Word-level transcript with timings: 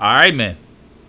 All 0.00 0.14
right, 0.14 0.32
man. 0.32 0.56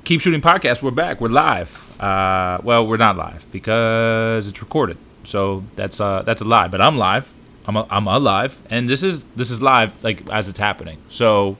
Keep 0.03 0.21
Shooting 0.21 0.41
Podcast. 0.41 0.81
We're 0.81 0.89
back. 0.89 1.21
We're 1.21 1.29
live. 1.29 2.01
Uh, 2.01 2.57
well, 2.63 2.87
we're 2.87 2.97
not 2.97 3.15
live 3.15 3.45
because 3.51 4.47
it's 4.47 4.59
recorded. 4.63 4.97
So 5.25 5.63
that's 5.75 6.01
uh, 6.01 6.23
that's 6.23 6.41
a 6.41 6.45
lie. 6.45 6.69
But 6.69 6.81
I'm 6.81 6.97
live. 6.97 7.31
I'm 7.67 7.77
a, 7.77 7.85
I'm 7.87 8.07
alive, 8.07 8.57
and 8.67 8.89
this 8.89 9.03
is 9.03 9.23
this 9.35 9.51
is 9.51 9.61
live 9.61 10.03
like 10.03 10.27
as 10.31 10.47
it's 10.47 10.57
happening. 10.57 10.97
So, 11.07 11.55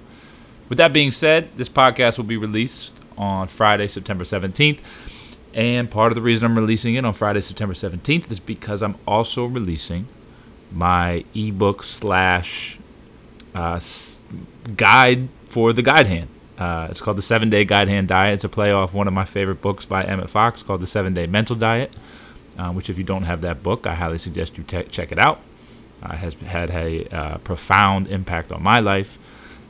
with 0.70 0.80
that 0.80 0.92
being 0.92 1.12
said, 1.12 1.56
this 1.56 1.70
podcast 1.70 2.18
will 2.18 2.26
be 2.26 2.36
released 2.36 3.00
on 3.16 3.48
Friday, 3.48 3.88
September 3.88 4.24
17th. 4.24 4.80
And 5.54 5.92
part 5.92 6.12
of 6.12 6.16
the 6.16 6.24
reason 6.24 6.48
I'm 6.48 6.58
releasing 6.58 6.96
it 6.96 7.06
on 7.06 7.14
Friday, 7.14 7.42
September 7.42 7.76
17th 7.76 8.32
is 8.32 8.40
because 8.40 8.82
I'm 8.82 8.96
also 9.08 9.46
releasing 9.46 10.08
my 10.72 11.26
ebook 11.36 11.84
slash 11.84 12.80
uh, 13.54 13.80
guide 14.76 15.30
for 15.46 15.74
the 15.74 15.84
guide 15.84 16.08
hand. 16.08 16.30
Uh, 16.60 16.88
it's 16.92 17.00
called 17.00 17.18
the 17.18 17.22
Seven 17.22 17.50
Day 17.50 17.64
Guide 17.64 17.88
Hand 17.88 18.10
Diet. 18.10 18.34
It's 18.34 18.44
a 18.44 18.50
play 18.50 18.72
off 18.72 18.94
one 18.94 19.08
of 19.08 19.14
my 19.14 19.24
favorite 19.24 19.62
books 19.62 19.86
by 19.86 20.04
Emmett 20.04 20.30
Fox 20.30 20.62
called 20.62 20.82
the 20.82 20.88
Seven 20.88 21.14
Day 21.14 21.26
Mental 21.26 21.56
Diet, 21.56 21.94
uh, 22.58 22.72
which, 22.74 22.90
if 22.90 22.98
you 22.98 23.06
don't 23.06 23.24
have 23.24 23.40
that 23.42 23.64
book, 23.64 23.88
I 23.88 23.96
highly 23.96 24.18
suggest 24.18 24.58
you 24.58 24.66
te- 24.66 24.84
check 24.84 25.14
it 25.14 25.18
out. 25.18 25.40
Uh, 26.04 26.16
has 26.16 26.34
had 26.36 26.70
a 26.72 27.06
uh, 27.06 27.38
profound 27.40 28.08
impact 28.08 28.52
on 28.52 28.62
my 28.62 28.80
life, 28.82 29.18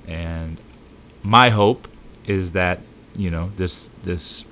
and 0.07 0.59
my 1.23 1.49
hope 1.49 1.87
is 2.25 2.51
that 2.51 2.79
you 3.17 3.29
know 3.29 3.51
this 3.55 3.89
this 4.03 4.45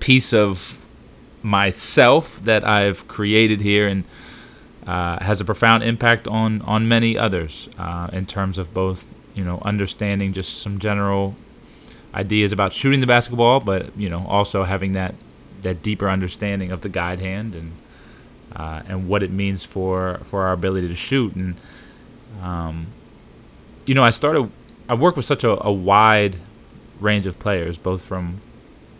piece 0.00 0.32
of 0.32 0.78
myself 1.42 2.42
that 2.44 2.64
I've 2.64 3.06
created 3.08 3.60
here 3.60 3.86
and 3.86 4.04
uh, 4.86 5.22
has 5.22 5.40
a 5.40 5.44
profound 5.44 5.82
impact 5.82 6.26
on 6.26 6.62
on 6.62 6.88
many 6.88 7.16
others 7.16 7.68
uh, 7.78 8.08
in 8.12 8.26
terms 8.26 8.58
of 8.58 8.72
both 8.72 9.06
you 9.38 9.44
know 9.44 9.62
understanding 9.62 10.32
just 10.32 10.60
some 10.60 10.80
general 10.80 11.36
ideas 12.12 12.50
about 12.50 12.72
shooting 12.72 12.98
the 12.98 13.06
basketball, 13.06 13.60
but 13.60 13.96
you 13.96 14.10
know 14.10 14.26
also 14.26 14.64
having 14.64 14.92
that 14.92 15.14
that 15.62 15.80
deeper 15.80 16.10
understanding 16.10 16.72
of 16.72 16.80
the 16.80 16.88
guide 16.88 17.20
hand 17.20 17.54
and 17.54 17.72
uh, 18.56 18.82
and 18.88 19.08
what 19.08 19.22
it 19.22 19.30
means 19.30 19.62
for 19.62 20.20
for 20.24 20.42
our 20.42 20.52
ability 20.52 20.88
to 20.88 20.94
shoot 20.96 21.36
and 21.36 21.54
um, 22.42 22.88
you 23.86 23.94
know 23.94 24.02
I 24.02 24.10
started 24.10 24.50
I 24.88 24.94
work 24.94 25.14
with 25.14 25.24
such 25.24 25.44
a, 25.44 25.64
a 25.64 25.72
wide 25.72 26.36
range 26.98 27.26
of 27.26 27.38
players, 27.38 27.78
both 27.78 28.02
from 28.02 28.40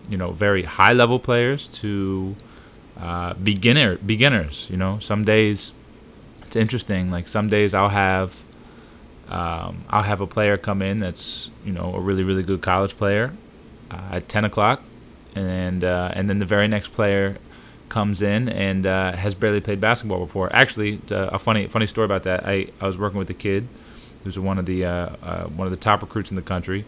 you 0.09 0.17
know 0.17 0.31
very 0.31 0.63
high 0.63 0.93
level 0.93 1.19
players 1.19 1.67
to 1.81 2.37
uh, 2.97 3.35
beginner 3.35 3.97
beginners. 3.97 4.69
You 4.71 4.77
know, 4.77 5.01
some 5.01 5.25
days 5.25 5.73
it's 6.43 6.55
interesting. 6.55 7.11
Like 7.11 7.27
some 7.27 7.49
days 7.49 7.75
I'll 7.75 7.89
have 7.89 8.45
um, 9.29 9.85
I'll 9.91 10.03
have 10.03 10.21
a 10.21 10.27
player 10.27 10.57
come 10.57 10.81
in 10.83 10.99
that's 10.99 11.51
you 11.65 11.73
know 11.73 11.95
a 11.95 12.01
really 12.01 12.25
really 12.25 12.43
good 12.43 12.63
college 12.63 12.97
player 12.97 13.33
uh, 13.91 14.09
at 14.13 14.29
10 14.29 14.45
o'clock, 14.45 14.83
and 15.35 15.85
uh, 15.85 16.11
and 16.15 16.29
then 16.29 16.39
the 16.39 16.45
very 16.45 16.69
next 16.69 16.93
player 16.93 17.37
comes 17.89 18.21
in 18.21 18.49
and 18.51 18.87
uh, 18.87 19.13
has 19.13 19.35
barely 19.35 19.61
played 19.61 19.81
basketball 19.81 20.25
before. 20.25 20.55
Actually, 20.55 21.01
uh, 21.11 21.29
a 21.33 21.39
funny 21.39 21.67
funny 21.69 21.87
story 21.87 22.05
about 22.05 22.23
that. 22.25 22.47
I, 22.47 22.69
I 22.81 22.87
was 22.87 22.99
working 22.99 23.19
with 23.19 23.31
a 23.31 23.35
kid 23.35 23.69
who's 24.25 24.39
one 24.39 24.59
of 24.59 24.67
the 24.67 24.85
uh, 24.85 24.91
uh, 25.23 25.45
one 25.45 25.67
of 25.67 25.71
the 25.71 25.79
top 25.79 26.03
recruits 26.03 26.31
in 26.31 26.37
the 26.37 26.43
country, 26.43 26.85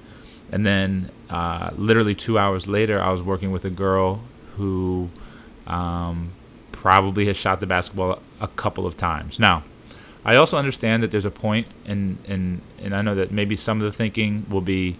and 0.50 0.64
then 0.64 1.11
literally 1.77 2.14
two 2.14 2.38
hours 2.38 2.66
later, 2.66 3.00
I 3.00 3.11
was 3.11 3.22
working 3.22 3.50
with 3.50 3.64
a 3.64 3.70
girl 3.70 4.22
who 4.56 5.11
um, 5.66 6.33
probably 6.72 7.27
has 7.27 7.36
shot 7.36 7.61
the 7.61 7.66
basketball 7.66 8.20
a 8.41 8.48
couple 8.48 8.86
of 8.86 8.96
times. 8.96 9.38
Now, 9.38 9.64
I 10.25 10.37
also 10.37 10.59
understand 10.59 11.03
that 11.03 11.11
there's 11.11 11.25
a 11.25 11.31
point, 11.31 11.67
and 11.87 12.19
and 12.27 12.61
and 12.79 12.95
I 12.95 13.03
know 13.03 13.15
that 13.15 13.31
maybe 13.31 13.57
some 13.57 13.79
of 13.79 13.85
the 13.85 13.93
thinking 13.93 14.47
will 14.49 14.61
be, 14.61 14.97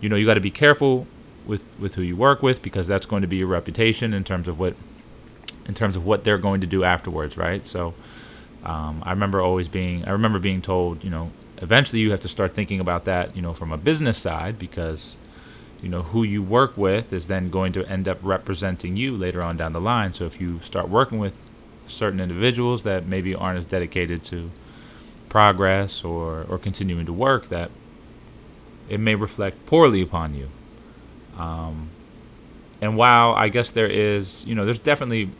you 0.00 0.08
know, 0.08 0.16
you 0.16 0.26
got 0.26 0.34
to 0.34 0.40
be 0.40 0.50
careful 0.50 1.06
with 1.46 1.74
with 1.78 1.94
who 1.94 2.02
you 2.02 2.16
work 2.16 2.42
with 2.42 2.62
because 2.62 2.86
that's 2.86 3.06
going 3.06 3.22
to 3.22 3.28
be 3.28 3.36
your 3.36 3.46
reputation 3.46 4.12
in 4.12 4.24
terms 4.24 4.46
of 4.48 4.58
what 4.58 4.74
in 5.66 5.74
terms 5.74 5.96
of 5.96 6.04
what 6.04 6.24
they're 6.24 6.38
going 6.38 6.60
to 6.60 6.66
do 6.66 6.84
afterwards, 6.84 7.36
right? 7.36 7.64
So, 7.64 7.94
um, 8.64 9.02
I 9.04 9.10
remember 9.10 9.40
always 9.40 9.68
being 9.68 10.04
I 10.04 10.10
remember 10.10 10.38
being 10.38 10.60
told, 10.60 11.02
you 11.02 11.10
know, 11.10 11.30
eventually 11.58 12.00
you 12.00 12.10
have 12.10 12.20
to 12.20 12.28
start 12.28 12.54
thinking 12.54 12.80
about 12.80 13.06
that, 13.06 13.34
you 13.34 13.42
know, 13.42 13.54
from 13.54 13.72
a 13.72 13.78
business 13.78 14.18
side 14.18 14.58
because 14.58 15.16
you 15.82 15.88
know 15.88 16.02
who 16.02 16.24
you 16.24 16.42
work 16.42 16.76
with 16.76 17.12
is 17.12 17.28
then 17.28 17.50
going 17.50 17.72
to 17.72 17.88
end 17.88 18.08
up 18.08 18.18
representing 18.22 18.96
you 18.96 19.16
later 19.16 19.42
on 19.42 19.56
down 19.56 19.72
the 19.72 19.80
line. 19.80 20.12
So 20.12 20.26
if 20.26 20.40
you 20.40 20.60
start 20.60 20.88
working 20.88 21.18
with 21.18 21.47
certain 21.88 22.20
individuals 22.20 22.82
that 22.84 23.06
maybe 23.06 23.34
aren't 23.34 23.58
as 23.58 23.66
dedicated 23.66 24.22
to 24.24 24.50
progress 25.28 26.04
or 26.04 26.46
or 26.48 26.58
continuing 26.58 27.06
to 27.06 27.12
work, 27.12 27.48
that 27.48 27.70
it 28.88 29.00
may 29.00 29.14
reflect 29.14 29.66
poorly 29.66 30.00
upon 30.00 30.34
you. 30.34 30.48
Um, 31.36 31.90
and 32.80 32.96
while 32.96 33.32
I 33.34 33.48
guess 33.48 33.70
there 33.70 33.86
is, 33.86 34.44
you 34.46 34.54
know, 34.54 34.64
there's 34.64 34.78
definitely 34.78 35.30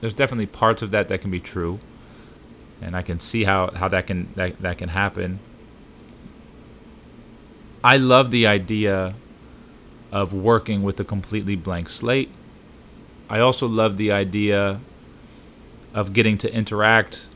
there's 0.00 0.14
definitely 0.14 0.46
parts 0.46 0.82
of 0.82 0.90
that 0.90 1.08
that 1.08 1.20
can 1.20 1.30
be 1.30 1.40
true, 1.40 1.78
and 2.80 2.96
I 2.96 3.02
can 3.02 3.20
see 3.20 3.44
how 3.44 3.70
how 3.70 3.88
that 3.88 4.06
can 4.06 4.32
that, 4.34 4.60
that 4.60 4.78
can 4.78 4.88
happen. 4.88 5.38
I 7.84 7.96
love 7.96 8.30
the 8.30 8.46
idea 8.46 9.14
of 10.12 10.32
working 10.32 10.82
with 10.82 11.00
a 11.00 11.04
completely 11.04 11.56
blank 11.56 11.88
slate. 11.88 12.30
I 13.28 13.40
also 13.40 13.66
love 13.66 13.96
the 13.96 14.12
idea 14.12 14.80
of 15.94 16.12
getting 16.12 16.38
to 16.38 16.52
interact 16.52 17.26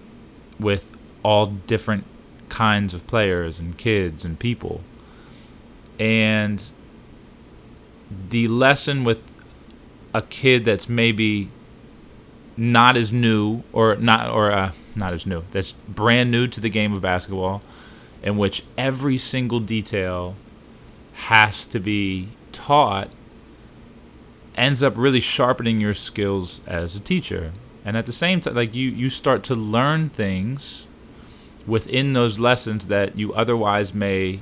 with 0.59 0.97
all 1.23 1.47
different 1.47 2.05
kinds 2.49 2.95
of 2.95 3.07
players 3.07 3.59
and 3.59 3.77
kids 3.77 4.25
and 4.25 4.39
people. 4.39 4.81
And 5.99 6.63
the 8.31 8.49
lesson 8.49 9.05
with 9.05 9.23
a 10.15 10.23
kid 10.23 10.65
that's 10.65 10.89
maybe 10.89 11.51
not 12.57 12.97
as 12.97 13.13
new 13.13 13.63
or 13.73 13.97
not 13.97 14.31
or 14.31 14.51
uh, 14.51 14.73
not 14.95 15.13
as 15.13 15.27
new 15.27 15.43
that's 15.51 15.73
brand 15.73 16.31
new 16.31 16.47
to 16.47 16.59
the 16.61 16.71
game 16.71 16.95
of 16.95 17.03
basketball 17.03 17.61
in 18.23 18.39
which 18.39 18.65
every 18.79 19.19
single 19.19 19.61
detail 19.61 20.35
has 21.13 21.67
to 21.67 21.79
be 21.79 22.29
taught 22.53 23.11
ends 24.57 24.83
up 24.83 24.95
really 24.97 25.21
sharpening 25.21 25.81
your 25.81 25.93
skills 25.93 26.63
as 26.67 26.97
a 26.97 27.01
teacher 27.01 27.53
and 27.87 27.97
at 27.97 28.05
the 28.05 28.13
same 28.13 28.41
time 28.41 28.55
like 28.55 28.75
you 28.75 28.91
you 28.91 29.09
start 29.09 29.45
to 29.45 29.55
learn 29.55 30.11
things 30.11 30.87
within 31.67 32.13
those 32.13 32.39
lessons 32.39 32.89
that 32.89 33.17
you 33.17 33.33
otherwise 33.33 33.95
may 33.95 34.41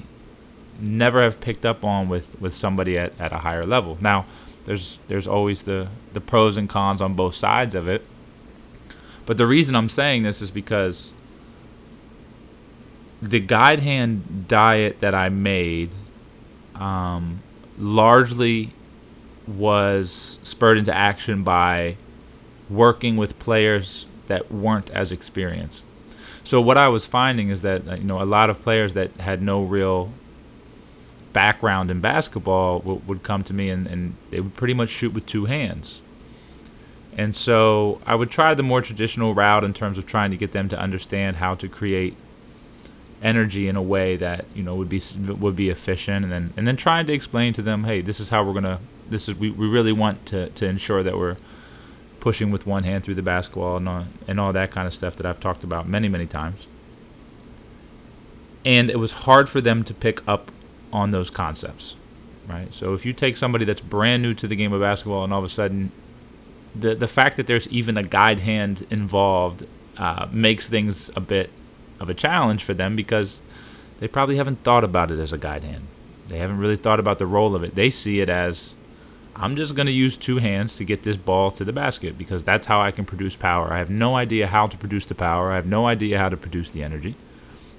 never 0.81 1.23
have 1.23 1.41
picked 1.41 1.65
up 1.65 1.85
on 1.85 2.09
with 2.09 2.41
with 2.41 2.55
somebody 2.55 2.99
at, 2.99 3.13
at 3.21 3.33
a 3.33 3.39
higher 3.39 3.63
level. 3.63 3.99
Now 4.01 4.25
there's 4.65 4.99
there's 5.09 5.29
always 5.29 5.63
the 5.63 5.89
the 6.15 6.21
pros 6.21 6.57
and 6.57 6.69
cons 6.69 7.03
on 7.03 7.15
both 7.15 7.35
sides 7.35 7.75
of 7.75 7.87
it. 7.87 8.05
But 9.27 9.37
the 9.39 9.47
reason 9.47 9.75
i'm 9.75 9.89
saying 9.89 10.23
this 10.23 10.43
is 10.43 10.51
because 10.51 11.15
the 13.23 13.41
guide 13.41 13.81
hand 13.81 14.47
diet 14.49 15.01
that 15.01 15.15
i 15.15 15.31
made 15.31 15.91
um, 16.75 17.43
largely 17.79 18.75
was 19.47 20.39
spurred 20.43 20.77
into 20.77 20.95
action 20.95 21.43
by 21.43 21.97
working 22.71 23.17
with 23.17 23.39
players 23.39 24.07
that 24.27 24.51
weren't 24.51 24.91
as 24.91 25.13
experienced. 25.13 25.87
So 26.43 26.61
what 26.61 26.77
I 26.77 26.89
was 26.89 27.07
finding 27.07 27.49
is 27.49 27.63
that 27.63 27.89
uh, 27.89 27.95
you 27.95 28.05
know 28.05 28.23
a 28.23 28.25
lot 28.25 28.51
of 28.51 28.63
players 28.63 28.95
that 28.95 29.13
had 29.17 29.43
no 29.43 29.63
real 29.63 30.13
background 31.33 31.91
in 31.91 32.01
basketball 32.01 32.79
w- 32.81 33.01
would 33.07 33.23
come 33.23 33.43
to 33.45 33.53
me 33.53 33.69
and, 33.69 33.87
and 33.87 34.17
they 34.31 34.41
would 34.41 34.55
pretty 34.55 34.75
much 34.75 34.89
shoot 34.89 35.13
with 35.13 35.27
two 35.27 35.47
hands. 35.47 36.01
And 37.17 37.35
so 37.35 38.01
I 38.07 38.15
would 38.15 38.31
try 38.31 38.55
the 38.55 38.63
more 38.63 38.83
traditional 38.83 39.35
route 39.35 39.65
in 39.65 39.73
terms 39.73 39.99
of 39.99 40.07
trying 40.07 40.31
to 40.33 40.37
get 40.37 40.53
them 40.53 40.69
to 40.69 40.79
understand 40.79 41.37
how 41.37 41.55
to 41.57 41.69
create 41.69 42.17
energy 43.23 43.69
in 43.69 43.77
a 43.77 43.83
way 43.83 44.17
that 44.17 44.45
you 44.55 44.63
know 44.63 44.75
would 44.75 44.89
be 44.89 45.01
would 45.27 45.57
be 45.57 45.71
efficient 45.71 46.25
and 46.25 46.33
then 46.33 46.53
and 46.59 46.67
then 46.67 46.77
trying 46.77 47.07
to 47.07 47.13
explain 47.13 47.55
to 47.55 47.63
them 47.63 47.85
hey 47.85 48.03
this 48.03 48.21
is 48.21 48.29
how 48.29 48.45
we're 48.45 48.53
gonna 48.53 48.79
this 49.07 49.29
is 49.29 49.35
we, 49.37 49.51
we 49.51 49.67
really 49.67 49.93
want 49.93 50.27
to, 50.27 50.51
to 50.51 50.67
ensure 50.67 51.03
that 51.03 51.17
we're 51.17 51.37
pushing 52.25 52.51
with 52.51 52.67
one 52.67 52.85
hand 52.85 53.05
through 53.05 53.15
the 53.15 53.23
basketball 53.23 53.77
and 53.77 53.89
all, 53.89 54.05
and 54.27 54.41
all 54.41 54.53
that 54.53 54.71
kind 54.71 54.89
of 54.89 54.95
stuff 54.95 55.15
that 55.15 55.27
I've 55.27 55.39
talked 55.39 55.63
about 55.63 55.87
many 55.87 56.09
many 56.09 56.27
times 56.27 56.67
and 58.65 58.89
it 58.91 58.99
was 58.99 59.13
hard 59.13 59.49
for 59.49 59.61
them 59.61 59.85
to 59.85 59.95
pick 59.95 60.27
up 60.27 60.51
on 60.93 61.11
those 61.11 61.31
concepts 61.31 61.97
right 62.49 62.73
so 62.73 62.95
if 62.95 63.05
you 63.05 63.13
take 63.13 63.37
somebody 63.37 63.65
that's 63.65 63.81
brand 63.81 64.23
new 64.23 64.35
to 64.35 64.49
the 64.49 64.57
game 64.57 64.73
of 64.73 64.81
basketball 64.81 65.23
and 65.23 65.33
all 65.33 65.41
of 65.41 65.45
a 65.45 65.49
sudden 65.49 65.93
the 66.75 66.95
the 66.95 67.07
fact 67.07 67.37
that 67.37 67.47
there's 67.47 67.69
even 67.69 67.97
a 67.97 68.03
guide 68.03 68.41
hand 68.41 68.87
involved 68.91 69.67
uh, 69.97 70.27
makes 70.33 70.69
things 70.69 71.11
a 71.15 71.21
bit 71.21 71.51
of 72.01 72.09
a 72.09 72.15
challenge 72.15 72.65
for 72.65 72.75
them 72.75 72.97
because 72.97 73.43
they 74.01 74.09
probably 74.09 74.37
haven't 74.37 74.63
thought 74.65 74.85
about 74.85 75.11
it 75.11 75.19
as 75.19 75.33
a 75.33 75.39
guide 75.39 75.63
hand. 75.63 75.87
They 76.29 76.39
haven't 76.39 76.59
really 76.59 76.77
thought 76.77 76.99
about 76.99 77.19
the 77.19 77.27
role 77.27 77.55
of 77.55 77.63
it. 77.63 77.75
They 77.75 77.91
see 77.91 78.21
it 78.21 78.29
as 78.29 78.75
I'm 79.37 79.57
just 79.57 79.75
going 79.75 79.87
to 79.87 79.93
use 79.93 80.17
two 80.17 80.39
hands 80.39 80.77
to 80.77 80.85
get 80.85 81.03
this 81.03 81.17
ball 81.17 81.51
to 81.53 81.65
the 81.65 81.73
basket 81.73 82.17
because 82.17 82.45
that's 82.45 82.67
how 82.67 82.81
I 82.81 82.93
can 82.93 83.05
produce 83.05 83.35
power. 83.35 83.73
I 83.73 83.79
have 83.79 83.91
no 83.91 84.17
idea 84.17 84.47
how 84.47 84.69
to 84.69 84.77
produce 84.77 85.07
the 85.07 85.15
power. 85.15 85.51
I 85.51 85.57
have 85.57 85.67
no 85.67 85.87
idea 85.87 86.19
how 86.19 86.29
to 86.29 86.37
produce 86.37 86.71
the 86.71 86.83
energy. 86.85 87.17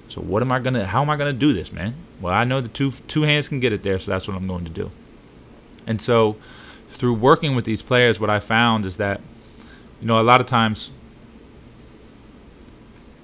So 0.08 0.20
what 0.20 0.42
am 0.42 0.52
I 0.52 0.60
gonna? 0.60 0.86
How 0.86 1.02
am 1.02 1.10
I 1.10 1.16
gonna 1.16 1.32
do 1.32 1.52
this, 1.52 1.72
man? 1.72 1.94
Well, 2.20 2.32
I 2.32 2.44
know 2.44 2.60
the 2.60 2.68
two 2.68 2.90
two 2.90 3.22
hands 3.22 3.48
can 3.48 3.58
get 3.58 3.72
it 3.72 3.82
there, 3.82 3.98
so 3.98 4.10
that's 4.10 4.28
what 4.28 4.36
I'm 4.36 4.46
going 4.46 4.64
to 4.64 4.70
do. 4.70 4.90
And 5.86 6.00
so, 6.00 6.36
through 6.88 7.14
working 7.14 7.56
with 7.56 7.64
these 7.64 7.82
players, 7.82 8.20
what 8.20 8.30
I 8.30 8.38
found 8.40 8.86
is 8.86 8.96
that, 8.98 9.20
you 10.00 10.06
know, 10.06 10.20
a 10.20 10.22
lot 10.22 10.40
of 10.40 10.46
times, 10.46 10.90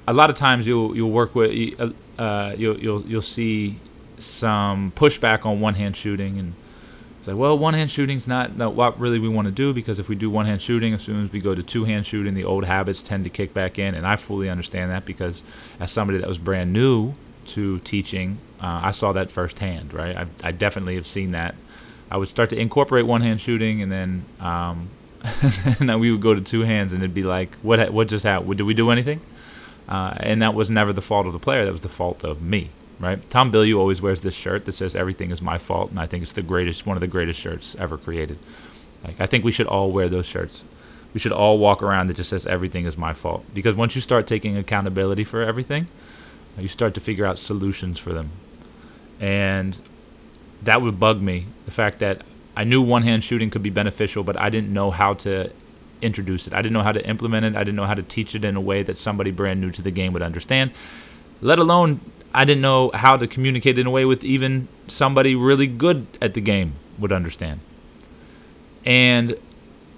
a 0.09 0.13
lot 0.13 0.31
of 0.31 0.37
times 0.37 0.67
you'll 0.67 0.97
you'll 0.97 1.11
work 1.11 1.35
with 1.35 1.51
uh, 2.19 2.55
you'll 2.57 2.79
you'll 2.79 3.03
you'll 3.03 3.23
see 3.23 3.79
some 4.19 4.93
pushback 4.97 5.45
on 5.45 5.61
one 5.61 5.75
hand 5.75 5.97
shooting 5.97 6.39
and 6.39 6.55
it's 7.23 7.29
like, 7.29 7.37
well, 7.37 7.57
one 7.57 7.75
hand 7.75 7.89
shooting's 7.89 8.27
not, 8.27 8.57
not 8.57 8.75
what 8.75 8.99
really 8.99 9.21
we 9.21 9.29
want 9.29 9.47
to 9.47 9.53
do 9.53 9.73
because 9.73 10.01
if 10.01 10.09
we 10.09 10.17
do 10.17 10.29
one 10.29 10.45
hand 10.45 10.61
shooting, 10.61 10.93
as 10.93 11.05
soon 11.05 11.23
as 11.23 11.31
we 11.31 11.39
go 11.39 11.55
to 11.55 11.63
two 11.63 11.85
hand 11.85 12.05
shooting, 12.05 12.35
the 12.35 12.43
old 12.43 12.65
habits 12.65 13.01
tend 13.01 13.23
to 13.23 13.31
kick 13.31 13.55
back 13.55 13.79
in. 13.79 13.95
And 13.95 14.05
I 14.05 14.17
fully 14.17 14.51
understand 14.51 14.91
that 14.91 15.05
because 15.05 15.45
as 15.79 15.93
somebody 15.93 16.19
that 16.19 16.27
was 16.27 16.37
brand 16.37 16.73
new 16.73 17.15
to 17.47 17.79
teaching, 17.79 18.39
uh, 18.61 18.81
I 18.83 18.91
saw 18.91 19.13
that 19.13 19.31
firsthand, 19.31 19.95
right? 19.95 20.17
I, 20.17 20.27
I 20.43 20.51
definitely 20.51 20.97
have 20.97 21.07
seen 21.07 21.31
that. 21.31 21.55
I 22.11 22.17
would 22.17 22.27
start 22.27 22.51
to 22.51 22.59
incorporate 22.59 23.07
one 23.07 23.21
hand 23.21 23.41
shooting 23.41 23.83
and 23.83 23.93
then, 23.93 24.25
um, 24.41 24.91
and 25.23 25.89
then 25.89 26.01
we 26.01 26.11
would 26.11 26.23
go 26.23 26.35
to 26.35 26.41
two 26.41 26.63
hands 26.63 26.93
and 26.93 27.05
it'd 27.05 27.15
be 27.15 27.23
like, 27.23 27.55
what, 27.59 27.93
what 27.93 28.09
just 28.09 28.25
happened? 28.25 28.57
Did 28.57 28.65
we 28.65 28.75
do 28.75 28.91
anything? 28.91 29.23
Uh, 29.89 30.15
and 30.17 30.43
that 30.43 30.55
was 30.55 30.71
never 30.71 30.93
the 30.93 31.03
fault 31.03 31.29
of 31.29 31.33
the 31.33 31.39
player. 31.39 31.65
That 31.65 31.71
was 31.71 31.83
the 31.83 31.89
fault 31.89 32.25
of 32.25 32.43
me, 32.43 32.71
right? 33.03 33.29
Tom 33.29 33.53
Bilyeu 33.53 33.79
always 33.79 34.01
wears 34.01 34.21
this 34.21 34.35
shirt 34.35 34.65
that 34.65 34.73
says 34.73 34.95
"Everything 34.95 35.31
is 35.31 35.43
my 35.43 35.59
fault," 35.59 35.91
and 35.91 36.01
I 36.01 36.07
think 36.07 36.23
it's 36.23 36.33
the 36.33 36.43
greatest, 36.43 36.87
one 36.87 36.97
of 36.97 37.01
the 37.01 37.07
greatest 37.07 37.41
shirts 37.41 37.75
ever 37.79 37.99
created. 37.99 38.39
Like 39.05 39.21
I 39.21 39.27
think 39.27 39.45
we 39.45 39.53
should 39.53 39.67
all 39.67 39.91
wear 39.91 40.09
those 40.09 40.27
shirts. 40.27 40.65
We 41.13 41.21
should 41.21 41.33
all 41.33 41.59
walk 41.59 41.83
around 41.83 42.07
that 42.07 42.17
just 42.17 42.31
says 42.31 42.47
"Everything 42.47 42.87
is 42.87 42.97
my 42.97 43.13
fault," 43.13 43.45
because 43.53 43.75
once 43.75 43.95
you 43.95 44.01
start 44.01 44.27
taking 44.27 44.57
accountability 44.57 45.25
for 45.25 45.43
everything, 45.43 45.89
you 46.57 46.69
start 46.69 46.95
to 46.95 47.01
figure 47.01 47.27
out 47.27 47.39
solutions 47.39 47.99
for 47.99 48.13
them, 48.13 48.31
and 49.21 49.79
that 50.63 50.81
would 50.81 51.01
bug 51.01 51.21
me. 51.21 51.47
The 51.65 51.73
fact 51.73 51.99
that 51.99 52.23
I 52.57 52.65
knew 52.65 52.81
one-hand 52.81 53.25
shooting 53.25 53.51
could 53.51 53.63
be 53.63 53.71
beneficial, 53.71 54.23
but 54.23 54.39
I 54.39 54.49
didn't 54.49 54.73
know 54.73 54.91
how 54.91 55.15
to 55.15 55.51
introduce 56.03 56.47
it. 56.47 56.53
I 56.53 56.63
didn't 56.63 56.75
know 56.75 56.83
how 56.83 56.93
to 56.93 57.07
implement 57.07 57.47
it. 57.47 57.57
I 57.57 57.65
didn't 57.65 57.77
know 57.77 57.87
how 57.87 57.95
to 57.95 58.03
teach 58.03 58.35
it 58.35 58.45
in 58.45 58.57
a 58.57 58.61
way 58.61 58.83
that 58.83 58.99
somebody 58.99 59.31
brand 59.31 59.61
new 59.61 59.71
to 59.71 59.83
the 59.83 59.91
game 59.91 60.13
would 60.13 60.23
understand. 60.23 60.71
Let 61.41 61.59
alone 61.59 62.01
I 62.35 62.45
didn't 62.45 62.63
know 62.63 62.91
how 62.95 63.17
to 63.17 63.27
communicate 63.27 63.79
in 63.79 63.87
a 63.87 63.91
way 63.91 64.05
with 64.05 64.25
even 64.25 64.69
somebody 64.89 65.35
really 65.35 65.67
good 65.67 66.07
at 66.21 66.35
the 66.35 66.41
game 66.41 66.75
would 66.99 67.13
understand. 67.13 67.61
And 68.85 69.37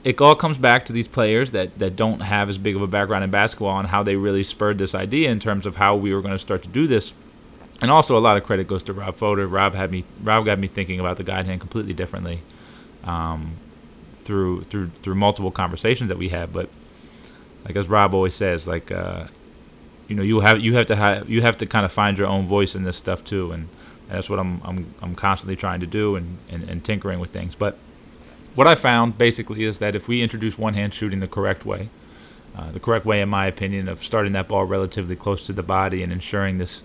it 0.03 0.21
all 0.21 0.35
comes 0.35 0.59
back 0.59 0.85
to 0.87 0.93
these 0.93 1.09
players 1.09 1.53
that, 1.53 1.79
that 1.79 1.97
don't 1.97 2.21
have 2.21 2.49
as 2.49 2.59
big 2.59 2.77
of 2.77 2.83
a 2.83 2.87
background 2.87 3.25
in 3.25 3.31
basketball 3.31 3.79
and 3.79 3.89
how 3.89 4.03
they 4.03 4.17
really 4.17 4.43
spurred 4.43 4.79
this 4.79 4.95
idea 4.95 5.31
in 5.31 5.41
terms 5.41 5.65
of 5.65 5.77
how 5.77 5.97
we 5.97 6.13
were 6.13 6.21
going 6.21 6.35
to 6.35 6.39
start 6.39 6.63
to 6.65 6.69
do 6.69 6.87
this. 6.87 7.15
And 7.81 7.91
also 7.91 8.19
a 8.19 8.21
lot 8.21 8.37
of 8.37 8.45
credit 8.45 8.69
goes 8.69 8.83
to 8.85 8.93
Rob 8.93 9.17
Fodor. 9.17 9.47
Rob 9.47 9.75
had 9.75 9.91
me 9.91 10.05
Rob 10.23 10.45
got 10.45 10.59
me 10.59 10.69
thinking 10.69 11.01
about 11.01 11.17
the 11.17 11.25
guide 11.25 11.47
hand 11.47 11.61
completely 11.61 11.93
differently 11.93 12.41
um, 13.03 13.57
through 14.13 14.63
through 14.65 14.91
through 15.03 15.17
multiple 15.17 15.51
conversations 15.51 16.09
that 16.09 16.19
we 16.19 16.29
had. 16.29 16.53
But 16.53 16.69
like 17.65 17.77
as 17.77 17.89
Rob 17.89 18.15
always 18.15 18.35
says, 18.35 18.69
like 18.69 18.93
uh, 18.93 19.27
you 20.09 20.17
know 20.17 20.23
you 20.23 20.41
have 20.41 20.61
you 20.61 20.75
have 20.75 20.87
to 20.87 20.97
have 20.97 21.29
you 21.29 21.43
have 21.43 21.57
to 21.59 21.67
kind 21.67 21.85
of 21.85 21.93
find 21.93 22.19
your 22.19 22.27
own 22.27 22.47
voice 22.47 22.75
in 22.75 22.85
this 22.85 22.97
stuff 22.97 23.25
too, 23.25 23.53
and, 23.53 23.69
that's 24.09 24.29
what 24.29 24.39
I'm 24.39 24.61
I'm 24.65 24.95
I'm 25.03 25.15
constantly 25.15 25.57
trying 25.57 25.81
to 25.81 25.87
do 25.87 26.15
and, 26.15 26.39
and, 26.51 26.69
and 26.69 26.85
tinkering 26.85 27.21
with 27.21 27.31
things. 27.31 27.55
But 27.55 27.79
what 28.55 28.67
I 28.67 28.75
found 28.75 29.19
basically 29.19 29.65
is 29.65 29.79
that 29.79 29.97
if 29.97 30.07
we 30.07 30.23
introduce 30.23 30.59
one 30.59 30.75
hand 30.75 30.95
shooting 30.95 31.21
the 31.21 31.27
correct 31.27 31.65
way, 31.65 31.89
uh, 32.57 32.71
the 32.71 32.81
correct 32.81 33.05
way, 33.05 33.21
in 33.21 33.29
my 33.29 33.47
opinion, 33.47 33.89
of 33.89 34.05
starting 34.05 34.33
that 34.33 34.47
ball 34.47 34.65
relatively 34.65 35.17
close 35.17 35.47
to 35.47 35.53
the 35.53 35.63
body 35.63 36.03
and 36.03 36.13
ensuring 36.13 36.59
this 36.59 36.83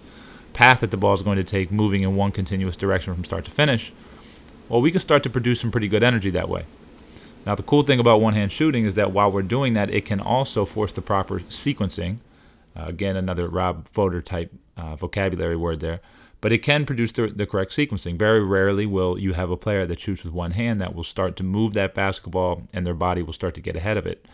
path 0.54 0.80
that 0.80 0.92
the 0.92 0.98
ball 0.98 1.13
is 1.13 1.21
going 1.21 1.38
to 1.38 1.44
take 1.44 1.71
moving 1.71 2.01
in 2.01 2.16
one 2.16 2.31
continuous 2.31 2.75
direction 2.75 3.13
from 3.13 3.24
start 3.24 3.45
to 3.45 3.51
finish, 3.51 3.94
well, 4.68 4.81
we 4.81 4.92
can 4.92 5.00
start 5.00 5.21
to 5.24 5.30
produce 5.30 5.62
some 5.62 5.71
pretty 5.71 5.88
good 5.88 6.04
energy 6.04 6.31
that 6.31 6.50
way. 6.50 6.66
Now, 7.45 7.56
the 7.56 7.63
cool 7.63 7.83
thing 7.83 8.00
about 8.00 8.21
one 8.21 8.33
hand 8.33 8.51
shooting 8.51 8.86
is 8.86 8.95
that 8.95 9.12
while 9.12 9.31
we're 9.31 9.42
doing 9.42 9.74
that, 9.74 9.89
it 9.89 10.06
can 10.06 10.19
also 10.19 10.66
force 10.66 10.92
the 10.92 11.01
proper 11.01 11.42
sequencing 11.42 12.19
uh, 12.75 12.86
again, 12.86 13.16
another 13.16 13.48
Rob 13.48 13.88
Fodor 13.89 14.21
type 14.21 14.51
uh, 14.77 14.95
vocabulary 14.95 15.56
word 15.56 15.80
there. 15.80 16.00
But 16.42 16.51
it 16.51 16.60
can 16.60 16.86
produce 16.86 17.12
the, 17.12 17.27
the 17.27 17.45
correct 17.45 17.71
sequencing. 17.71 18.18
Very 18.18 18.44
rarely 18.44 18.86
will 18.86 19.19
you 19.19 19.33
have 19.33 19.51
a 19.51 19.57
player 19.57 19.86
that 19.86 20.00
shoots 20.00 20.24
with 20.24 20.33
one 20.33 20.51
hand 20.51 20.80
that 20.80 20.95
will 20.95 21.04
start 21.04 21.36
to 21.38 21.44
move 21.44 21.74
that 21.74 21.94
basketball 21.94 22.63
and 22.74 22.86
their 22.86 22.94
body 22.94 23.21
will 23.21 23.33
start 23.33 23.56
to 23.56 23.62
get 23.62 23.75
ahead 23.75 23.98
of 23.98 24.07
it. 24.07 24.25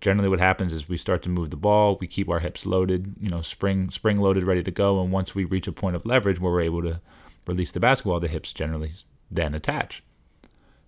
Generally, 0.00 0.28
what 0.28 0.40
happens 0.40 0.72
is 0.74 0.88
we 0.88 0.98
start 0.98 1.22
to 1.22 1.30
move 1.30 1.48
the 1.48 1.56
ball, 1.56 1.96
we 1.98 2.06
keep 2.06 2.28
our 2.28 2.40
hips 2.40 2.66
loaded, 2.66 3.14
you 3.18 3.30
know, 3.30 3.40
spring 3.40 3.90
spring 3.90 4.18
loaded, 4.18 4.44
ready 4.44 4.62
to 4.62 4.70
go, 4.70 5.00
and 5.00 5.10
once 5.10 5.34
we 5.34 5.44
reach 5.46 5.66
a 5.66 5.72
point 5.72 5.96
of 5.96 6.04
leverage 6.04 6.38
where 6.38 6.52
we're 6.52 6.60
able 6.60 6.82
to 6.82 7.00
release 7.46 7.72
the 7.72 7.80
basketball, 7.80 8.20
the 8.20 8.28
hips 8.28 8.52
generally 8.52 8.92
then 9.30 9.54
attach. 9.54 10.02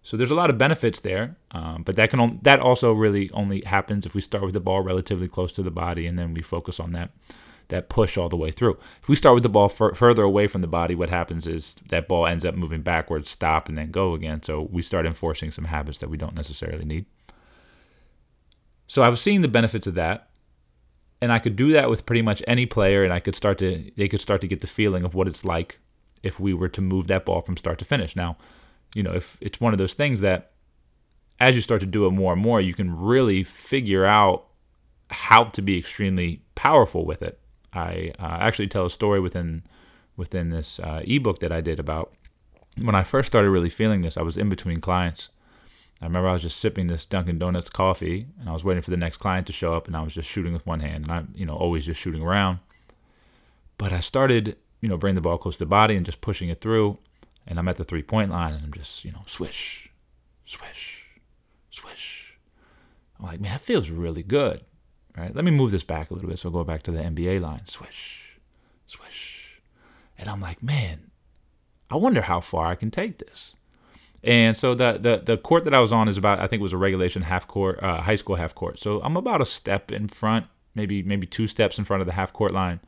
So 0.06 0.16
there's 0.16 0.30
a 0.30 0.36
lot 0.36 0.50
of 0.50 0.56
benefits 0.56 1.00
there, 1.00 1.34
um, 1.50 1.82
but 1.82 1.96
that 1.96 2.10
can 2.10 2.38
that 2.42 2.60
also 2.60 2.92
really 2.92 3.28
only 3.32 3.62
happens 3.62 4.06
if 4.06 4.14
we 4.14 4.20
start 4.20 4.44
with 4.44 4.54
the 4.54 4.60
ball 4.60 4.80
relatively 4.80 5.26
close 5.26 5.50
to 5.54 5.64
the 5.64 5.70
body 5.72 6.06
and 6.06 6.16
then 6.16 6.32
we 6.32 6.42
focus 6.42 6.78
on 6.78 6.92
that 6.92 7.10
that 7.70 7.88
push 7.88 8.16
all 8.16 8.28
the 8.28 8.36
way 8.36 8.52
through. 8.52 8.78
If 9.02 9.08
we 9.08 9.16
start 9.16 9.34
with 9.34 9.42
the 9.42 9.48
ball 9.48 9.68
further 9.68 10.22
away 10.22 10.46
from 10.46 10.60
the 10.60 10.68
body, 10.68 10.94
what 10.94 11.10
happens 11.10 11.48
is 11.48 11.74
that 11.88 12.06
ball 12.06 12.24
ends 12.24 12.44
up 12.44 12.54
moving 12.54 12.82
backwards, 12.82 13.30
stop, 13.30 13.68
and 13.68 13.76
then 13.76 13.90
go 13.90 14.14
again. 14.14 14.44
So 14.44 14.68
we 14.70 14.80
start 14.80 15.06
enforcing 15.06 15.50
some 15.50 15.64
habits 15.64 15.98
that 15.98 16.08
we 16.08 16.16
don't 16.16 16.36
necessarily 16.36 16.84
need. 16.84 17.06
So 18.86 19.02
I 19.02 19.08
was 19.08 19.20
seeing 19.20 19.40
the 19.40 19.48
benefits 19.48 19.88
of 19.88 19.96
that, 19.96 20.30
and 21.20 21.32
I 21.32 21.40
could 21.40 21.56
do 21.56 21.72
that 21.72 21.90
with 21.90 22.06
pretty 22.06 22.22
much 22.22 22.44
any 22.46 22.64
player, 22.64 23.02
and 23.02 23.12
I 23.12 23.18
could 23.18 23.34
start 23.34 23.58
to 23.58 23.90
they 23.96 24.06
could 24.06 24.20
start 24.20 24.40
to 24.42 24.46
get 24.46 24.60
the 24.60 24.68
feeling 24.68 25.02
of 25.04 25.16
what 25.16 25.26
it's 25.26 25.44
like 25.44 25.80
if 26.22 26.38
we 26.38 26.54
were 26.54 26.68
to 26.68 26.80
move 26.80 27.08
that 27.08 27.24
ball 27.24 27.42
from 27.42 27.56
start 27.56 27.80
to 27.80 27.84
finish. 27.84 28.14
Now 28.14 28.36
you 28.96 29.02
know, 29.02 29.12
if 29.12 29.36
it's 29.42 29.60
one 29.60 29.74
of 29.74 29.78
those 29.78 29.92
things 29.92 30.20
that 30.22 30.52
as 31.38 31.54
you 31.54 31.60
start 31.60 31.80
to 31.80 31.86
do 31.86 32.06
it 32.06 32.12
more 32.12 32.32
and 32.32 32.40
more, 32.40 32.62
you 32.62 32.72
can 32.72 32.98
really 32.98 33.42
figure 33.42 34.06
out 34.06 34.46
how 35.10 35.44
to 35.44 35.60
be 35.60 35.76
extremely 35.76 36.40
powerful 36.54 37.04
with 37.04 37.20
it. 37.20 37.38
I 37.74 38.12
uh, 38.18 38.38
actually 38.40 38.68
tell 38.68 38.86
a 38.86 38.90
story 38.90 39.20
within 39.20 39.64
within 40.16 40.48
this 40.48 40.80
uh, 40.80 41.02
ebook 41.04 41.40
that 41.40 41.52
I 41.52 41.60
did 41.60 41.78
about 41.78 42.14
when 42.80 42.94
I 42.94 43.02
first 43.02 43.26
started 43.26 43.50
really 43.50 43.68
feeling 43.68 44.00
this. 44.00 44.16
I 44.16 44.22
was 44.22 44.38
in 44.38 44.48
between 44.48 44.80
clients. 44.80 45.28
I 46.00 46.06
remember 46.06 46.30
I 46.30 46.32
was 46.32 46.42
just 46.42 46.58
sipping 46.58 46.86
this 46.86 47.04
Dunkin' 47.04 47.38
Donuts 47.38 47.68
coffee, 47.68 48.26
and 48.40 48.48
I 48.48 48.52
was 48.52 48.64
waiting 48.64 48.82
for 48.82 48.90
the 48.90 48.96
next 48.96 49.18
client 49.18 49.46
to 49.48 49.52
show 49.52 49.74
up, 49.74 49.86
and 49.86 49.96
I 49.96 50.02
was 50.02 50.14
just 50.14 50.28
shooting 50.28 50.54
with 50.54 50.66
one 50.66 50.80
hand, 50.80 51.04
and 51.04 51.12
I'm 51.12 51.34
you 51.36 51.44
know 51.44 51.54
always 51.54 51.84
just 51.84 52.00
shooting 52.00 52.22
around. 52.22 52.60
But 53.76 53.92
I 53.92 54.00
started 54.00 54.56
you 54.80 54.88
know 54.88 54.96
bringing 54.96 55.16
the 55.16 55.20
ball 55.20 55.36
close 55.36 55.58
to 55.58 55.64
the 55.64 55.66
body 55.66 55.96
and 55.96 56.06
just 56.06 56.22
pushing 56.22 56.48
it 56.48 56.62
through, 56.62 56.98
and 57.46 57.58
I'm 57.58 57.68
at 57.68 57.76
the 57.76 57.84
three 57.84 58.02
point 58.02 58.30
line 58.30 58.54
and 58.54 58.62
I'm 58.62 58.72
just, 58.72 59.04
you 59.04 59.12
know, 59.12 59.22
swish, 59.26 59.90
swish, 60.44 61.04
swish. 61.70 62.38
I'm 63.18 63.26
like, 63.26 63.40
man, 63.40 63.52
that 63.52 63.60
feels 63.60 63.90
really 63.90 64.22
good. 64.22 64.62
Right? 65.16 65.34
Let 65.34 65.44
me 65.44 65.50
move 65.50 65.70
this 65.70 65.84
back 65.84 66.10
a 66.10 66.14
little 66.14 66.28
bit. 66.28 66.38
So 66.38 66.48
I'll 66.48 66.52
go 66.52 66.64
back 66.64 66.82
to 66.84 66.90
the 66.90 66.98
NBA 66.98 67.40
line. 67.40 67.66
Swish, 67.66 68.38
swish. 68.86 69.60
And 70.18 70.28
I'm 70.28 70.40
like, 70.40 70.62
man, 70.62 71.10
I 71.90 71.96
wonder 71.96 72.22
how 72.22 72.40
far 72.40 72.66
I 72.66 72.74
can 72.74 72.90
take 72.90 73.18
this. 73.18 73.54
And 74.24 74.56
so 74.56 74.74
the, 74.74 74.98
the 74.98 75.22
the 75.24 75.36
court 75.36 75.64
that 75.64 75.74
I 75.74 75.78
was 75.78 75.92
on 75.92 76.08
is 76.08 76.18
about 76.18 76.40
I 76.40 76.48
think 76.48 76.60
it 76.60 76.62
was 76.64 76.72
a 76.72 76.78
regulation 76.78 77.22
half 77.22 77.46
court, 77.46 77.78
uh, 77.82 78.00
high 78.00 78.16
school 78.16 78.34
half 78.34 78.54
court. 78.54 78.78
So 78.78 79.00
I'm 79.02 79.16
about 79.16 79.40
a 79.40 79.46
step 79.46 79.92
in 79.92 80.08
front, 80.08 80.46
maybe 80.74 81.02
maybe 81.02 81.26
two 81.26 81.46
steps 81.46 81.78
in 81.78 81.84
front 81.84 82.00
of 82.00 82.06
the 82.06 82.12
half 82.12 82.32
court 82.32 82.52
line, 82.52 82.80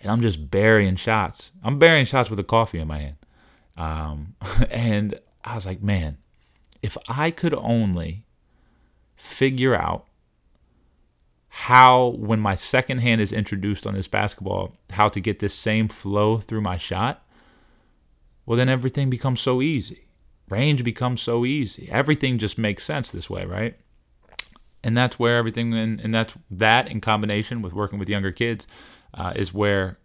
and 0.00 0.12
I'm 0.12 0.20
just 0.20 0.50
burying 0.50 0.94
shots. 0.94 1.50
I'm 1.64 1.78
burying 1.80 2.06
shots 2.06 2.30
with 2.30 2.38
a 2.38 2.44
coffee 2.44 2.78
in 2.78 2.86
my 2.86 2.98
hand. 2.98 3.16
Um, 3.76 4.34
and 4.70 5.18
I 5.44 5.54
was 5.54 5.66
like, 5.66 5.82
man, 5.82 6.18
if 6.82 6.96
I 7.08 7.30
could 7.30 7.54
only 7.54 8.24
figure 9.16 9.74
out 9.74 10.06
how, 11.48 12.08
when 12.18 12.38
my 12.38 12.54
second 12.54 12.98
hand 12.98 13.20
is 13.20 13.32
introduced 13.32 13.86
on 13.86 13.94
this 13.94 14.08
basketball, 14.08 14.76
how 14.90 15.08
to 15.08 15.20
get 15.20 15.38
this 15.38 15.54
same 15.54 15.88
flow 15.88 16.38
through 16.38 16.60
my 16.60 16.76
shot, 16.76 17.24
well, 18.44 18.56
then 18.56 18.68
everything 18.68 19.10
becomes 19.10 19.40
so 19.40 19.62
easy. 19.62 20.06
Range 20.48 20.84
becomes 20.84 21.22
so 21.22 21.44
easy. 21.44 21.88
Everything 21.90 22.38
just 22.38 22.58
makes 22.58 22.84
sense 22.84 23.10
this 23.10 23.28
way, 23.28 23.44
right? 23.44 23.76
And 24.84 24.96
that's 24.96 25.18
where 25.18 25.38
everything, 25.38 25.74
and, 25.74 26.00
and 26.00 26.14
that's 26.14 26.34
that 26.50 26.90
in 26.90 27.00
combination 27.00 27.62
with 27.62 27.72
working 27.72 27.98
with 27.98 28.08
younger 28.08 28.30
kids, 28.30 28.66
uh, 29.14 29.32
is 29.34 29.52
where 29.52 29.98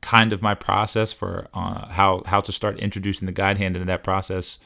kind 0.00 0.32
of 0.32 0.40
my 0.42 0.54
process 0.54 1.12
for 1.12 1.48
uh, 1.54 1.88
how 1.88 2.22
how 2.26 2.40
to 2.40 2.52
start 2.52 2.78
introducing 2.78 3.26
the 3.26 3.32
guide 3.32 3.58
hand 3.58 3.76
into 3.76 3.86
that 3.86 4.04
process 4.04 4.58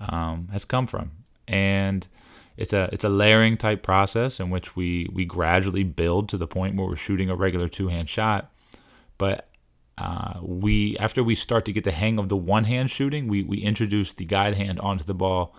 um, 0.00 0.48
has 0.52 0.64
come 0.64 0.86
from, 0.86 1.10
and 1.48 2.06
it's 2.56 2.72
a 2.72 2.88
it's 2.92 3.04
a 3.04 3.08
layering 3.08 3.56
type 3.56 3.82
process 3.82 4.40
in 4.40 4.50
which 4.50 4.76
we 4.76 5.08
we 5.12 5.24
gradually 5.24 5.84
build 5.84 6.28
to 6.28 6.36
the 6.36 6.46
point 6.46 6.76
where 6.76 6.86
we're 6.86 6.96
shooting 6.96 7.30
a 7.30 7.36
regular 7.36 7.68
two 7.68 7.88
hand 7.88 8.08
shot, 8.08 8.52
but 9.18 9.48
uh, 9.98 10.34
we 10.42 10.96
after 10.98 11.22
we 11.22 11.34
start 11.34 11.64
to 11.64 11.72
get 11.72 11.84
the 11.84 11.92
hang 11.92 12.18
of 12.18 12.28
the 12.28 12.36
one 12.36 12.64
hand 12.64 12.90
shooting, 12.90 13.28
we 13.28 13.42
we 13.42 13.58
introduce 13.58 14.12
the 14.12 14.24
guide 14.24 14.56
hand 14.56 14.78
onto 14.80 15.04
the 15.04 15.14
ball 15.14 15.54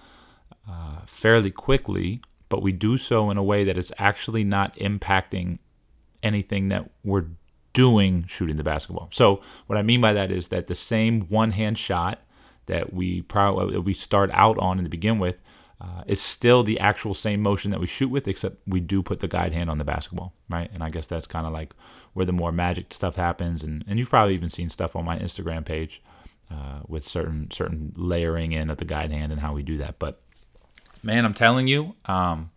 uh, 0.70 1.00
fairly 1.06 1.52
quickly, 1.52 2.22
but 2.50 2.62
we 2.62 2.72
do 2.72 2.98
so 2.98 3.32
in 3.32 3.38
a 3.38 3.44
way 3.44 3.64
that 3.64 3.78
is 3.78 3.92
actually 3.98 4.44
not 4.44 4.76
impacting 4.78 5.58
anything 6.22 6.68
that 6.70 6.90
we're 7.04 7.26
doing 7.78 8.26
shooting 8.28 8.56
the 8.56 8.64
basketball. 8.64 9.08
So 9.12 9.40
what 9.68 9.78
I 9.78 9.84
mean 9.84 10.02
by 10.02 10.12
that 10.14 10.32
is 10.32 10.48
that 10.48 10.66
the 10.66 10.74
same 10.74 11.22
one 11.30 11.52
hand 11.52 11.78
shot 11.78 12.24
that 12.66 12.92
we 12.92 13.22
probably 13.22 13.78
we 13.78 13.94
start 13.94 14.32
out 14.34 14.58
on 14.58 14.80
in 14.80 14.84
the 14.84 14.90
begin 14.90 15.20
with 15.20 15.38
uh, 15.80 16.02
is 16.08 16.20
still 16.20 16.64
the 16.64 16.80
actual 16.80 17.14
same 17.14 17.40
motion 17.40 17.70
that 17.70 17.80
we 17.80 17.86
shoot 17.86 18.08
with, 18.08 18.28
except 18.28 18.58
we 18.66 18.80
do 18.80 19.04
put 19.04 19.20
the 19.20 19.28
guide 19.28 19.54
hand 19.54 19.70
on 19.70 19.78
the 19.78 19.84
basketball, 19.84 20.34
right? 20.50 20.72
And 20.74 20.84
I 20.84 20.90
guess 20.90 21.06
that's 21.06 21.28
kind 21.28 21.46
of 21.46 21.54
like 21.54 21.76
where 22.14 22.26
the 22.26 22.32
more 22.32 22.52
magic 22.52 22.92
stuff 22.96 23.16
happens. 23.16 23.62
And, 23.64 23.86
and 23.88 24.00
you've 24.00 24.10
probably 24.10 24.34
even 24.34 24.50
seen 24.50 24.70
stuff 24.70 24.96
on 24.96 25.06
my 25.06 25.20
Instagram 25.20 25.64
page 25.64 26.02
uh, 26.50 26.80
with 26.88 27.08
certain 27.08 27.52
certain 27.52 27.94
layering 27.96 28.54
in 28.54 28.72
of 28.72 28.78
the 28.78 28.86
guide 28.86 29.12
hand 29.12 29.32
and 29.32 29.40
how 29.40 29.54
we 29.54 29.62
do 29.62 29.78
that. 29.78 30.00
But 30.00 30.20
man, 31.04 31.26
I'm 31.26 31.36
telling 31.36 31.68
you, 31.68 31.94
um, 32.06 32.50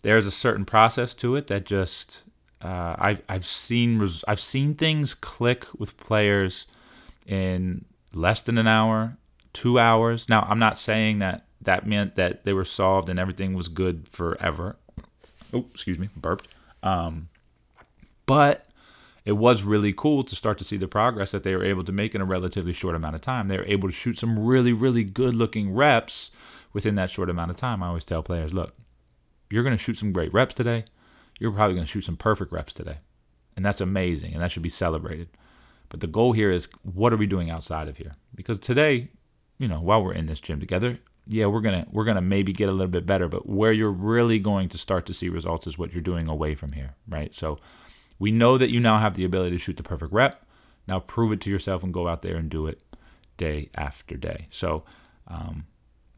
there's 0.00 0.24
a 0.24 0.30
certain 0.30 0.64
process 0.64 1.12
to 1.16 1.36
it 1.36 1.48
that 1.48 1.66
just 1.66 2.22
uh, 2.64 2.96
I've 2.98 3.22
I've 3.28 3.46
seen 3.46 3.98
res- 3.98 4.24
I've 4.26 4.40
seen 4.40 4.74
things 4.74 5.12
click 5.12 5.66
with 5.78 5.96
players 5.98 6.66
in 7.26 7.84
less 8.14 8.40
than 8.42 8.56
an 8.56 8.66
hour, 8.66 9.18
two 9.52 9.78
hours. 9.78 10.28
Now 10.30 10.46
I'm 10.48 10.58
not 10.58 10.78
saying 10.78 11.18
that 11.18 11.44
that 11.60 11.86
meant 11.86 12.16
that 12.16 12.44
they 12.44 12.54
were 12.54 12.64
solved 12.64 13.10
and 13.10 13.18
everything 13.18 13.52
was 13.52 13.68
good 13.68 14.08
forever. 14.08 14.76
Oh, 15.52 15.66
excuse 15.70 15.98
me, 15.98 16.08
burped. 16.16 16.48
Um, 16.82 17.28
but 18.24 18.66
it 19.26 19.32
was 19.32 19.62
really 19.62 19.92
cool 19.92 20.24
to 20.24 20.34
start 20.34 20.56
to 20.58 20.64
see 20.64 20.78
the 20.78 20.88
progress 20.88 21.32
that 21.32 21.42
they 21.42 21.54
were 21.54 21.64
able 21.64 21.84
to 21.84 21.92
make 21.92 22.14
in 22.14 22.22
a 22.22 22.26
relatively 22.26 22.72
short 22.72 22.94
amount 22.94 23.14
of 23.14 23.20
time. 23.20 23.48
They 23.48 23.58
were 23.58 23.66
able 23.66 23.88
to 23.88 23.94
shoot 23.94 24.18
some 24.18 24.38
really, 24.38 24.72
really 24.72 25.04
good 25.04 25.34
looking 25.34 25.74
reps 25.74 26.30
within 26.72 26.94
that 26.96 27.10
short 27.10 27.28
amount 27.28 27.50
of 27.50 27.56
time. 27.56 27.82
I 27.82 27.88
always 27.88 28.04
tell 28.04 28.22
players, 28.22 28.54
look, 28.54 28.74
you're 29.50 29.62
going 29.62 29.76
to 29.76 29.82
shoot 29.82 29.98
some 29.98 30.12
great 30.12 30.32
reps 30.32 30.54
today. 30.54 30.84
You're 31.38 31.52
probably 31.52 31.74
going 31.74 31.86
to 31.86 31.90
shoot 31.90 32.04
some 32.04 32.16
perfect 32.16 32.52
reps 32.52 32.74
today. 32.74 32.98
And 33.56 33.64
that's 33.64 33.80
amazing, 33.80 34.34
and 34.34 34.42
that 34.42 34.50
should 34.50 34.62
be 34.62 34.68
celebrated. 34.68 35.28
But 35.88 36.00
the 36.00 36.06
goal 36.06 36.32
here 36.32 36.50
is 36.50 36.68
what 36.82 37.12
are 37.12 37.16
we 37.16 37.26
doing 37.26 37.50
outside 37.50 37.88
of 37.88 37.96
here? 37.96 38.14
Because 38.34 38.58
today, 38.58 39.10
you 39.58 39.68
know, 39.68 39.80
while 39.80 40.02
we're 40.02 40.14
in 40.14 40.26
this 40.26 40.40
gym 40.40 40.58
together, 40.58 40.98
yeah, 41.26 41.46
we're 41.46 41.60
gonna 41.60 41.86
we're 41.90 42.04
gonna 42.04 42.20
maybe 42.20 42.52
get 42.52 42.68
a 42.68 42.72
little 42.72 42.90
bit 42.90 43.06
better, 43.06 43.28
but 43.28 43.48
where 43.48 43.72
you're 43.72 43.90
really 43.90 44.38
going 44.38 44.68
to 44.70 44.78
start 44.78 45.06
to 45.06 45.14
see 45.14 45.28
results 45.28 45.66
is 45.66 45.78
what 45.78 45.92
you're 45.92 46.02
doing 46.02 46.28
away 46.28 46.54
from 46.54 46.72
here, 46.72 46.96
right? 47.08 47.32
So 47.34 47.58
we 48.18 48.30
know 48.30 48.58
that 48.58 48.70
you 48.72 48.80
now 48.80 48.98
have 48.98 49.14
the 49.14 49.24
ability 49.24 49.56
to 49.56 49.62
shoot 49.62 49.76
the 49.76 49.82
perfect 49.82 50.12
rep. 50.12 50.44
Now 50.86 51.00
prove 51.00 51.32
it 51.32 51.40
to 51.42 51.50
yourself 51.50 51.82
and 51.82 51.94
go 51.94 52.08
out 52.08 52.22
there 52.22 52.36
and 52.36 52.50
do 52.50 52.66
it 52.66 52.80
day 53.36 53.70
after 53.74 54.16
day. 54.16 54.48
So 54.50 54.84
um, 55.28 55.66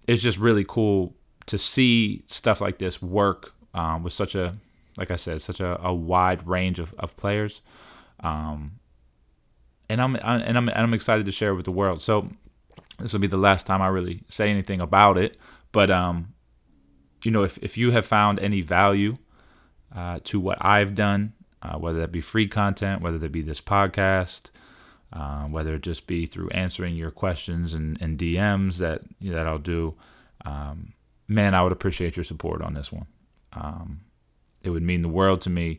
it's 0.07 0.23
just 0.23 0.39
really 0.39 0.65
cool 0.67 1.15
to 1.47 1.59
see 1.59 2.25
stuff 2.27 2.61
like 2.61 2.79
this 2.79 3.01
work 3.01 3.55
um, 3.75 4.03
with 4.03 4.13
such 4.13 4.35
a, 4.35 4.57
like 4.97 5.11
I 5.11 5.17
said, 5.17 5.41
such 5.43 5.61
a, 5.61 5.81
a 5.83 5.95
wide 5.95 6.47
range 6.47 6.79
of, 6.79 6.95
of 6.99 7.17
players. 7.17 7.61
Um, 8.21 8.79
and 9.89 10.01
I'm 10.01 10.17
and 10.17 10.57
I'm 10.59 10.69
and 10.69 10.79
I'm 10.79 10.95
excited 10.95 11.27
to 11.27 11.33
share 11.33 11.51
it 11.51 11.57
with 11.57 11.65
the 11.65 11.73
world. 11.73 12.03
So 12.03 12.29
this 12.99 13.13
will 13.13 13.21
be 13.21 13.27
the 13.27 13.37
last 13.37 13.67
time 13.67 13.83
I 13.83 13.89
really 13.89 14.23
say 14.29 14.51
anything 14.51 14.81
about 14.81 15.19
it. 15.19 15.37
But 15.73 15.91
um, 15.91 16.35
you 17.23 17.31
know, 17.31 17.45
if 17.45 17.59
if 17.59 17.77
you 17.79 17.93
have 17.93 18.07
found 18.07 18.39
any 18.41 18.63
value 18.63 19.19
uh, 19.95 20.21
to 20.25 20.41
what 20.41 20.59
I've 20.61 20.95
done, 20.95 21.35
uh, 21.63 21.79
whether 21.79 22.01
that 22.01 22.13
be 22.13 22.21
free 22.21 22.49
content, 22.49 23.03
whether 23.03 23.19
that 23.19 23.33
be 23.33 23.43
this 23.43 23.61
podcast, 23.61 24.51
uh, 25.13 25.45
whether 25.45 25.75
it 25.75 25.83
just 25.83 26.07
be 26.07 26.27
through 26.27 26.49
answering 26.51 26.97
your 26.97 27.11
questions 27.11 27.75
and, 27.75 28.01
and 28.01 28.19
DMs 28.19 28.79
that 28.79 29.03
that 29.21 29.47
I'll 29.47 29.59
do, 29.59 29.95
um, 30.45 30.95
man, 31.29 31.55
I 31.55 31.63
would 31.63 31.73
appreciate 31.73 32.17
your 32.17 32.25
support 32.25 32.63
on 32.63 32.75
this 32.75 32.91
one. 32.91 33.07
Um, 33.53 34.01
it 34.67 34.71
would 34.71 34.83
mean 34.83 35.03
the 35.03 35.09
world 35.09 35.41
to 35.43 35.51
me, 35.51 35.79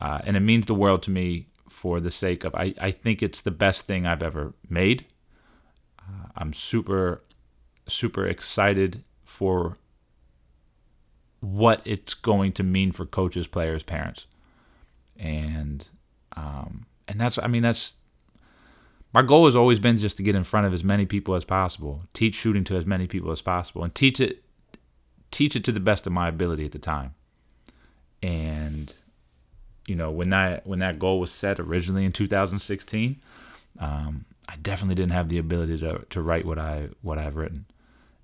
uh, 0.00 0.20
and 0.24 0.36
it 0.36 0.40
means 0.40 0.66
the 0.66 0.74
world 0.74 1.02
to 1.04 1.10
me 1.10 1.46
for 1.68 2.00
the 2.00 2.10
sake 2.10 2.44
of 2.44 2.54
I, 2.54 2.74
I 2.80 2.90
think 2.90 3.22
it's 3.22 3.40
the 3.40 3.50
best 3.50 3.86
thing 3.86 4.06
I've 4.06 4.22
ever 4.22 4.54
made. 4.68 5.06
Uh, 5.98 6.28
I'm 6.36 6.52
super, 6.52 7.22
super 7.86 8.26
excited 8.26 9.02
for 9.24 9.78
what 11.40 11.82
it's 11.84 12.14
going 12.14 12.52
to 12.52 12.62
mean 12.62 12.92
for 12.92 13.06
coaches, 13.06 13.46
players, 13.46 13.82
parents, 13.82 14.26
and 15.18 15.86
um, 16.36 16.86
and 17.08 17.20
that's 17.20 17.38
I 17.38 17.46
mean 17.46 17.62
that's 17.62 17.94
my 19.12 19.22
goal 19.22 19.46
has 19.46 19.56
always 19.56 19.78
been 19.78 19.98
just 19.98 20.16
to 20.18 20.22
get 20.22 20.34
in 20.34 20.44
front 20.44 20.66
of 20.66 20.74
as 20.74 20.84
many 20.84 21.06
people 21.06 21.34
as 21.34 21.44
possible, 21.44 22.02
teach 22.12 22.34
shooting 22.34 22.64
to 22.64 22.76
as 22.76 22.84
many 22.84 23.06
people 23.06 23.32
as 23.32 23.40
possible, 23.40 23.82
and 23.82 23.94
teach 23.94 24.20
it 24.20 24.42
teach 25.30 25.56
it 25.56 25.64
to 25.64 25.72
the 25.72 25.80
best 25.80 26.06
of 26.06 26.12
my 26.12 26.28
ability 26.28 26.64
at 26.64 26.72
the 26.72 26.78
time. 26.78 27.14
And 28.26 28.92
you 29.86 29.94
know 29.94 30.10
when 30.10 30.30
that 30.30 30.66
when 30.66 30.80
that 30.80 30.98
goal 30.98 31.20
was 31.20 31.30
set 31.30 31.60
originally 31.60 32.04
in 32.04 32.12
2016. 32.12 33.20
Um, 33.78 34.24
I 34.48 34.56
definitely 34.56 34.94
didn't 34.94 35.12
have 35.12 35.28
the 35.28 35.38
ability 35.38 35.78
to 35.78 36.04
to 36.10 36.20
write 36.22 36.44
what 36.44 36.58
I 36.58 36.88
what 37.02 37.18
I've 37.18 37.36
written, 37.36 37.66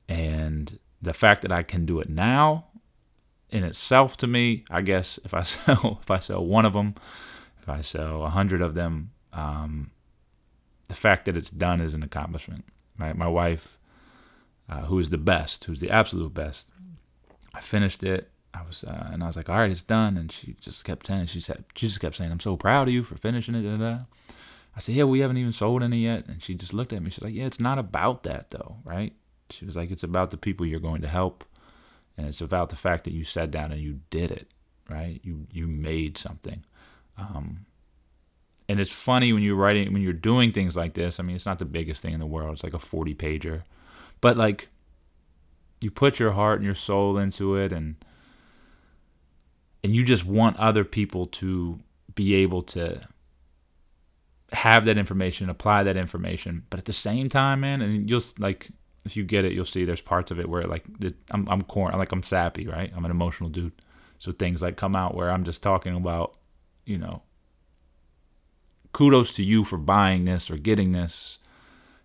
and 0.08 0.78
the 1.00 1.12
fact 1.12 1.42
that 1.42 1.52
I 1.52 1.62
can 1.62 1.84
do 1.84 2.00
it 2.00 2.08
now, 2.08 2.66
in 3.50 3.64
itself, 3.64 4.16
to 4.18 4.26
me, 4.26 4.64
I 4.70 4.82
guess 4.82 5.18
if 5.24 5.34
I 5.34 5.42
sell 5.42 5.98
if 6.00 6.10
I 6.10 6.18
sell 6.20 6.44
one 6.44 6.64
of 6.64 6.72
them, 6.72 6.94
if 7.60 7.68
I 7.68 7.80
sell 7.80 8.24
a 8.24 8.30
hundred 8.30 8.62
of 8.62 8.74
them, 8.74 9.12
um, 9.32 9.90
the 10.88 10.94
fact 10.94 11.24
that 11.26 11.36
it's 11.36 11.50
done 11.50 11.80
is 11.80 11.94
an 11.94 12.02
accomplishment. 12.02 12.64
Right, 12.98 13.16
my 13.16 13.28
wife, 13.28 13.78
uh, 14.68 14.82
who 14.82 14.98
is 14.98 15.10
the 15.10 15.18
best, 15.18 15.64
who's 15.64 15.80
the 15.80 15.90
absolute 15.90 16.34
best, 16.34 16.70
I 17.54 17.60
finished 17.60 18.04
it. 18.04 18.30
I 18.54 18.62
was 18.62 18.84
uh, 18.84 19.10
and 19.12 19.22
I 19.22 19.26
was 19.26 19.36
like, 19.36 19.48
all 19.48 19.58
right, 19.58 19.70
it's 19.70 19.82
done, 19.82 20.16
and 20.16 20.30
she 20.30 20.56
just 20.60 20.84
kept 20.84 21.06
saying, 21.06 21.26
she 21.26 21.40
said, 21.40 21.64
she 21.74 21.86
just 21.86 22.00
kept 22.00 22.16
saying, 22.16 22.30
I'm 22.30 22.40
so 22.40 22.56
proud 22.56 22.88
of 22.88 22.94
you 22.94 23.02
for 23.02 23.16
finishing 23.16 23.54
it. 23.54 23.62
Da, 23.62 23.76
da, 23.76 23.96
da. 23.96 24.04
I 24.76 24.80
said, 24.80 24.94
yeah, 24.94 25.04
we 25.04 25.20
haven't 25.20 25.36
even 25.36 25.52
sold 25.52 25.82
any 25.82 25.98
yet. 25.98 26.26
And 26.26 26.42
she 26.42 26.54
just 26.54 26.72
looked 26.72 26.92
at 26.92 27.02
me. 27.02 27.10
She's 27.10 27.22
like, 27.22 27.34
yeah, 27.34 27.46
it's 27.46 27.60
not 27.60 27.78
about 27.78 28.22
that 28.22 28.50
though, 28.50 28.76
right? 28.84 29.12
She 29.50 29.66
was 29.66 29.76
like, 29.76 29.90
it's 29.90 30.02
about 30.02 30.30
the 30.30 30.36
people 30.36 30.64
you're 30.64 30.80
going 30.80 31.02
to 31.02 31.08
help. 31.08 31.44
And 32.16 32.26
it's 32.26 32.40
about 32.40 32.70
the 32.70 32.76
fact 32.76 33.04
that 33.04 33.12
you 33.12 33.24
sat 33.24 33.50
down 33.50 33.72
and 33.72 33.80
you 33.80 34.00
did 34.10 34.30
it, 34.30 34.48
right? 34.88 35.20
You, 35.22 35.46
you 35.50 35.66
made 35.66 36.16
something. 36.16 36.64
Um, 37.18 37.66
and 38.68 38.80
it's 38.80 38.90
funny 38.90 39.32
when 39.32 39.42
you're 39.42 39.56
writing, 39.56 39.92
when 39.92 40.02
you're 40.02 40.12
doing 40.12 40.52
things 40.52 40.76
like 40.76 40.94
this. 40.94 41.20
I 41.20 41.22
mean, 41.22 41.36
it's 41.36 41.46
not 41.46 41.58
the 41.58 41.64
biggest 41.66 42.02
thing 42.02 42.14
in 42.14 42.20
the 42.20 42.26
world. 42.26 42.54
It's 42.54 42.64
like 42.64 42.74
a 42.74 42.78
40 42.78 43.14
pager, 43.14 43.62
but 44.20 44.36
like 44.36 44.68
you 45.82 45.90
put 45.90 46.18
your 46.18 46.32
heart 46.32 46.58
and 46.58 46.64
your 46.64 46.74
soul 46.74 47.18
into 47.18 47.56
it 47.56 47.72
and, 47.72 47.96
and 49.82 49.94
you 49.94 50.04
just 50.04 50.24
want 50.24 50.56
other 50.58 50.84
people 50.84 51.26
to 51.26 51.80
be 52.14 52.34
able 52.34 52.62
to 52.62 53.00
have 54.52 54.84
that 54.84 54.98
information, 54.98 55.48
apply 55.48 55.82
that 55.82 55.96
information. 55.96 56.64
But 56.70 56.78
at 56.78 56.84
the 56.84 56.92
same 56.92 57.28
time, 57.28 57.60
man, 57.60 57.82
and 57.82 58.08
you'll 58.08 58.22
like 58.38 58.70
if 59.04 59.16
you 59.16 59.24
get 59.24 59.44
it, 59.44 59.52
you'll 59.52 59.64
see 59.64 59.84
there's 59.84 60.00
parts 60.00 60.30
of 60.30 60.38
it 60.38 60.48
where 60.48 60.62
like 60.64 60.84
I'm 61.30 61.48
I'm 61.48 61.62
corn, 61.62 61.94
like 61.94 62.12
I'm 62.12 62.22
sappy, 62.22 62.66
right? 62.66 62.92
I'm 62.94 63.04
an 63.04 63.10
emotional 63.10 63.50
dude. 63.50 63.72
So 64.18 64.30
things 64.30 64.62
like 64.62 64.76
come 64.76 64.94
out 64.94 65.14
where 65.14 65.30
I'm 65.30 65.42
just 65.42 65.62
talking 65.62 65.96
about, 65.96 66.36
you 66.84 66.98
know, 66.98 67.22
kudos 68.92 69.32
to 69.32 69.44
you 69.44 69.64
for 69.64 69.78
buying 69.78 70.26
this 70.26 70.50
or 70.50 70.56
getting 70.56 70.92
this 70.92 71.38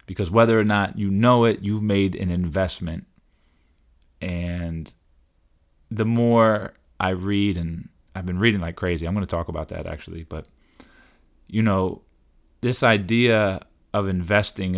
because 0.07 0.31
whether 0.31 0.60
or 0.60 0.63
not 0.63 0.98
you 0.98 1.12
know 1.12 1.46
it, 1.46 1.60
you've 1.62 1.84
made 1.84 2.15
an 2.15 2.31
investment. 2.31 3.05
And 4.19 4.91
the 5.91 6.05
more 6.05 6.74
I 7.00 7.10
read 7.10 7.58
and 7.58 7.89
I've 8.16 8.25
been 8.25 8.39
reading 8.39 8.62
like 8.62 8.75
crazy. 8.75 9.06
I'm 9.06 9.13
going 9.13 9.25
to 9.25 9.30
talk 9.30 9.48
about 9.48 9.70
that 9.70 9.86
actually, 9.86 10.24
but 10.24 10.48
you 11.48 11.62
know, 11.62 12.01
this 12.62 12.84
idea 12.84 13.62
of 13.94 14.08
investing 14.08 14.75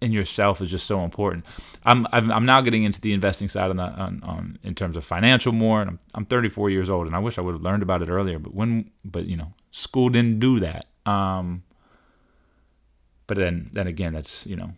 in 0.00 0.12
yourself 0.12 0.60
is 0.60 0.70
just 0.70 0.86
so 0.86 1.02
important. 1.02 1.44
I'm 1.84 2.06
I'm 2.12 2.44
now 2.44 2.60
getting 2.60 2.84
into 2.84 3.00
the 3.00 3.12
investing 3.12 3.48
side 3.48 3.70
on, 3.70 3.76
the, 3.76 3.82
on, 3.82 4.22
on 4.22 4.58
in 4.62 4.74
terms 4.74 4.96
of 4.96 5.04
financial 5.04 5.52
more, 5.52 5.80
and 5.80 5.90
I'm, 5.90 5.98
I'm 6.14 6.26
34 6.26 6.70
years 6.70 6.90
old, 6.90 7.06
and 7.06 7.16
I 7.16 7.18
wish 7.18 7.38
I 7.38 7.40
would 7.40 7.52
have 7.52 7.62
learned 7.62 7.82
about 7.82 8.02
it 8.02 8.08
earlier. 8.08 8.38
But 8.38 8.54
when 8.54 8.90
but 9.04 9.26
you 9.26 9.36
know 9.36 9.54
school 9.70 10.08
didn't 10.08 10.38
do 10.38 10.60
that. 10.60 10.86
Um, 11.06 11.62
but 13.26 13.36
then 13.36 13.70
then 13.72 13.86
again, 13.86 14.12
that's 14.12 14.46
you 14.46 14.56
know, 14.56 14.72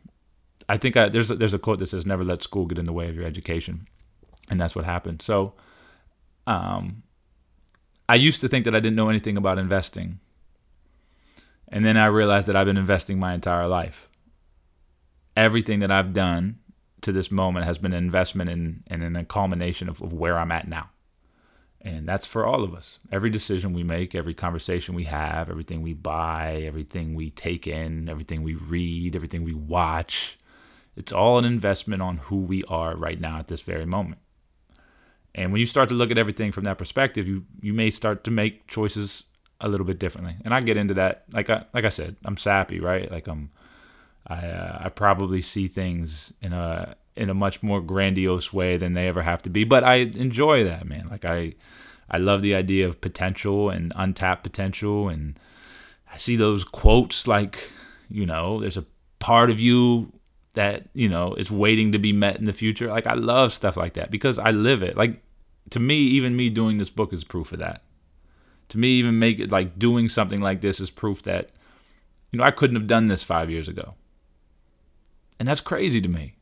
I 0.69 0.77
think 0.77 0.97
I, 0.97 1.09
there's 1.09 1.31
a, 1.31 1.35
there's 1.35 1.55
a 1.55 1.59
quote 1.59 1.79
that 1.81 1.89
says 1.89 2.07
never 2.07 2.25
let 2.25 2.43
school 2.43 2.67
get 2.67 2.79
in 2.79 2.85
the 2.85 2.93
way 2.93 3.09
of 3.09 3.15
your 3.15 3.25
education, 3.25 3.87
and 4.51 4.61
that's 4.61 4.77
what 4.77 4.85
happened. 4.85 5.23
So, 5.23 5.55
um, 6.49 7.03
I 8.09 8.15
used 8.15 8.41
to 8.41 8.49
think 8.49 8.65
that 8.65 8.75
I 8.75 8.81
didn't 8.81 8.97
know 8.97 9.11
anything 9.11 9.37
about 9.37 9.59
investing 9.59 10.21
and 11.71 11.85
then 11.85 11.97
I 11.97 12.07
realized 12.07 12.49
that 12.49 12.57
I've 12.57 12.67
been 12.67 12.79
investing 12.79 13.19
my 13.19 13.35
entire 13.35 13.69
life. 13.69 14.09
Everything 15.37 15.81
that 15.81 15.91
I've 15.91 16.13
done 16.13 16.59
to 17.03 17.13
this 17.13 17.31
moment 17.31 17.67
has 17.67 17.79
been 17.79 17.93
an 17.93 18.03
investment 18.03 18.51
in 18.51 18.83
and 18.87 19.03
in 19.03 19.15
a 19.15 19.25
culmination 19.25 19.89
of, 19.89 20.01
of 20.03 20.13
where 20.13 20.39
I'm 20.39 20.51
at 20.51 20.67
now. 20.67 20.91
And 21.81 22.09
that's 22.09 22.27
for 22.27 22.45
all 22.45 22.65
of 22.65 22.75
us. 22.75 22.99
Every 23.13 23.31
decision 23.31 23.73
we 23.73 23.85
make, 23.85 24.15
every 24.15 24.35
conversation 24.35 24.95
we 24.95 25.05
have, 25.05 25.49
everything 25.49 25.81
we 25.81 25.93
buy, 25.93 26.63
everything 26.67 27.15
we 27.15 27.31
take 27.31 27.69
in, 27.69 28.09
everything 28.09 28.43
we 28.43 28.55
read, 28.55 29.15
everything 29.15 29.45
we 29.45 29.55
watch, 29.55 30.39
it's 30.97 31.13
all 31.13 31.39
an 31.39 31.45
investment 31.45 32.03
on 32.03 32.17
who 32.17 32.39
we 32.39 32.65
are 32.65 32.97
right 32.97 33.21
now 33.21 33.39
at 33.39 33.47
this 33.47 33.61
very 33.61 33.87
moment. 33.87 34.21
And 35.39 35.53
when 35.53 35.61
you 35.61 35.67
start 35.67 35.89
to 35.91 35.95
look 35.95 36.11
at 36.11 36.19
everything 36.19 36.51
from 36.51 36.65
that 36.65 36.79
perspective, 36.79 37.27
you 37.29 37.45
you 37.63 37.73
may 37.73 37.91
start 37.91 38.25
to 38.25 38.31
make 38.31 38.67
choices 38.67 39.23
a 39.61 39.69
little 39.69 39.87
bit 39.87 39.99
differently. 39.99 40.37
And 40.45 40.53
I 40.53 40.61
get 40.61 40.77
into 40.77 40.95
that. 40.95 41.25
Like 41.33 41.49
I 41.49 41.65
like 41.73 41.85
I 41.85 41.91
said, 41.91 42.17
I'm 42.25 42.37
sappy, 42.37 42.81
right? 42.81 43.11
Like 43.11 43.29
I'm 43.29 43.51
I 44.27 44.47
uh, 44.47 44.79
I 44.85 44.89
probably 44.89 45.41
see 45.41 45.69
things 45.69 46.33
in 46.43 46.53
a 46.53 46.97
in 47.17 47.31
a 47.31 47.35
much 47.35 47.63
more 47.63 47.81
grandiose 47.81 48.53
way 48.53 48.77
than 48.77 48.95
they 48.95 49.07
ever 49.09 49.23
have 49.23 49.43
to 49.43 49.51
be. 49.51 49.65
But 49.65 49.85
I 49.85 49.95
enjoy 49.97 50.65
that, 50.65 50.87
man. 50.87 51.07
Like 51.09 51.25
I 51.25 51.55
I 52.11 52.19
love 52.19 52.43
the 52.43 52.55
idea 52.55 52.89
of 52.89 53.01
potential 53.01 53.71
and 53.71 53.93
untapped 53.95 54.43
potential 54.43 55.09
and 55.09 55.39
I 56.13 56.17
see 56.17 56.37
those 56.37 56.65
quotes 56.65 57.29
like, 57.29 57.71
you 58.09 58.27
know, 58.27 58.61
there's 58.61 58.79
a 58.79 58.87
part 59.19 59.51
of 59.51 59.61
you 59.61 60.13
that, 60.55 60.89
you 60.95 61.09
know, 61.09 61.35
is 61.35 61.51
waiting 61.51 61.93
to 61.93 61.99
be 61.99 62.13
met 62.13 62.37
in 62.37 62.45
the 62.45 62.53
future. 62.53 62.89
Like 62.89 63.07
I 63.07 63.15
love 63.15 63.53
stuff 63.53 63.77
like 63.77 63.93
that 63.95 64.11
because 64.11 64.39
I 64.39 64.51
live 64.51 64.83
it. 64.83 64.97
Like 64.97 65.23
to 65.71 65.81
me, 65.81 65.97
even 65.97 66.37
me 66.37 66.51
doing 66.51 66.79
this 66.79 66.91
book 66.91 67.13
is 67.13 67.25
proof 67.25 67.53
of 67.53 67.59
that. 67.59 67.83
To 68.71 68.79
me, 68.79 68.89
even 68.93 69.19
make 69.19 69.41
it 69.41 69.51
like 69.51 69.79
doing 69.79 70.09
something 70.09 70.41
like 70.41 70.61
this 70.61 70.81
is 70.81 70.91
proof 70.91 71.23
that, 71.23 71.51
you 72.31 72.39
know, 72.39 72.45
I 72.45 72.51
couldn't 72.51 72.77
have 72.77 72.87
done 72.87 73.07
this 73.07 73.25
five 73.25 73.51
years 73.51 73.69
ago. 73.69 73.95
And 75.39 75.49
that's 75.49 75.61
crazy 75.61 76.01
to 76.01 76.09
me. 76.09 76.35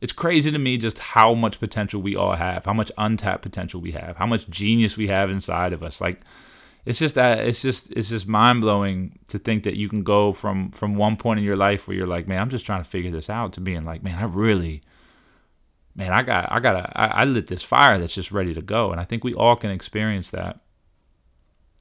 It's 0.00 0.12
crazy 0.12 0.50
to 0.50 0.58
me 0.58 0.76
just 0.76 0.98
how 0.98 1.34
much 1.34 1.58
potential 1.58 2.02
we 2.02 2.14
all 2.14 2.34
have, 2.34 2.66
how 2.66 2.74
much 2.74 2.92
untapped 2.98 3.42
potential 3.42 3.80
we 3.80 3.92
have, 3.92 4.16
how 4.16 4.26
much 4.26 4.48
genius 4.48 4.96
we 4.96 5.08
have 5.08 5.30
inside 5.30 5.72
of 5.72 5.82
us. 5.82 6.00
Like 6.00 6.20
it's 6.84 6.98
just 6.98 7.16
that 7.16 7.40
it's 7.40 7.62
just 7.62 7.90
it's 7.92 8.10
just 8.10 8.28
mind 8.28 8.60
blowing 8.60 9.18
to 9.28 9.38
think 9.38 9.64
that 9.64 9.76
you 9.76 9.88
can 9.88 10.02
go 10.02 10.32
from 10.32 10.70
from 10.70 10.94
one 10.94 11.16
point 11.16 11.38
in 11.38 11.44
your 11.44 11.56
life 11.56 11.88
where 11.88 11.96
you're 11.96 12.06
like, 12.06 12.28
man, 12.28 12.40
I'm 12.40 12.50
just 12.50 12.66
trying 12.66 12.82
to 12.82 12.88
figure 12.88 13.10
this 13.10 13.28
out, 13.28 13.54
to 13.54 13.60
being 13.60 13.84
like, 13.84 14.02
man, 14.02 14.18
I 14.18 14.24
really, 14.24 14.82
man, 15.96 16.12
I 16.12 16.22
got 16.22 16.52
I 16.52 16.60
got 16.60 16.92
I, 16.94 17.24
lit 17.24 17.48
this 17.48 17.62
fire 17.62 17.98
that's 17.98 18.14
just 18.14 18.30
ready 18.30 18.54
to 18.54 18.62
go, 18.62 18.92
and 18.92 19.00
I 19.00 19.04
think 19.04 19.24
we 19.24 19.34
all 19.34 19.56
can 19.56 19.70
experience 19.70 20.30
that. 20.30 20.60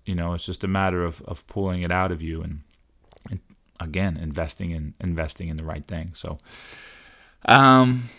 You 0.05 0.15
know, 0.15 0.34
it's 0.34 0.45
just 0.45 0.63
a 0.63 0.67
matter 0.67 1.03
of 1.03 1.22
of 1.24 1.45
pulling 1.48 1.81
it 1.81 1.91
out 1.91 2.12
of 2.12 2.22
you 2.22 2.41
and 2.41 2.62
and 3.29 3.39
again 3.79 4.17
investing 4.17 4.72
in 4.72 4.93
investing 5.00 5.50
in 5.50 5.57
the 5.57 5.63
right 5.63 5.86
thing. 5.86 6.12
So. 6.13 6.38
Um, 7.48 8.10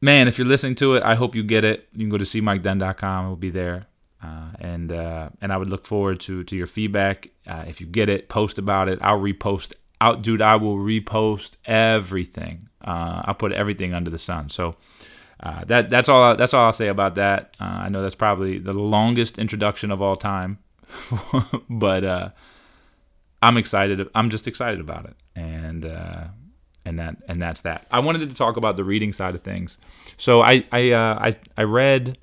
man, 0.00 0.28
if 0.28 0.38
you're 0.38 0.46
listening 0.46 0.74
to 0.76 0.94
it, 0.94 1.02
I 1.02 1.14
hope 1.14 1.34
you 1.34 1.42
get 1.42 1.62
it. 1.64 1.88
You 1.92 2.00
can 2.00 2.08
go 2.08 2.16
to 2.16 2.24
cmikedenn.com. 2.24 3.26
It 3.26 3.28
will 3.28 3.36
be 3.36 3.50
there. 3.50 3.86
Uh, 4.22 4.50
and 4.60 4.92
uh, 4.92 5.30
and 5.40 5.52
I 5.52 5.56
would 5.56 5.68
look 5.68 5.86
forward 5.86 6.20
to 6.20 6.44
to 6.44 6.56
your 6.56 6.66
feedback. 6.66 7.30
Uh, 7.46 7.64
if 7.66 7.80
you 7.80 7.86
get 7.86 8.08
it, 8.08 8.28
post 8.28 8.58
about 8.58 8.88
it. 8.88 8.98
I'll 9.02 9.18
repost 9.18 9.74
out, 10.00 10.22
dude. 10.22 10.40
I 10.40 10.56
will 10.56 10.76
repost 10.76 11.56
everything. 11.64 12.68
Uh, 12.84 13.22
I'll 13.24 13.34
put 13.34 13.52
everything 13.52 13.94
under 13.94 14.10
the 14.10 14.18
sun. 14.18 14.48
So 14.48 14.76
uh, 15.42 15.64
that 15.64 15.90
that's 15.90 16.08
all. 16.08 16.36
That's 16.36 16.54
all 16.54 16.66
I'll 16.66 16.72
say 16.72 16.88
about 16.88 17.16
that. 17.16 17.56
Uh, 17.60 17.64
I 17.64 17.88
know 17.88 18.02
that's 18.02 18.14
probably 18.14 18.58
the 18.58 18.72
longest 18.72 19.38
introduction 19.38 19.90
of 19.90 20.00
all 20.00 20.16
time, 20.16 20.58
but 21.70 22.34
I'm 23.42 23.56
excited. 23.56 24.08
I'm 24.14 24.30
just 24.30 24.46
excited 24.46 24.80
about 24.80 25.06
it, 25.06 25.16
and 25.34 25.84
and 26.84 26.98
that 26.98 27.16
and 27.28 27.40
that's 27.40 27.62
that. 27.62 27.86
I 27.90 28.00
wanted 28.00 28.28
to 28.28 28.34
talk 28.34 28.56
about 28.56 28.76
the 28.76 28.84
reading 28.84 29.12
side 29.12 29.34
of 29.34 29.42
things. 29.42 29.78
So 30.16 30.42
I 30.42 30.64
I 30.72 30.90
uh, 30.92 31.18
I 31.20 31.34
I 31.56 31.62
read. 31.64 32.18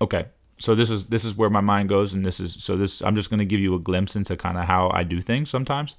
Okay, 0.00 0.26
so 0.58 0.74
this 0.74 0.90
is 0.90 1.06
this 1.06 1.24
is 1.24 1.36
where 1.36 1.50
my 1.50 1.60
mind 1.60 1.88
goes, 1.88 2.14
and 2.14 2.24
this 2.24 2.40
is 2.40 2.56
so 2.62 2.76
this. 2.76 3.02
I'm 3.02 3.14
just 3.14 3.30
going 3.30 3.38
to 3.38 3.44
give 3.44 3.60
you 3.60 3.74
a 3.74 3.78
glimpse 3.78 4.16
into 4.16 4.36
kind 4.36 4.58
of 4.58 4.64
how 4.64 4.90
I 4.92 5.02
do 5.02 5.20
things 5.20 5.50
sometimes. 5.50 5.96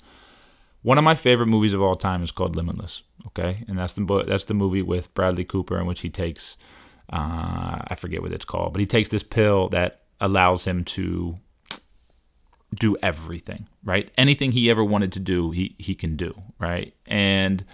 One 0.82 0.98
of 0.98 1.04
my 1.04 1.16
favorite 1.16 1.48
movies 1.48 1.74
of 1.74 1.82
all 1.82 1.96
time 1.96 2.24
is 2.24 2.32
called 2.32 2.56
Limitless. 2.56 3.04
Okay, 3.28 3.64
and 3.68 3.78
that's 3.78 3.94
the 3.94 4.24
that's 4.28 4.46
the 4.46 4.54
movie 4.54 4.82
with 4.82 5.14
Bradley 5.14 5.44
Cooper 5.44 5.80
in 5.80 5.86
which 5.86 6.02
he 6.02 6.10
takes. 6.10 6.58
Uh, 7.12 7.82
I 7.88 7.96
forget 7.98 8.22
what 8.22 8.32
it's 8.32 8.46
called, 8.46 8.74
but 8.74 8.80
he 8.80 8.86
takes 8.86 9.10
this 9.10 9.24
pill 9.24 9.68
that 9.70 10.02
allows 10.22 10.66
him 10.66 10.84
to 10.86 11.38
do 12.76 12.96
everything, 13.02 13.68
right? 13.84 14.12
Anything 14.18 14.52
he 14.52 14.70
ever 14.70 14.84
wanted 14.84 15.12
to 15.14 15.20
do, 15.20 15.52
he 15.52 15.76
he 15.78 15.96
can 15.96 16.16
do, 16.16 16.34
right? 16.60 16.94
And 17.08 17.66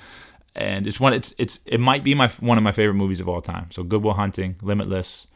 and 0.55 0.87
it's 0.87 0.99
one 0.99 1.13
it's 1.13 1.33
it's 1.37 1.59
it 1.65 1.79
might 1.79 2.03
be 2.03 2.15
my 2.15 2.29
one 2.39 2.57
of 2.57 2.63
my 2.63 2.71
favorite 2.71 2.95
movies 2.95 3.19
of 3.19 3.27
all 3.27 3.41
time. 3.41 3.71
So 3.71 3.83
Good 3.83 4.03
Will 4.03 4.13
Hunting, 4.13 4.55
Limitless. 4.61 5.27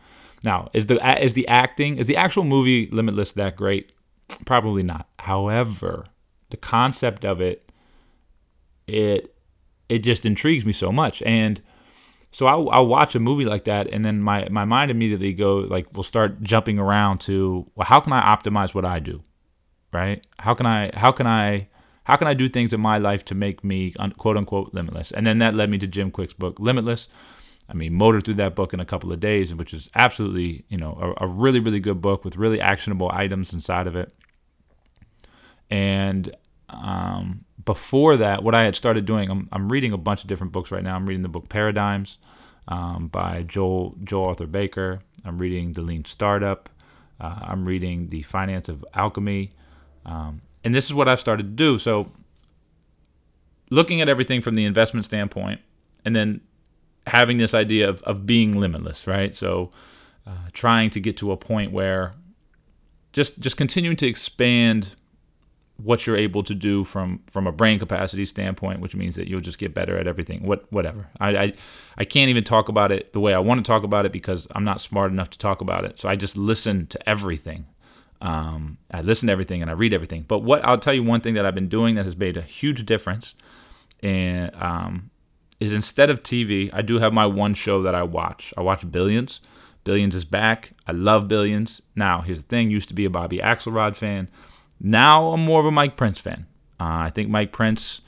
Now, 0.44 0.70
is 0.74 0.86
the 0.86 1.22
is 1.22 1.34
the 1.34 1.48
acting 1.48 1.98
is 1.98 2.08
the 2.08 2.16
actual 2.16 2.46
movie 2.46 2.90
Limitless 2.92 3.34
that 3.34 3.56
great? 3.56 3.94
Probably 4.46 4.84
not. 4.84 5.08
However, 5.20 6.06
the 6.50 6.58
concept 6.58 7.26
of 7.26 7.42
it 7.42 7.72
it 8.88 9.36
it 9.88 10.00
just 10.00 10.26
intrigues 10.26 10.66
me 10.66 10.74
so 10.74 10.92
much 10.92 11.22
and 11.24 11.62
so 12.32 12.46
I'll, 12.46 12.70
I'll 12.70 12.86
watch 12.86 13.16
a 13.16 13.20
movie 13.20 13.46
like 13.46 13.64
that 13.64 13.88
and 13.88 14.06
then 14.06 14.22
my, 14.22 14.48
my 14.50 14.64
mind 14.64 14.92
immediately 14.92 15.34
go 15.34 15.58
like 15.58 15.88
will 15.96 16.04
start 16.04 16.44
jumping 16.44 16.78
around 16.78 17.22
to 17.22 17.70
well 17.76 17.86
how 17.86 18.00
can 18.00 18.14
i 18.14 18.22
optimize 18.22 18.74
what 18.74 18.86
i 18.86 19.00
do 19.00 19.24
right? 19.92 20.26
How 20.40 20.54
can 20.54 20.66
I 20.66 20.92
how 20.94 21.12
can 21.12 21.28
I 21.28 21.68
how 22.04 22.16
can 22.16 22.28
I 22.28 22.34
do 22.34 22.50
things 22.50 22.74
in 22.74 22.82
my 22.82 22.98
life 22.98 23.24
to 23.26 23.36
make 23.36 23.64
me 23.64 23.94
quote 24.18 24.38
unquote 24.38 24.74
limitless? 24.74 25.12
And 25.12 25.26
then 25.26 25.40
that 25.40 25.56
led 25.56 25.70
me 25.70 25.78
to 25.80 25.88
Jim 25.88 26.12
Kwik's 26.12 26.34
book 26.34 26.60
Limitless. 26.60 27.08
I 27.68 27.74
mean, 27.74 27.94
motored 27.94 28.26
through 28.26 28.36
that 28.36 28.56
book 28.56 28.74
in 28.74 28.80
a 28.80 28.86
couple 28.86 29.12
of 29.12 29.20
days, 29.20 29.54
which 29.54 29.74
is 29.74 29.90
absolutely 29.96 30.66
you 30.70 30.78
know 30.78 31.16
a, 31.20 31.26
a 31.26 31.28
really 31.28 31.60
really 31.60 31.80
good 31.80 32.02
book 32.02 32.26
with 32.26 32.38
really 32.38 32.62
actionable 32.62 33.10
items 33.14 33.54
inside 33.54 33.88
of 33.88 33.96
it. 33.96 34.14
And 35.70 36.36
um, 36.70 37.46
before 37.66 38.18
that, 38.18 38.44
what 38.44 38.56
I 38.56 38.64
had 38.64 38.76
started 38.76 39.06
doing, 39.06 39.30
I'm, 39.30 39.50
I'm 39.52 39.70
reading 39.70 39.94
a 39.94 39.98
bunch 39.98 40.22
of 40.22 40.28
different 40.28 40.54
books 40.54 40.72
right 40.72 40.84
now. 40.84 40.96
I'm 40.96 41.06
reading 41.06 41.24
the 41.24 41.30
book 41.30 41.50
Paradigms 41.50 42.18
um, 42.68 43.08
by 43.08 43.44
Joel 43.44 43.96
Joel 44.04 44.28
Arthur 44.28 44.48
Barker. 44.48 45.02
I'm 45.26 45.38
reading 45.38 45.74
The 45.74 45.82
Lean 45.82 46.06
Startup. 46.06 46.70
Uh, 47.20 47.40
I'm 47.42 47.66
reading 47.66 48.10
The 48.10 48.22
Finance 48.24 48.70
of 48.70 48.86
Alchemy. 48.94 49.52
Um, 50.06 50.42
and 50.64 50.74
this 50.74 50.86
is 50.86 50.94
what 50.94 51.08
I've 51.08 51.20
started 51.20 51.44
to 51.44 51.50
do. 51.50 51.78
So, 51.80 52.12
looking 53.70 54.02
at 54.02 54.10
everything 54.10 54.42
from 54.42 54.56
the 54.56 54.66
investment 54.66 55.06
standpoint, 55.06 55.62
and 56.06 56.16
then 56.16 56.42
having 57.08 57.38
this 57.38 57.54
idea 57.54 57.90
of, 57.90 58.02
of 58.04 58.26
being 58.26 58.60
limitless, 58.60 59.06
right? 59.08 59.36
So, 59.36 59.72
uh, 60.26 60.48
trying 60.54 60.90
to 60.92 61.00
get 61.00 61.18
to 61.18 61.32
a 61.32 61.38
point 61.38 61.72
where 61.72 62.14
just 63.12 63.40
just 63.40 63.58
continuing 63.58 63.98
to 63.98 64.08
expand 64.08 64.94
what 65.84 66.06
you're 66.06 66.18
able 66.18 66.44
to 66.44 66.54
do 66.54 66.84
from 66.84 67.22
from 67.32 67.48
a 67.48 67.52
brain 67.52 67.80
capacity 67.80 68.26
standpoint, 68.26 68.82
which 68.82 68.96
means 68.96 69.16
that 69.16 69.28
you'll 69.28 69.40
just 69.40 69.58
get 69.58 69.74
better 69.74 69.98
at 69.98 70.08
everything. 70.08 70.46
What 70.46 70.72
whatever. 70.72 71.08
I, 71.20 71.38
I 71.38 71.54
I 71.98 72.04
can't 72.06 72.30
even 72.30 72.44
talk 72.44 72.70
about 72.70 72.92
it 72.92 73.14
the 73.14 73.20
way 73.20 73.34
I 73.34 73.40
want 73.40 73.64
to 73.64 73.68
talk 73.68 73.84
about 73.84 74.06
it 74.06 74.12
because 74.12 74.48
I'm 74.54 74.64
not 74.64 74.82
smart 74.82 75.12
enough 75.12 75.30
to 75.32 75.40
talk 75.40 75.62
about 75.62 75.86
it. 75.86 75.98
So 75.98 76.10
I 76.10 76.16
just 76.16 76.38
listen 76.38 76.88
to 76.88 77.10
everything. 77.10 77.66
Um, 78.22 78.78
I 78.92 79.02
listen 79.02 79.28
to 79.28 79.32
everything 79.32 79.62
and 79.62 79.72
I 79.72 79.74
read 79.74 79.94
everything. 79.94 80.26
But 80.28 80.40
what 80.40 80.64
I'll 80.66 80.78
tell 80.78 80.94
you 80.94 81.04
one 81.04 81.22
thing 81.22 81.36
that 81.36 81.46
I've 81.46 81.56
been 81.56 81.70
doing 81.70 81.96
that 81.96 82.06
has 82.06 82.18
made 82.18 82.36
a 82.36 82.42
huge 82.42 82.86
difference, 82.86 83.34
and 84.04 84.54
um, 84.56 85.12
is 85.60 85.72
instead 85.72 86.10
of 86.10 86.24
TV, 86.24 86.70
I 86.74 86.82
do 86.82 87.00
have 87.00 87.14
my 87.14 87.26
one 87.26 87.54
show 87.54 87.82
that 87.84 87.96
I 87.96 88.04
watch. 88.04 88.54
I 88.58 88.62
watch 88.62 88.90
Billions. 88.92 89.40
Billions 89.86 90.14
is 90.14 90.26
back. 90.26 90.74
I 90.86 90.92
love 90.92 91.30
Billions. 91.30 91.82
Now, 91.96 92.22
here's 92.22 92.42
the 92.42 92.48
thing: 92.48 92.70
used 92.70 92.90
to 92.90 92.94
be 92.96 93.06
a 93.06 93.10
Bobby 93.10 93.38
Axelrod 93.38 93.96
fan. 93.96 94.28
Now 94.80 95.32
I'm 95.32 95.44
more 95.44 95.60
of 95.60 95.66
a 95.66 95.72
Mike 95.72 95.98
Prince 95.98 96.20
fan. 96.20 96.46
Uh, 96.80 97.08
I 97.08 97.12
think 97.14 97.30
Mike 97.30 97.52
Prince. 97.52 98.02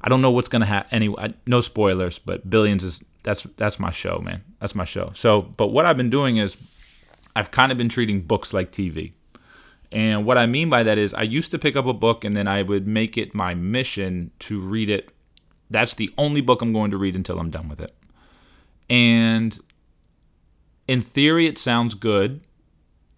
I 0.00 0.08
don't 0.08 0.20
know 0.20 0.30
what's 0.30 0.48
gonna 0.48 0.66
happen. 0.66 0.88
Anyway, 0.92 1.34
no 1.46 1.60
spoilers, 1.60 2.18
but 2.18 2.48
Billions 2.48 2.84
is 2.84 3.02
that's 3.22 3.42
that's 3.56 3.80
my 3.80 3.90
show, 3.90 4.20
man. 4.20 4.44
That's 4.60 4.74
my 4.74 4.84
show. 4.84 5.10
So, 5.14 5.42
but 5.42 5.68
what 5.68 5.84
I've 5.84 5.96
been 5.96 6.10
doing 6.10 6.36
is, 6.36 6.56
I've 7.34 7.50
kind 7.50 7.72
of 7.72 7.78
been 7.78 7.88
treating 7.88 8.22
books 8.22 8.52
like 8.52 8.70
TV. 8.70 9.12
And 9.92 10.24
what 10.24 10.38
I 10.38 10.46
mean 10.46 10.70
by 10.70 10.82
that 10.82 10.98
is, 10.98 11.14
I 11.14 11.22
used 11.22 11.50
to 11.50 11.58
pick 11.58 11.76
up 11.76 11.86
a 11.86 11.92
book 11.92 12.24
and 12.24 12.36
then 12.36 12.46
I 12.46 12.62
would 12.62 12.86
make 12.86 13.16
it 13.16 13.34
my 13.34 13.54
mission 13.54 14.30
to 14.40 14.60
read 14.60 14.88
it. 14.88 15.10
That's 15.70 15.94
the 15.94 16.12
only 16.18 16.40
book 16.40 16.62
I'm 16.62 16.72
going 16.72 16.90
to 16.92 16.96
read 16.96 17.16
until 17.16 17.40
I'm 17.40 17.50
done 17.50 17.68
with 17.68 17.80
it. 17.80 17.94
And 18.88 19.58
in 20.86 21.02
theory, 21.02 21.46
it 21.46 21.58
sounds 21.58 21.94
good. 21.94 22.40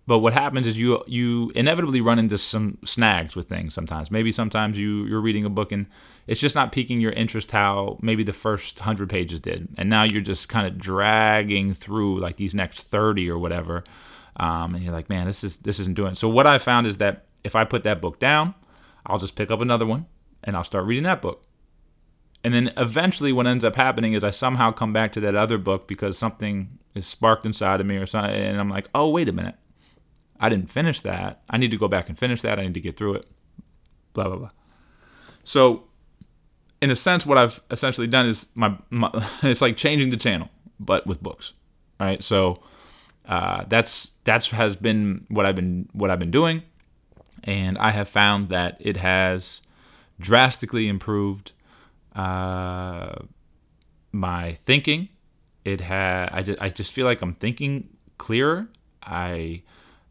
But 0.09 0.21
what 0.21 0.33
happens 0.33 0.67
is 0.67 0.79
you 0.79 1.03
you 1.07 1.53
inevitably 1.55 2.01
run 2.01 2.19
into 2.19 2.39
some 2.39 2.79
snags 2.85 3.37
with 3.37 3.49
things 3.49 3.75
sometimes. 3.75 4.11
Maybe 4.11 4.33
sometimes 4.33 4.79
you 4.79 5.05
you're 5.05 5.21
reading 5.21 5.45
a 5.45 5.51
book 5.51 5.71
and 5.71 5.87
it's 6.27 6.41
just 6.41 6.55
not 6.55 6.73
piquing 6.73 7.01
your 7.01 7.13
interest 7.13 7.53
how 7.53 7.99
maybe 8.01 8.25
the 8.25 8.33
first 8.33 8.81
100 8.81 9.09
pages 9.11 9.39
did. 9.41 9.69
And 9.77 9.91
now 9.91 10.05
you're 10.05 10.23
just 10.23 10.49
kind 10.49 10.67
of 10.67 10.79
dragging 10.79 11.75
through 11.75 12.21
like 12.21 12.37
these 12.37 12.55
next 12.55 12.83
30 12.83 13.31
or 13.31 13.39
whatever 13.39 13.85
um, 14.39 14.75
and 14.75 14.85
you're 14.85 14.93
like, 14.93 15.09
man, 15.09 15.27
this 15.27 15.43
is 15.43 15.57
this 15.59 15.81
isn't 15.81 15.97
doing. 15.97 16.13
It. 16.13 16.19
So 16.19 16.29
what 16.29 16.47
I 16.47 16.59
found 16.59 16.87
is 16.87 16.99
that 16.99 17.27
if 17.45 17.57
I 17.57 17.65
put 17.65 17.83
that 17.83 18.01
book 18.01 18.19
down, 18.19 18.55
I'll 19.05 19.19
just 19.19 19.37
pick 19.37 19.51
up 19.51 19.61
another 19.61 19.87
one 19.87 20.07
and 20.45 20.57
I'll 20.57 20.65
start 20.65 20.85
reading 20.85 21.05
that 21.05 21.23
book. 21.23 21.45
And 22.45 22.55
then 22.55 22.73
eventually, 22.77 23.33
what 23.33 23.49
ends 23.49 23.65
up 23.65 23.75
happening 23.75 24.13
is 24.13 24.23
I 24.23 24.31
somehow 24.31 24.71
come 24.71 24.93
back 24.93 25.13
to 25.15 25.21
that 25.21 25.35
other 25.35 25.59
book 25.59 25.89
because 25.89 26.17
something 26.17 26.79
is 26.95 27.07
sparked 27.07 27.45
inside 27.45 27.81
of 27.81 27.87
me, 27.87 27.97
or 27.97 28.07
something, 28.07 28.33
and 28.33 28.61
I'm 28.61 28.71
like, 28.71 28.89
oh, 28.95 29.09
wait 29.09 29.29
a 29.29 29.33
minute, 29.33 29.57
I 30.41 30.49
didn't 30.49 30.71
finish 30.71 31.01
that. 31.03 31.43
I 31.49 31.57
need 31.57 31.71
to 31.71 31.77
go 31.77 31.89
back 31.89 32.09
and 32.09 32.19
finish 32.19 32.43
that. 32.43 32.59
I 32.59 32.63
need 32.63 32.75
to 32.75 32.81
get 32.81 32.97
through 32.97 33.15
it. 33.15 33.27
Blah 34.13 34.29
blah 34.29 34.37
blah. 34.37 34.51
So, 35.45 35.85
in 36.81 36.91
a 36.91 36.97
sense, 36.97 37.25
what 37.25 37.39
I've 37.39 37.61
essentially 37.71 38.07
done 38.07 38.27
is 38.27 38.47
my, 38.55 38.77
my 38.91 39.11
it's 39.43 39.61
like 39.61 39.77
changing 39.77 40.11
the 40.11 40.17
channel, 40.17 40.49
but 40.79 41.07
with 41.07 41.23
books, 41.23 41.55
right? 41.99 42.23
So 42.23 42.63
uh, 43.27 43.65
that's 43.69 44.13
that's 44.25 44.51
has 44.51 44.77
been 44.77 45.27
what 45.29 45.47
I've 45.47 45.57
been 45.57 45.89
what 45.93 46.11
I've 46.11 46.19
been 46.19 46.31
doing, 46.31 46.63
and 47.45 47.77
I 47.79 47.91
have 47.91 48.09
found 48.09 48.49
that 48.49 48.77
it 48.81 48.99
has 48.99 49.61
drastically 50.21 50.89
improved 50.89 51.53
uh, 52.15 53.17
my 54.13 54.55
thinking. 54.65 55.11
It 55.65 55.81
had 55.81 56.31
I 56.33 56.43
just 56.43 56.63
I 56.63 56.69
just 56.69 56.93
feel 56.93 57.05
like 57.05 57.21
I'm 57.21 57.35
thinking 57.35 57.89
clearer. 58.17 58.69
I 59.03 59.63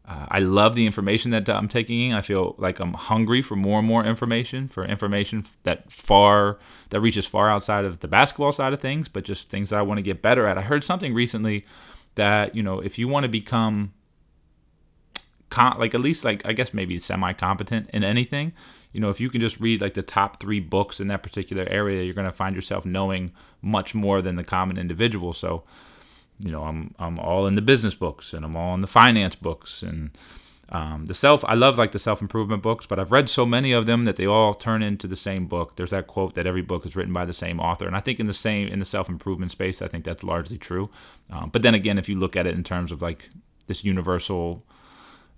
uh, 0.08 0.24
I 0.30 0.38
love 0.38 0.74
the 0.74 0.86
information 0.86 1.32
that 1.32 1.50
I'm 1.50 1.68
taking 1.68 2.00
in. 2.00 2.14
I 2.14 2.22
feel 2.22 2.54
like 2.56 2.80
I'm 2.80 2.94
hungry 2.94 3.42
for 3.42 3.56
more 3.56 3.78
and 3.78 3.86
more 3.86 4.02
information, 4.02 4.66
for 4.66 4.82
information 4.82 5.44
that 5.64 5.92
far 5.92 6.58
that 6.88 7.00
reaches 7.00 7.26
far 7.26 7.50
outside 7.50 7.84
of 7.84 8.00
the 8.00 8.08
basketball 8.08 8.52
side 8.52 8.72
of 8.72 8.80
things, 8.80 9.06
but 9.06 9.24
just 9.24 9.50
things 9.50 9.68
that 9.68 9.78
I 9.78 9.82
want 9.82 9.98
to 9.98 10.02
get 10.02 10.22
better 10.22 10.46
at. 10.46 10.56
I 10.56 10.62
heard 10.62 10.82
something 10.82 11.12
recently 11.12 11.66
that 12.14 12.54
you 12.54 12.62
know 12.62 12.80
if 12.80 12.98
you 12.98 13.06
want 13.06 13.24
to 13.24 13.28
become 13.28 13.92
like 15.54 15.94
at 15.94 16.00
least 16.00 16.24
like 16.24 16.40
I 16.46 16.54
guess 16.54 16.72
maybe 16.72 16.98
semi 16.98 17.34
competent 17.34 17.90
in 17.92 18.02
anything, 18.02 18.54
you 18.92 19.00
know 19.00 19.10
if 19.10 19.20
you 19.20 19.28
can 19.28 19.42
just 19.42 19.60
read 19.60 19.82
like 19.82 19.92
the 19.92 20.02
top 20.02 20.40
three 20.40 20.60
books 20.60 21.00
in 21.00 21.08
that 21.08 21.22
particular 21.22 21.66
area, 21.68 22.02
you're 22.02 22.14
going 22.14 22.24
to 22.24 22.32
find 22.32 22.56
yourself 22.56 22.86
knowing 22.86 23.30
much 23.60 23.94
more 23.94 24.22
than 24.22 24.36
the 24.36 24.44
common 24.44 24.78
individual. 24.78 25.34
So 25.34 25.64
you 26.38 26.52
know, 26.52 26.64
I'm 26.64 26.94
I'm 26.98 27.18
all 27.18 27.46
in 27.46 27.54
the 27.54 27.62
business 27.62 27.94
books 27.94 28.32
and 28.32 28.44
I'm 28.44 28.56
all 28.56 28.74
in 28.74 28.80
the 28.80 28.86
finance 28.86 29.34
books 29.34 29.82
and 29.82 30.10
um, 30.70 31.06
the 31.06 31.14
self. 31.14 31.44
I 31.44 31.54
love 31.54 31.78
like 31.78 31.92
the 31.92 31.98
self 31.98 32.20
improvement 32.20 32.62
books, 32.62 32.86
but 32.86 32.98
I've 32.98 33.10
read 33.10 33.28
so 33.28 33.46
many 33.46 33.72
of 33.72 33.86
them 33.86 34.04
that 34.04 34.16
they 34.16 34.26
all 34.26 34.54
turn 34.54 34.82
into 34.82 35.06
the 35.06 35.16
same 35.16 35.46
book. 35.46 35.76
There's 35.76 35.90
that 35.90 36.06
quote 36.06 36.34
that 36.34 36.46
every 36.46 36.62
book 36.62 36.84
is 36.84 36.94
written 36.94 37.12
by 37.12 37.24
the 37.24 37.32
same 37.32 37.58
author, 37.58 37.86
and 37.86 37.96
I 37.96 38.00
think 38.00 38.20
in 38.20 38.26
the 38.26 38.32
same 38.32 38.68
in 38.68 38.78
the 38.78 38.84
self 38.84 39.08
improvement 39.08 39.50
space, 39.50 39.80
I 39.82 39.88
think 39.88 40.04
that's 40.04 40.22
largely 40.22 40.58
true. 40.58 40.90
Um, 41.30 41.50
but 41.50 41.62
then 41.62 41.74
again, 41.74 41.98
if 41.98 42.08
you 42.08 42.18
look 42.18 42.36
at 42.36 42.46
it 42.46 42.54
in 42.54 42.64
terms 42.64 42.92
of 42.92 43.02
like 43.02 43.30
this 43.66 43.84
universal 43.84 44.64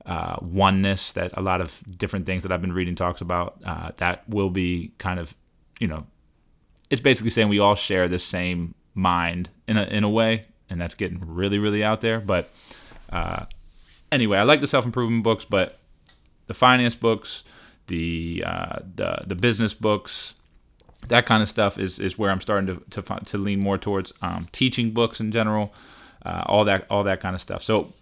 uh, 0.04 0.36
oneness 0.40 1.12
that 1.12 1.30
a 1.36 1.42
lot 1.42 1.60
of 1.60 1.80
different 1.96 2.26
things 2.26 2.42
that 2.42 2.52
I've 2.52 2.60
been 2.60 2.72
reading 2.72 2.94
talks 2.94 3.20
about, 3.20 3.60
uh, 3.64 3.92
that 3.98 4.28
will 4.28 4.50
be 4.50 4.92
kind 4.98 5.20
of, 5.20 5.34
you 5.78 5.86
know, 5.86 6.06
it's 6.88 7.02
basically 7.02 7.30
saying 7.30 7.48
we 7.48 7.58
all 7.58 7.74
share 7.74 8.08
the 8.08 8.18
same 8.18 8.74
mind 8.94 9.48
in 9.68 9.76
a 9.76 9.84
in 9.84 10.02
a 10.02 10.10
way 10.10 10.42
and 10.70 10.80
that's 10.80 10.94
getting 10.94 11.20
really, 11.26 11.58
really 11.58 11.84
out 11.84 12.00
there. 12.00 12.20
But 12.20 12.48
uh, 13.12 13.46
anyway, 14.10 14.38
I 14.38 14.44
like 14.44 14.60
the 14.60 14.66
self 14.66 14.86
improvement 14.86 15.24
books, 15.24 15.44
but 15.44 15.78
the 16.46 16.54
finance 16.54 16.94
books, 16.94 17.42
the 17.88 18.44
uh, 18.46 18.78
the 18.94 19.24
the 19.26 19.34
business 19.34 19.74
books, 19.74 20.34
that 21.08 21.26
kind 21.26 21.42
of 21.42 21.48
stuff 21.48 21.78
is 21.78 21.98
is 21.98 22.18
where 22.18 22.30
I'm 22.30 22.40
starting 22.40 22.82
to 22.88 23.02
to, 23.02 23.20
to 23.26 23.38
lean 23.38 23.60
more 23.60 23.76
towards 23.76 24.12
um, 24.22 24.46
teaching 24.52 24.92
books 24.92 25.20
in 25.20 25.32
general, 25.32 25.74
uh, 26.24 26.44
all 26.46 26.64
that 26.64 26.86
all 26.88 27.04
that 27.04 27.20
kind 27.20 27.34
of 27.34 27.40
stuff. 27.40 27.62
So 27.62 27.92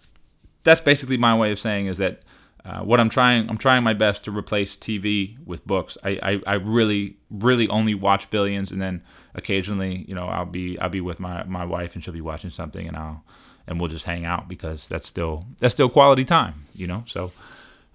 that's 0.63 0.81
basically 0.81 1.17
my 1.17 1.35
way 1.35 1.51
of 1.51 1.59
saying 1.59 1.87
is 1.87 1.97
that. 1.97 2.21
Uh, 2.65 2.81
what 2.81 2.99
I'm 2.99 3.07
trying, 3.07 3.49
I'm 3.49 3.57
trying 3.57 3.83
my 3.83 3.93
best 3.93 4.25
to 4.25 4.31
replace 4.31 4.75
TV 4.75 5.37
with 5.45 5.65
books. 5.65 5.97
I, 6.03 6.19
I, 6.21 6.41
I 6.45 6.53
really, 6.55 7.15
really 7.31 7.69
only 7.69 7.95
watch 7.95 8.29
Billions, 8.29 8.73
and 8.73 8.81
then 8.81 9.01
occasionally, 9.39 10.05
you 10.07 10.13
know, 10.13 10.27
I'll 10.27 10.45
be 10.45 10.77
I'll 10.77 10.89
be 10.89 11.01
with 11.01 11.19
my 11.19 11.43
my 11.45 11.65
wife 11.65 11.95
and 11.95 12.03
she'll 12.03 12.13
be 12.13 12.21
watching 12.21 12.51
something 12.51 12.87
and 12.87 12.95
I'll 12.95 13.23
and 13.67 13.79
we'll 13.79 13.89
just 13.89 14.05
hang 14.05 14.25
out 14.25 14.47
because 14.47 14.87
that's 14.87 15.07
still 15.07 15.45
that's 15.59 15.73
still 15.73 15.89
quality 15.89 16.25
time, 16.25 16.65
you 16.75 16.85
know. 16.85 17.03
So, 17.07 17.31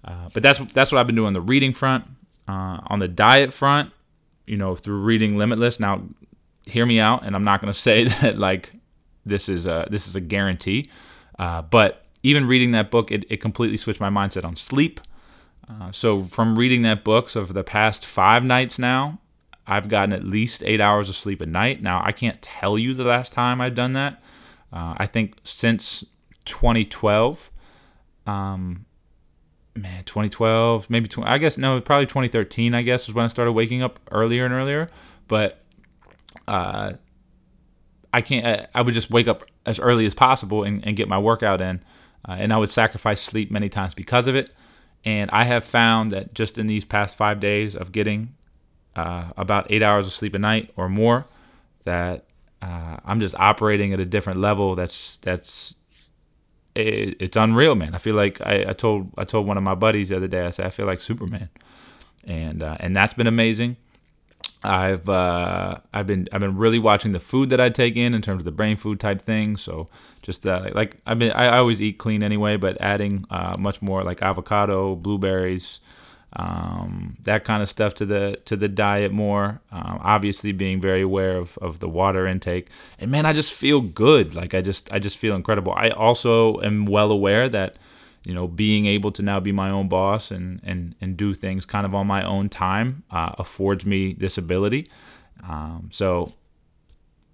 uh, 0.03 0.29
but 0.33 0.43
that's 0.43 0.59
that's 0.73 0.91
what 0.91 0.99
I've 0.99 1.07
been 1.07 1.15
doing 1.15 1.27
on 1.27 1.33
the 1.33 1.41
reading 1.41 1.73
front, 1.73 2.05
uh, 2.47 2.79
on 2.87 2.99
the 2.99 3.07
diet 3.07 3.53
front, 3.53 3.91
you 4.45 4.57
know, 4.57 4.75
through 4.75 4.99
reading 5.01 5.37
Limitless. 5.37 5.79
Now, 5.79 6.01
hear 6.65 6.85
me 6.85 6.99
out, 6.99 7.23
and 7.23 7.35
I'm 7.35 7.43
not 7.43 7.61
going 7.61 7.71
to 7.73 7.79
say 7.79 8.05
that 8.05 8.37
like 8.37 8.73
this 9.25 9.47
is 9.47 9.67
a 9.67 9.87
this 9.89 10.07
is 10.07 10.15
a 10.15 10.21
guarantee, 10.21 10.89
uh, 11.37 11.61
but 11.61 12.05
even 12.23 12.47
reading 12.47 12.71
that 12.71 12.89
book, 12.89 13.11
it, 13.11 13.23
it 13.29 13.37
completely 13.37 13.77
switched 13.77 14.01
my 14.01 14.09
mindset 14.09 14.45
on 14.45 14.55
sleep. 14.55 14.99
Uh, 15.69 15.91
so 15.91 16.21
from 16.21 16.57
reading 16.57 16.81
that 16.83 17.03
book, 17.03 17.29
so 17.29 17.45
for 17.45 17.53
the 17.53 17.63
past 17.63 18.05
five 18.05 18.43
nights 18.43 18.79
now, 18.79 19.19
I've 19.67 19.89
gotten 19.89 20.13
at 20.13 20.23
least 20.23 20.63
eight 20.63 20.79
hours 20.79 21.09
of 21.09 21.15
sleep 21.15 21.41
a 21.41 21.45
night. 21.45 21.81
Now, 21.81 22.01
I 22.03 22.11
can't 22.11 22.41
tell 22.41 22.77
you 22.77 22.93
the 22.93 23.03
last 23.03 23.33
time 23.33 23.61
I've 23.61 23.75
done 23.75 23.93
that. 23.93 24.21
Uh, 24.71 24.93
I 24.97 25.07
think 25.07 25.35
since 25.43 26.05
2012, 26.45 27.49
um, 28.27 28.85
man, 29.75 30.03
2012, 30.03 30.89
maybe 30.89 31.07
20, 31.07 31.29
I 31.29 31.37
guess, 31.37 31.57
no, 31.57 31.79
probably 31.81 32.05
2013, 32.05 32.75
I 32.75 32.81
guess, 32.81 33.07
is 33.07 33.15
when 33.15 33.25
I 33.25 33.27
started 33.27 33.53
waking 33.53 33.81
up 33.81 33.99
earlier 34.11 34.45
and 34.45 34.53
earlier. 34.53 34.87
But 35.27 35.63
uh, 36.47 36.93
I 38.13 38.21
can't, 38.21 38.45
I, 38.45 38.67
I 38.75 38.81
would 38.81 38.93
just 38.93 39.09
wake 39.09 39.27
up 39.27 39.45
as 39.65 39.79
early 39.79 40.05
as 40.05 40.13
possible 40.13 40.63
and, 40.63 40.85
and 40.85 40.95
get 40.95 41.07
my 41.07 41.17
workout 41.17 41.61
in. 41.61 41.81
Uh, 42.27 42.33
and 42.33 42.53
I 42.53 42.57
would 42.57 42.69
sacrifice 42.69 43.21
sleep 43.21 43.51
many 43.51 43.69
times 43.69 43.93
because 43.93 44.27
of 44.27 44.35
it. 44.35 44.51
And 45.03 45.29
I 45.31 45.43
have 45.43 45.63
found 45.63 46.11
that 46.11 46.33
just 46.33 46.57
in 46.57 46.67
these 46.67 46.85
past 46.85 47.15
five 47.15 47.39
days 47.39 47.75
of 47.75 47.91
getting 47.91 48.33
uh, 48.95 49.31
about 49.37 49.71
eight 49.71 49.81
hours 49.81 50.07
of 50.07 50.13
sleep 50.13 50.33
a 50.35 50.39
night 50.39 50.71
or 50.75 50.89
more, 50.89 51.25
that 51.83 52.25
uh, 52.61 52.97
I'm 53.05 53.19
just 53.19 53.35
operating 53.35 53.93
at 53.93 53.99
a 53.99 54.05
different 54.05 54.39
level. 54.39 54.75
That's 54.75 55.17
that's 55.17 55.75
it, 56.75 57.17
it's 57.19 57.37
unreal, 57.37 57.75
man. 57.75 57.95
I 57.95 57.97
feel 57.97 58.15
like 58.15 58.41
I, 58.41 58.65
I, 58.69 58.73
told 58.73 59.11
I 59.17 59.23
told 59.23 59.47
one 59.47 59.57
of 59.57 59.63
my 59.63 59.75
buddies 59.75 60.09
the 60.09 60.17
other 60.17 60.27
day. 60.27 60.45
I 60.45 60.49
said 60.49 60.65
I 60.65 60.69
feel 60.69 60.85
like 60.85 61.01
Superman, 61.01 61.49
and 62.23 62.63
uh, 62.63 62.75
and 62.79 62.95
that's 62.95 63.13
been 63.13 63.27
amazing. 63.27 63.77
I've 64.63 65.07
uh, 65.07 65.77
I've 65.93 66.07
been 66.07 66.27
I've 66.31 66.41
been 66.41 66.57
really 66.57 66.79
watching 66.79 67.11
the 67.11 67.19
food 67.19 67.49
that 67.49 67.61
I 67.61 67.69
take 67.69 67.95
in 67.95 68.13
in 68.13 68.21
terms 68.21 68.41
of 68.41 68.45
the 68.45 68.51
brain 68.51 68.77
food 68.77 68.99
type 68.99 69.21
thing. 69.21 69.57
So 69.57 69.87
just 70.21 70.47
uh, 70.47 70.69
like 70.73 70.97
I've 71.05 71.19
been 71.19 71.31
I 71.31 71.57
always 71.57 71.81
eat 71.81 71.97
clean 71.97 72.23
anyway, 72.23 72.57
but 72.57 72.79
adding 72.81 73.25
uh, 73.29 73.53
much 73.59 73.81
more 73.81 74.03
like 74.03 74.21
avocado, 74.21 74.95
blueberries, 74.95 75.79
um, 76.37 77.15
that 77.23 77.45
kind 77.45 77.63
of 77.63 77.69
stuff 77.69 77.93
to 77.95 78.05
the 78.05 78.37
to 78.45 78.55
the 78.55 78.67
diet 78.67 79.11
more. 79.11 79.61
Um, 79.71 79.99
obviously, 80.03 80.51
being 80.51 80.81
very 80.81 81.01
aware 81.01 81.37
of, 81.37 81.57
of 81.59 81.79
the 81.79 81.87
water 81.87 82.27
intake, 82.27 82.69
and 82.99 83.09
man, 83.09 83.25
I 83.25 83.33
just 83.33 83.53
feel 83.53 83.81
good. 83.81 84.35
Like 84.35 84.53
I 84.53 84.61
just 84.61 84.91
I 84.91 84.99
just 84.99 85.17
feel 85.17 85.35
incredible. 85.35 85.73
I 85.75 85.89
also 85.89 86.59
am 86.61 86.85
well 86.85 87.11
aware 87.11 87.47
that 87.49 87.77
you 88.25 88.33
know 88.33 88.47
being 88.47 88.85
able 88.85 89.11
to 89.13 89.21
now 89.21 89.39
be 89.39 89.53
my 89.53 89.69
own 89.69 89.87
boss 89.87 90.29
and 90.29 90.59
and 90.63 90.95
and 90.99 91.15
do 91.15 91.33
things 91.33 91.65
kind 91.65 91.85
of 91.85 91.95
on 91.95 92.05
my 92.05 92.23
own 92.23 92.49
time 92.49 93.03
uh, 93.11 93.33
affords 93.37 93.85
me 93.85 94.13
this 94.13 94.37
ability. 94.37 94.87
Um, 95.47 95.89
so 95.91 96.33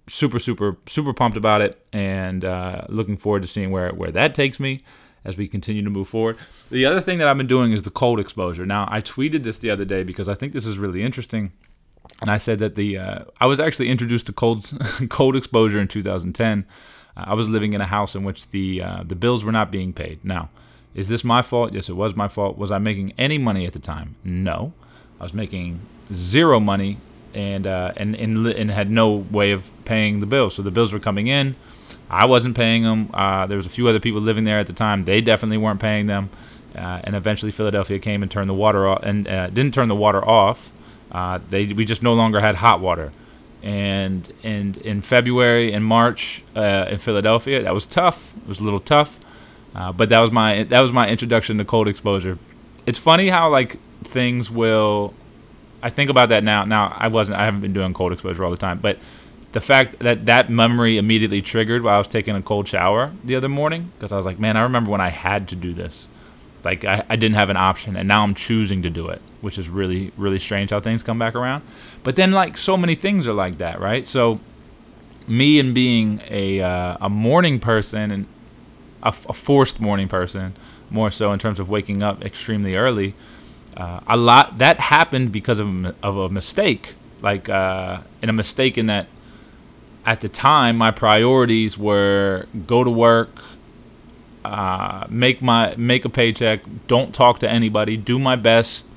super 0.06 0.38
super 0.38 0.76
super 0.86 1.12
pumped 1.12 1.36
about 1.36 1.60
it, 1.60 1.84
and 1.92 2.44
uh, 2.44 2.82
looking 2.88 3.16
forward 3.16 3.42
to 3.42 3.48
seeing 3.48 3.72
where 3.72 3.90
where 3.92 4.12
that 4.12 4.36
takes 4.36 4.60
me 4.60 4.82
as 5.24 5.36
we 5.36 5.48
continue 5.48 5.82
to 5.82 5.90
move 5.90 6.08
forward. 6.08 6.36
The 6.70 6.84
other 6.84 7.00
thing 7.00 7.18
that 7.18 7.28
I've 7.28 7.36
been 7.36 7.46
doing 7.46 7.72
is 7.72 7.82
the 7.82 7.90
cold 7.90 8.18
exposure. 8.18 8.66
Now, 8.66 8.88
I 8.90 9.00
tweeted 9.00 9.42
this 9.42 9.58
the 9.58 9.70
other 9.70 9.84
day 9.84 10.02
because 10.02 10.28
I 10.28 10.34
think 10.34 10.52
this 10.52 10.66
is 10.66 10.78
really 10.78 11.02
interesting. 11.02 11.52
And 12.20 12.30
I 12.30 12.38
said 12.38 12.58
that 12.58 12.74
the 12.74 12.98
uh, 12.98 13.24
I 13.40 13.46
was 13.46 13.60
actually 13.60 13.88
introduced 13.88 14.26
to 14.26 14.32
cold 14.32 14.70
cold 15.08 15.36
exposure 15.36 15.80
in 15.80 15.88
2010. 15.88 16.66
Uh, 17.16 17.24
I 17.26 17.34
was 17.34 17.48
living 17.48 17.72
in 17.72 17.80
a 17.80 17.86
house 17.86 18.14
in 18.14 18.24
which 18.24 18.50
the 18.50 18.82
uh, 18.82 19.02
the 19.04 19.14
bills 19.14 19.44
were 19.44 19.52
not 19.52 19.70
being 19.70 19.92
paid. 19.92 20.24
Now, 20.24 20.50
is 20.94 21.08
this 21.08 21.24
my 21.24 21.42
fault? 21.42 21.72
Yes, 21.72 21.88
it 21.88 21.94
was 21.94 22.14
my 22.16 22.28
fault. 22.28 22.58
Was 22.58 22.70
I 22.70 22.78
making 22.78 23.12
any 23.18 23.38
money 23.38 23.66
at 23.66 23.72
the 23.72 23.78
time? 23.78 24.16
No, 24.24 24.72
I 25.20 25.24
was 25.24 25.34
making 25.34 25.80
zero 26.12 26.60
money 26.60 26.98
and 27.34 27.66
uh, 27.66 27.92
and, 27.96 28.14
and 28.14 28.46
and 28.46 28.70
had 28.70 28.90
no 28.90 29.10
way 29.10 29.52
of 29.52 29.70
paying 29.84 30.20
the 30.20 30.26
bills. 30.26 30.54
So 30.54 30.62
the 30.62 30.70
bills 30.70 30.92
were 30.92 31.00
coming 31.00 31.28
in. 31.28 31.56
I 32.12 32.26
wasn't 32.26 32.54
paying 32.54 32.82
them. 32.82 33.10
Uh, 33.14 33.46
there 33.46 33.56
was 33.56 33.64
a 33.64 33.70
few 33.70 33.88
other 33.88 33.98
people 33.98 34.20
living 34.20 34.44
there 34.44 34.58
at 34.58 34.66
the 34.66 34.74
time. 34.74 35.02
They 35.02 35.22
definitely 35.22 35.56
weren't 35.56 35.80
paying 35.80 36.06
them. 36.06 36.28
Uh, 36.76 37.00
and 37.04 37.16
eventually, 37.16 37.50
Philadelphia 37.50 37.98
came 37.98 38.22
and 38.22 38.30
turned 38.30 38.50
the 38.50 38.54
water 38.54 38.86
off, 38.86 39.02
and 39.02 39.26
uh, 39.26 39.48
didn't 39.48 39.72
turn 39.74 39.88
the 39.88 39.96
water 39.96 40.26
off. 40.26 40.70
Uh, 41.10 41.38
they 41.48 41.66
we 41.66 41.84
just 41.84 42.02
no 42.02 42.12
longer 42.14 42.40
had 42.40 42.56
hot 42.56 42.80
water. 42.80 43.12
And 43.62 44.30
and 44.42 44.76
in 44.78 45.00
February 45.02 45.72
and 45.72 45.84
March 45.84 46.42
uh, 46.54 46.86
in 46.90 46.98
Philadelphia, 46.98 47.62
that 47.62 47.74
was 47.74 47.86
tough. 47.86 48.34
It 48.42 48.48
was 48.48 48.60
a 48.60 48.64
little 48.64 48.80
tough, 48.80 49.18
uh, 49.74 49.92
but 49.92 50.08
that 50.10 50.20
was 50.20 50.30
my 50.30 50.64
that 50.64 50.80
was 50.80 50.92
my 50.92 51.08
introduction 51.08 51.58
to 51.58 51.64
cold 51.64 51.88
exposure. 51.88 52.38
It's 52.86 52.98
funny 52.98 53.28
how 53.28 53.50
like 53.50 53.78
things 54.04 54.50
will. 54.50 55.14
I 55.82 55.90
think 55.90 56.10
about 56.10 56.28
that 56.30 56.44
now. 56.44 56.64
Now 56.64 56.96
I 56.98 57.08
wasn't. 57.08 57.38
I 57.38 57.44
haven't 57.44 57.60
been 57.60 57.72
doing 57.72 57.92
cold 57.94 58.12
exposure 58.12 58.44
all 58.44 58.50
the 58.50 58.56
time, 58.56 58.78
but 58.78 58.98
the 59.52 59.60
fact 59.60 59.98
that 60.00 60.26
that 60.26 60.50
memory 60.50 60.98
immediately 60.98 61.42
triggered 61.42 61.82
while 61.82 61.94
I 61.94 61.98
was 61.98 62.08
taking 62.08 62.34
a 62.34 62.42
cold 62.42 62.66
shower 62.68 63.12
the 63.22 63.36
other 63.36 63.48
morning 63.48 63.92
because 63.96 64.10
I 64.10 64.16
was 64.16 64.26
like, 64.26 64.38
man, 64.38 64.56
I 64.56 64.62
remember 64.62 64.90
when 64.90 65.00
I 65.00 65.10
had 65.10 65.48
to 65.48 65.56
do 65.56 65.72
this. 65.74 66.08
Like 66.64 66.84
I, 66.84 67.04
I 67.08 67.16
didn't 67.16 67.36
have 67.36 67.50
an 67.50 67.56
option, 67.56 67.96
and 67.96 68.06
now 68.06 68.22
I'm 68.22 68.34
choosing 68.34 68.82
to 68.82 68.90
do 68.90 69.08
it, 69.08 69.20
which 69.40 69.58
is 69.58 69.68
really 69.68 70.12
really 70.16 70.38
strange 70.38 70.70
how 70.70 70.80
things 70.80 71.02
come 71.02 71.18
back 71.18 71.34
around. 71.34 71.64
But 72.02 72.16
then 72.16 72.32
like 72.32 72.56
so 72.56 72.76
many 72.76 72.94
things 72.94 73.26
are 73.26 73.32
like 73.32 73.58
that, 73.58 73.80
right? 73.80 74.06
So 74.06 74.40
me 75.26 75.58
and 75.58 75.74
being 75.74 76.20
a 76.28 76.60
uh, 76.60 76.98
a 77.00 77.10
morning 77.10 77.58
person 77.58 78.10
and 78.10 78.26
a, 79.02 79.08
a, 79.08 79.32
forced 79.32 79.80
morning 79.80 80.06
person, 80.08 80.54
more 80.88 81.10
so 81.10 81.32
in 81.32 81.40
terms 81.40 81.58
of 81.58 81.68
waking 81.68 82.02
up 82.02 82.24
extremely 82.24 82.76
early. 82.76 83.14
Uh, 83.76 84.00
a 84.06 84.16
lot 84.16 84.58
that 84.58 84.78
happened 84.78 85.32
because 85.32 85.58
of, 85.58 85.96
of 86.02 86.16
a 86.16 86.28
mistake, 86.28 86.94
like 87.22 87.48
uh, 87.48 88.00
in 88.22 88.28
a 88.28 88.32
mistake 88.32 88.78
in 88.78 88.86
that 88.86 89.08
at 90.04 90.20
the 90.20 90.28
time, 90.28 90.76
my 90.76 90.90
priorities 90.90 91.78
were 91.78 92.46
go 92.66 92.82
to 92.82 92.90
work, 92.90 93.30
uh, 94.44 95.06
make 95.08 95.40
my 95.40 95.74
make 95.76 96.04
a 96.04 96.08
paycheck, 96.08 96.62
don't 96.86 97.14
talk 97.14 97.38
to 97.40 97.48
anybody, 97.48 97.96
do 97.96 98.18
my 98.18 98.36
best 98.36 98.88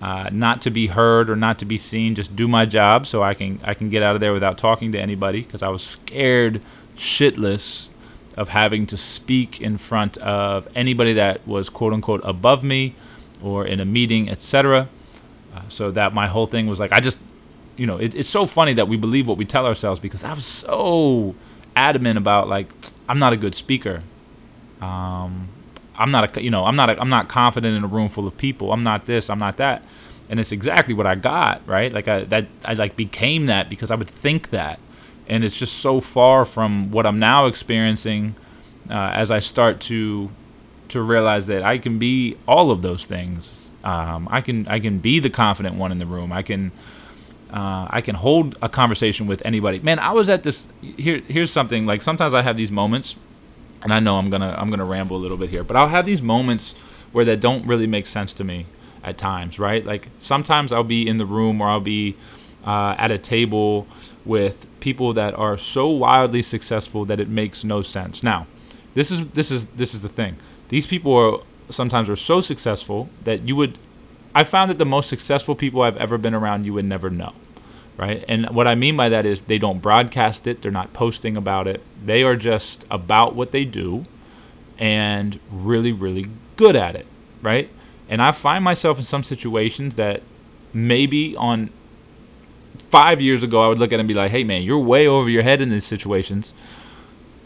uh, 0.00 0.28
not 0.32 0.60
to 0.62 0.70
be 0.70 0.88
heard 0.88 1.30
or 1.30 1.36
not 1.36 1.58
to 1.58 1.64
be 1.64 1.78
seen, 1.78 2.14
just 2.14 2.36
do 2.36 2.46
my 2.46 2.66
job 2.66 3.06
so 3.06 3.22
I 3.22 3.34
can 3.34 3.60
I 3.64 3.74
can 3.74 3.90
get 3.90 4.02
out 4.02 4.14
of 4.14 4.20
there 4.20 4.32
without 4.32 4.58
talking 4.58 4.92
to 4.92 5.00
anybody 5.00 5.42
because 5.42 5.62
I 5.62 5.68
was 5.68 5.82
scared 5.82 6.60
shitless 6.96 7.88
of 8.36 8.50
having 8.50 8.86
to 8.88 8.96
speak 8.96 9.60
in 9.60 9.78
front 9.78 10.16
of 10.18 10.68
anybody 10.74 11.14
that 11.14 11.46
was 11.46 11.68
quote 11.68 11.92
unquote 11.92 12.20
above 12.24 12.62
me 12.62 12.94
or 13.42 13.66
in 13.66 13.80
a 13.80 13.84
meeting, 13.84 14.28
etc. 14.28 14.88
Uh, 15.54 15.60
so 15.68 15.90
that 15.90 16.12
my 16.12 16.26
whole 16.26 16.46
thing 16.46 16.66
was 16.66 16.78
like 16.78 16.92
I 16.92 17.00
just 17.00 17.18
you 17.76 17.86
know 17.86 17.96
it, 17.96 18.14
it's 18.14 18.28
so 18.28 18.46
funny 18.46 18.72
that 18.74 18.88
we 18.88 18.96
believe 18.96 19.26
what 19.26 19.36
we 19.36 19.44
tell 19.44 19.66
ourselves 19.66 20.00
because 20.00 20.24
I 20.24 20.32
was 20.32 20.46
so 20.46 21.34
adamant 21.76 22.18
about 22.18 22.48
like 22.48 22.68
I'm 23.08 23.18
not 23.18 23.32
a 23.32 23.36
good 23.36 23.54
speaker. 23.54 24.02
Um, 24.80 25.48
I'm 25.96 26.10
not 26.10 26.36
a 26.36 26.42
you 26.42 26.50
know 26.50 26.64
I'm 26.64 26.76
not 26.76 26.90
a, 26.90 27.00
I'm 27.00 27.08
not 27.08 27.28
confident 27.28 27.76
in 27.76 27.84
a 27.84 27.86
room 27.86 28.08
full 28.08 28.26
of 28.26 28.36
people. 28.36 28.72
I'm 28.72 28.82
not 28.82 29.04
this. 29.06 29.30
I'm 29.30 29.38
not 29.38 29.56
that. 29.58 29.84
And 30.28 30.40
it's 30.40 30.52
exactly 30.52 30.94
what 30.94 31.06
I 31.06 31.14
got 31.16 31.66
right. 31.66 31.92
Like 31.92 32.08
I 32.08 32.24
that 32.24 32.46
I 32.64 32.74
like 32.74 32.96
became 32.96 33.46
that 33.46 33.68
because 33.68 33.90
I 33.90 33.94
would 33.94 34.10
think 34.10 34.50
that, 34.50 34.78
and 35.28 35.44
it's 35.44 35.58
just 35.58 35.78
so 35.78 36.00
far 36.00 36.44
from 36.44 36.90
what 36.90 37.06
I'm 37.06 37.18
now 37.18 37.46
experiencing 37.46 38.34
uh, 38.90 39.12
as 39.14 39.30
I 39.30 39.38
start 39.38 39.80
to 39.82 40.30
to 40.88 41.02
realize 41.02 41.46
that 41.46 41.62
I 41.62 41.78
can 41.78 41.98
be 41.98 42.36
all 42.46 42.70
of 42.70 42.82
those 42.82 43.04
things. 43.04 43.68
Um, 43.82 44.28
I 44.30 44.40
can 44.40 44.66
I 44.68 44.80
can 44.80 44.98
be 44.98 45.18
the 45.18 45.30
confident 45.30 45.76
one 45.76 45.92
in 45.92 45.98
the 45.98 46.06
room. 46.06 46.32
I 46.32 46.42
can 46.42 46.72
uh, 47.54 47.86
I 47.88 48.00
can 48.00 48.16
hold 48.16 48.58
a 48.62 48.68
conversation 48.68 49.28
with 49.28 49.40
anybody. 49.44 49.78
Man, 49.78 50.00
I 50.00 50.10
was 50.10 50.28
at 50.28 50.42
this. 50.42 50.66
Here, 50.82 51.22
here's 51.28 51.52
something. 51.52 51.86
Like 51.86 52.02
sometimes 52.02 52.34
I 52.34 52.42
have 52.42 52.56
these 52.56 52.72
moments, 52.72 53.14
and 53.84 53.94
I 53.94 54.00
know 54.00 54.18
I'm 54.18 54.28
gonna 54.28 54.56
I'm 54.58 54.70
gonna 54.70 54.84
ramble 54.84 55.16
a 55.16 55.22
little 55.22 55.36
bit 55.36 55.50
here, 55.50 55.62
but 55.62 55.76
I'll 55.76 55.88
have 55.88 56.04
these 56.04 56.20
moments 56.20 56.74
where 57.12 57.24
that 57.26 57.38
don't 57.38 57.64
really 57.64 57.86
make 57.86 58.08
sense 58.08 58.32
to 58.34 58.44
me 58.44 58.66
at 59.04 59.18
times, 59.18 59.60
right? 59.60 59.86
Like 59.86 60.08
sometimes 60.18 60.72
I'll 60.72 60.82
be 60.82 61.06
in 61.06 61.18
the 61.18 61.26
room 61.26 61.60
or 61.60 61.68
I'll 61.68 61.78
be 61.78 62.16
uh, 62.66 62.96
at 62.98 63.12
a 63.12 63.18
table 63.18 63.86
with 64.24 64.66
people 64.80 65.12
that 65.12 65.32
are 65.34 65.56
so 65.56 65.88
wildly 65.88 66.42
successful 66.42 67.04
that 67.04 67.20
it 67.20 67.28
makes 67.28 67.62
no 67.62 67.82
sense. 67.82 68.24
Now, 68.24 68.48
this 68.94 69.12
is 69.12 69.28
this 69.28 69.52
is 69.52 69.66
this 69.66 69.94
is 69.94 70.02
the 70.02 70.08
thing. 70.08 70.38
These 70.70 70.88
people 70.88 71.14
are 71.14 71.38
sometimes 71.70 72.10
are 72.10 72.16
so 72.16 72.40
successful 72.40 73.10
that 73.22 73.46
you 73.46 73.54
would. 73.54 73.78
I 74.34 74.42
found 74.42 74.72
that 74.72 74.78
the 74.78 74.84
most 74.84 75.08
successful 75.08 75.54
people 75.54 75.82
I've 75.82 75.96
ever 75.98 76.18
been 76.18 76.34
around, 76.34 76.66
you 76.66 76.74
would 76.74 76.84
never 76.84 77.10
know 77.10 77.32
right? 77.96 78.24
And 78.28 78.46
what 78.50 78.66
I 78.66 78.74
mean 78.74 78.96
by 78.96 79.08
that 79.08 79.26
is 79.26 79.42
they 79.42 79.58
don't 79.58 79.80
broadcast 79.80 80.46
it, 80.46 80.60
they're 80.60 80.70
not 80.72 80.92
posting 80.92 81.36
about 81.36 81.66
it. 81.66 81.82
They 82.04 82.22
are 82.22 82.36
just 82.36 82.84
about 82.90 83.34
what 83.34 83.52
they 83.52 83.64
do 83.64 84.04
and 84.78 85.38
really, 85.50 85.92
really 85.92 86.26
good 86.56 86.76
at 86.76 86.96
it, 86.96 87.06
right? 87.42 87.70
And 88.08 88.20
I 88.20 88.32
find 88.32 88.64
myself 88.64 88.98
in 88.98 89.04
some 89.04 89.22
situations 89.22 89.94
that 89.94 90.22
maybe 90.72 91.36
on 91.36 91.70
five 92.78 93.20
years 93.20 93.42
ago 93.42 93.64
I 93.64 93.68
would 93.68 93.78
look 93.78 93.92
at 93.92 93.96
it 93.96 94.00
and 94.00 94.08
be 94.08 94.14
like, 94.14 94.30
hey 94.30 94.44
man, 94.44 94.62
you're 94.62 94.78
way 94.78 95.06
over 95.06 95.28
your 95.28 95.42
head 95.42 95.60
in 95.60 95.70
these 95.70 95.84
situations. 95.84 96.52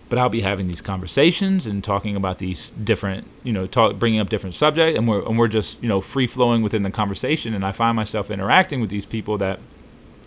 But 0.08 0.18
I'll 0.18 0.30
be 0.30 0.40
having 0.40 0.68
these 0.68 0.80
conversations 0.80 1.66
and 1.66 1.84
talking 1.84 2.16
about 2.16 2.38
these 2.38 2.70
different, 2.70 3.26
you 3.42 3.52
know, 3.52 3.66
talk, 3.66 3.98
bringing 3.98 4.20
up 4.20 4.30
different 4.30 4.54
subjects, 4.54 4.96
and 4.96 5.06
we're 5.06 5.20
and 5.20 5.38
we're 5.38 5.48
just, 5.48 5.82
you 5.82 5.88
know, 5.88 6.00
free 6.00 6.26
flowing 6.26 6.62
within 6.62 6.82
the 6.82 6.90
conversation. 6.90 7.52
And 7.52 7.62
I 7.62 7.72
find 7.72 7.94
myself 7.94 8.30
interacting 8.30 8.80
with 8.80 8.88
these 8.88 9.04
people 9.04 9.36
that 9.36 9.60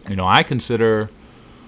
you 0.10 0.16
know, 0.16 0.28
I 0.28 0.44
consider, 0.44 1.10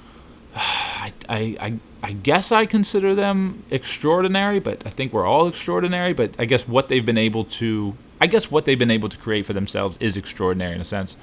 I, 0.56 1.14
I, 1.30 1.80
I, 2.02 2.12
guess 2.12 2.52
I 2.52 2.66
consider 2.66 3.16
them 3.16 3.64
extraordinary, 3.70 4.60
but 4.60 4.86
I 4.86 4.90
think 4.90 5.14
we're 5.14 5.26
all 5.26 5.48
extraordinary. 5.48 6.14
But 6.14 6.36
I 6.40 6.46
guess 6.46 6.68
what 6.68 6.90
they've 6.90 7.06
been 7.06 7.18
able 7.18 7.44
to, 7.46 7.96
I 8.20 8.28
guess 8.28 8.52
what 8.52 8.66
they've 8.66 8.80
been 8.80 8.92
able 8.92 9.10
to 9.10 9.18
create 9.18 9.46
for 9.46 9.54
themselves 9.54 9.98
is 10.00 10.18
extraordinary 10.18 10.76
in 10.76 10.82
a 10.82 10.86
sense. 10.86 11.16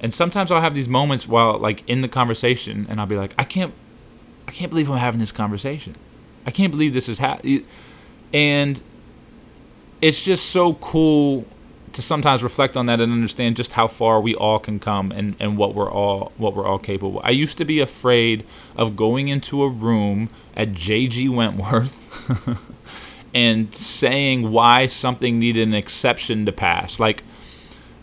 And 0.00 0.14
sometimes 0.14 0.50
I'll 0.50 0.60
have 0.60 0.74
these 0.74 0.88
moments 0.88 1.28
while, 1.28 1.58
like, 1.58 1.88
in 1.88 2.02
the 2.02 2.08
conversation, 2.08 2.86
and 2.88 3.00
I'll 3.00 3.06
be 3.06 3.16
like, 3.16 3.34
I 3.38 3.44
can't, 3.44 3.72
I 4.48 4.50
can't 4.50 4.70
believe 4.70 4.90
I'm 4.90 4.98
having 4.98 5.20
this 5.20 5.30
conversation. 5.30 5.94
I 6.44 6.50
can't 6.50 6.72
believe 6.72 6.92
this 6.92 7.08
is 7.08 7.18
happening. 7.18 7.64
And 8.34 8.80
it's 10.00 10.24
just 10.24 10.50
so 10.50 10.74
cool 10.74 11.46
to 11.92 12.02
sometimes 12.02 12.42
reflect 12.42 12.76
on 12.76 12.86
that 12.86 13.00
and 13.00 13.12
understand 13.12 13.56
just 13.56 13.74
how 13.74 13.86
far 13.86 14.20
we 14.20 14.34
all 14.34 14.58
can 14.58 14.78
come 14.78 15.12
and, 15.12 15.36
and 15.38 15.56
what 15.56 15.74
we're 15.74 15.90
all 15.90 16.32
what 16.36 16.54
we're 16.54 16.66
all 16.66 16.78
capable. 16.78 17.20
I 17.24 17.30
used 17.30 17.58
to 17.58 17.64
be 17.64 17.80
afraid 17.80 18.44
of 18.76 18.96
going 18.96 19.28
into 19.28 19.62
a 19.62 19.68
room 19.68 20.30
at 20.56 20.72
JG 20.72 21.34
Wentworth 21.34 21.98
and 23.34 23.74
saying 23.74 24.50
why 24.50 24.86
something 24.86 25.38
needed 25.38 25.68
an 25.68 25.74
exception 25.74 26.46
to 26.46 26.52
pass. 26.52 26.98
Like 26.98 27.24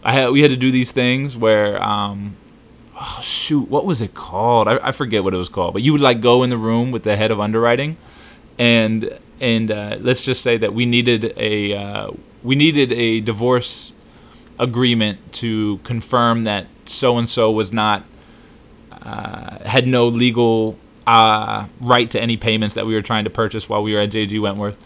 I 0.04 0.13
had 0.13 0.30
we 0.30 0.41
had 0.41 0.52
to 0.52 0.58
do 0.58 0.71
these 0.71 0.91
things 0.91 1.36
where 1.36 1.82
um 1.82 2.36
oh 2.95 3.19
shoot, 3.21 3.69
what 3.69 3.86
was 3.86 4.02
it 4.02 4.13
called? 4.13 4.67
I, 4.67 4.80
I 4.84 4.91
forget 4.91 5.23
what 5.23 5.34
it 5.34 5.38
was 5.38 5.49
called. 5.49 5.73
But 5.73 5.82
you 5.82 5.91
would 5.93 6.02
like 6.02 6.21
go 6.21 6.43
in 6.43 6.49
the 6.49 6.58
room 6.58 6.91
with 6.91 7.04
the 7.04 7.15
head 7.15 7.32
of 7.32 7.39
underwriting 7.39 7.97
and 8.58 9.17
and 9.39 9.71
uh, 9.71 9.97
let's 9.99 10.23
just 10.23 10.41
say 10.41 10.58
that 10.58 10.73
we 10.73 10.86
needed 10.86 11.34
a 11.38 11.73
uh, 11.73 12.12
we 12.43 12.56
needed 12.56 12.91
a 12.91 13.21
divorce 13.21 13.93
agreement 14.58 15.34
to 15.34 15.78
confirm 15.80 16.43
that 16.43 16.67
so 16.86 17.17
and 17.17 17.30
so 17.30 17.52
was 17.52 17.71
not 17.71 18.04
uh, 18.91 19.60
had 19.67 19.88
no 19.88 20.08
legal 20.08 20.78
uh, 21.08 21.65
right 21.80 22.12
to 22.12 22.21
any 22.21 22.38
payments 22.38 22.75
that 22.75 22.86
we 22.86 22.93
were 22.93 23.02
trying 23.02 23.23
to 23.23 23.30
purchase 23.30 23.67
while 23.67 23.82
we 23.82 23.93
were 23.93 23.99
at 23.99 24.12
JG 24.12 24.39
Wentworth. 24.41 24.78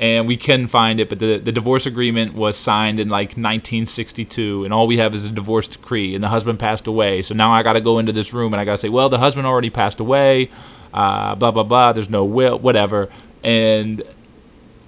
And 0.00 0.28
we 0.28 0.36
couldn't 0.36 0.68
find 0.68 1.00
it, 1.00 1.08
but 1.08 1.18
the, 1.18 1.38
the 1.38 1.50
divorce 1.50 1.84
agreement 1.84 2.34
was 2.34 2.56
signed 2.56 3.00
in 3.00 3.08
like 3.08 3.30
1962, 3.30 4.64
and 4.64 4.72
all 4.72 4.86
we 4.86 4.98
have 4.98 5.12
is 5.12 5.24
a 5.24 5.30
divorce 5.30 5.66
decree, 5.66 6.14
and 6.14 6.22
the 6.22 6.28
husband 6.28 6.60
passed 6.60 6.86
away. 6.86 7.20
So 7.22 7.34
now 7.34 7.52
I 7.52 7.64
got 7.64 7.72
to 7.72 7.80
go 7.80 7.98
into 7.98 8.12
this 8.12 8.32
room 8.32 8.54
and 8.54 8.60
I 8.60 8.64
got 8.64 8.72
to 8.72 8.78
say, 8.78 8.88
well, 8.88 9.08
the 9.08 9.18
husband 9.18 9.46
already 9.46 9.70
passed 9.70 9.98
away, 9.98 10.50
uh, 10.94 11.34
blah, 11.34 11.50
blah, 11.50 11.64
blah, 11.64 11.92
there's 11.92 12.10
no 12.10 12.24
will, 12.24 12.58
whatever. 12.60 13.08
And 13.42 14.02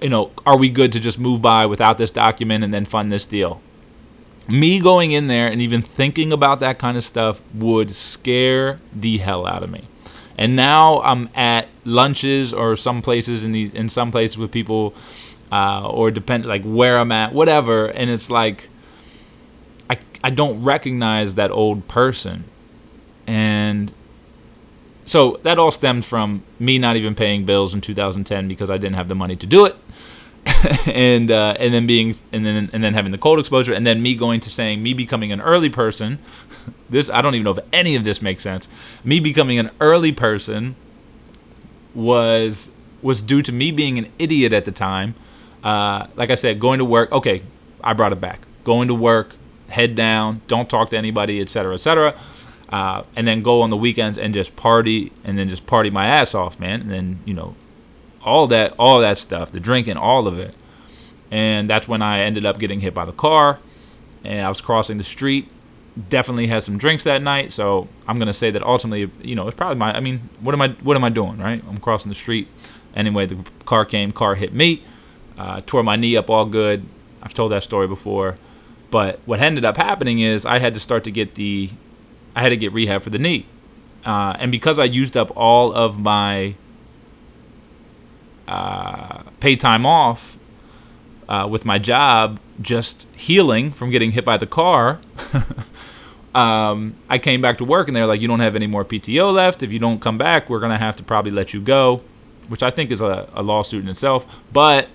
you 0.00 0.08
know, 0.08 0.30
are 0.46 0.56
we 0.56 0.70
good 0.70 0.92
to 0.92 1.00
just 1.00 1.18
move 1.18 1.42
by 1.42 1.66
without 1.66 1.98
this 1.98 2.10
document 2.10 2.64
and 2.64 2.72
then 2.72 2.84
fund 2.84 3.12
this 3.12 3.26
deal? 3.26 3.60
Me 4.48 4.80
going 4.80 5.12
in 5.12 5.26
there 5.26 5.46
and 5.46 5.60
even 5.60 5.82
thinking 5.82 6.32
about 6.32 6.60
that 6.60 6.78
kind 6.78 6.96
of 6.96 7.04
stuff 7.04 7.40
would 7.54 7.94
scare 7.94 8.80
the 8.92 9.18
hell 9.18 9.46
out 9.46 9.62
of 9.62 9.70
me. 9.70 9.86
And 10.36 10.56
now 10.56 11.02
I'm 11.02 11.28
at 11.34 11.68
lunches 11.84 12.52
or 12.52 12.74
some 12.74 13.02
places 13.02 13.44
in 13.44 13.52
the 13.52 13.70
in 13.74 13.90
some 13.90 14.10
places 14.10 14.38
with 14.38 14.50
people, 14.50 14.94
uh, 15.52 15.86
or 15.86 16.10
depend 16.10 16.46
like 16.46 16.62
where 16.62 16.98
I'm 16.98 17.12
at, 17.12 17.34
whatever, 17.34 17.86
and 17.88 18.08
it's 18.08 18.30
like 18.30 18.70
I 19.90 19.98
I 20.24 20.30
don't 20.30 20.64
recognize 20.64 21.34
that 21.34 21.50
old 21.50 21.86
person, 21.88 22.44
and 23.26 23.92
so 25.10 25.40
that 25.42 25.58
all 25.58 25.72
stemmed 25.72 26.04
from 26.04 26.44
me 26.60 26.78
not 26.78 26.94
even 26.94 27.16
paying 27.16 27.44
bills 27.44 27.74
in 27.74 27.80
2010 27.80 28.46
because 28.46 28.70
I 28.70 28.78
didn't 28.78 28.94
have 28.94 29.08
the 29.08 29.16
money 29.16 29.34
to 29.34 29.44
do 29.44 29.66
it. 29.66 29.74
and 30.86 31.32
uh, 31.32 31.56
and 31.58 31.74
then 31.74 31.84
being 31.84 32.14
and 32.30 32.46
then 32.46 32.70
and 32.72 32.84
then 32.84 32.94
having 32.94 33.10
the 33.10 33.18
cold 33.18 33.40
exposure 33.40 33.74
and 33.74 33.84
then 33.84 34.00
me 34.00 34.14
going 34.14 34.38
to 34.38 34.48
saying 34.48 34.80
me 34.84 34.94
becoming 34.94 35.32
an 35.32 35.40
early 35.40 35.68
person 35.68 36.20
this 36.90 37.10
I 37.10 37.22
don't 37.22 37.34
even 37.34 37.44
know 37.44 37.50
if 37.50 37.58
any 37.72 37.96
of 37.96 38.04
this 38.04 38.22
makes 38.22 38.44
sense. 38.44 38.68
Me 39.02 39.18
becoming 39.18 39.58
an 39.58 39.72
early 39.80 40.12
person 40.12 40.76
was 41.92 42.70
was 43.02 43.20
due 43.20 43.42
to 43.42 43.50
me 43.50 43.72
being 43.72 43.98
an 43.98 44.12
idiot 44.16 44.52
at 44.52 44.64
the 44.64 44.72
time. 44.72 45.16
Uh, 45.64 46.06
like 46.14 46.30
I 46.30 46.36
said 46.36 46.60
going 46.60 46.78
to 46.78 46.84
work 46.84 47.10
okay 47.10 47.42
I 47.82 47.94
brought 47.94 48.12
it 48.12 48.20
back. 48.20 48.46
Going 48.62 48.86
to 48.86 48.94
work 48.94 49.34
head 49.70 49.96
down 49.96 50.40
don't 50.46 50.70
talk 50.70 50.90
to 50.90 50.96
anybody 50.96 51.40
etc 51.40 51.74
etc 51.74 52.16
uh, 52.70 53.02
and 53.16 53.26
then 53.26 53.42
go 53.42 53.62
on 53.62 53.70
the 53.70 53.76
weekends 53.76 54.16
and 54.16 54.32
just 54.32 54.56
party 54.56 55.12
and 55.24 55.38
then 55.38 55.48
just 55.48 55.66
party 55.66 55.90
my 55.90 56.06
ass 56.06 56.34
off 56.34 56.60
man 56.60 56.80
and 56.82 56.90
then 56.90 57.18
you 57.24 57.34
know 57.34 57.54
all 58.22 58.46
that 58.48 58.74
all 58.78 59.00
that 59.00 59.18
stuff, 59.18 59.50
the 59.52 59.60
drinking, 59.60 59.96
all 59.96 60.26
of 60.26 60.38
it. 60.38 60.54
And 61.30 61.70
that's 61.70 61.86
when 61.86 62.02
I 62.02 62.20
ended 62.20 62.44
up 62.44 62.58
getting 62.58 62.80
hit 62.80 62.92
by 62.94 63.04
the 63.04 63.12
car 63.12 63.58
and 64.24 64.44
I 64.44 64.48
was 64.48 64.60
crossing 64.60 64.98
the 64.98 65.04
street. 65.04 65.48
Definitely 66.08 66.46
had 66.46 66.62
some 66.62 66.78
drinks 66.78 67.04
that 67.04 67.20
night, 67.20 67.52
so 67.52 67.88
I'm 68.06 68.18
gonna 68.18 68.32
say 68.32 68.50
that 68.52 68.62
ultimately, 68.62 69.10
you 69.26 69.34
know, 69.34 69.48
it's 69.48 69.56
probably 69.56 69.76
my. 69.76 69.94
I 69.94 70.00
mean, 70.00 70.30
what 70.40 70.54
am 70.54 70.62
I? 70.62 70.68
What 70.82 70.96
am 70.96 71.04
I 71.04 71.08
doing? 71.08 71.38
Right? 71.38 71.62
I'm 71.68 71.78
crossing 71.78 72.10
the 72.10 72.14
street. 72.14 72.48
Anyway, 72.94 73.26
the 73.26 73.38
car 73.64 73.84
came. 73.84 74.12
Car 74.12 74.36
hit 74.36 74.54
me. 74.54 74.84
Uh, 75.36 75.62
tore 75.66 75.82
my 75.82 75.96
knee 75.96 76.16
up 76.16 76.30
all 76.30 76.46
good. 76.46 76.86
I've 77.22 77.34
told 77.34 77.52
that 77.52 77.62
story 77.62 77.88
before. 77.88 78.36
But 78.90 79.20
what 79.24 79.40
ended 79.40 79.64
up 79.64 79.76
happening 79.76 80.20
is 80.20 80.44
I 80.44 80.58
had 80.58 80.74
to 80.74 80.80
start 80.80 81.04
to 81.04 81.10
get 81.10 81.34
the, 81.36 81.70
I 82.34 82.40
had 82.40 82.50
to 82.50 82.56
get 82.56 82.72
rehab 82.72 83.02
for 83.02 83.10
the 83.10 83.18
knee, 83.18 83.46
uh, 84.04 84.36
and 84.38 84.50
because 84.52 84.78
I 84.78 84.84
used 84.84 85.16
up 85.16 85.32
all 85.36 85.72
of 85.72 85.98
my 85.98 86.54
uh, 88.48 89.22
pay 89.40 89.56
time 89.56 89.86
off 89.86 90.36
uh, 91.28 91.46
with 91.48 91.64
my 91.64 91.78
job, 91.78 92.40
just 92.60 93.06
healing 93.14 93.70
from 93.70 93.90
getting 93.90 94.10
hit 94.12 94.24
by 94.24 94.36
the 94.36 94.46
car. 94.46 95.00
um, 96.34 96.94
I 97.08 97.18
came 97.18 97.40
back 97.40 97.58
to 97.58 97.64
work 97.64 97.88
and 97.88 97.96
they're 97.96 98.06
like, 98.06 98.20
"You 98.20 98.28
don't 98.28 98.40
have 98.40 98.56
any 98.56 98.66
more 98.66 98.84
PTO 98.84 99.32
left. 99.32 99.62
If 99.62 99.70
you 99.70 99.78
don't 99.78 100.00
come 100.00 100.18
back, 100.18 100.50
we're 100.50 100.60
gonna 100.60 100.78
have 100.78 100.96
to 100.96 101.02
probably 101.02 101.30
let 101.30 101.54
you 101.54 101.60
go," 101.60 102.02
which 102.48 102.62
I 102.62 102.70
think 102.70 102.90
is 102.90 103.00
a, 103.00 103.28
a 103.32 103.42
lawsuit 103.42 103.84
in 103.84 103.88
itself. 103.88 104.26
But 104.52 104.88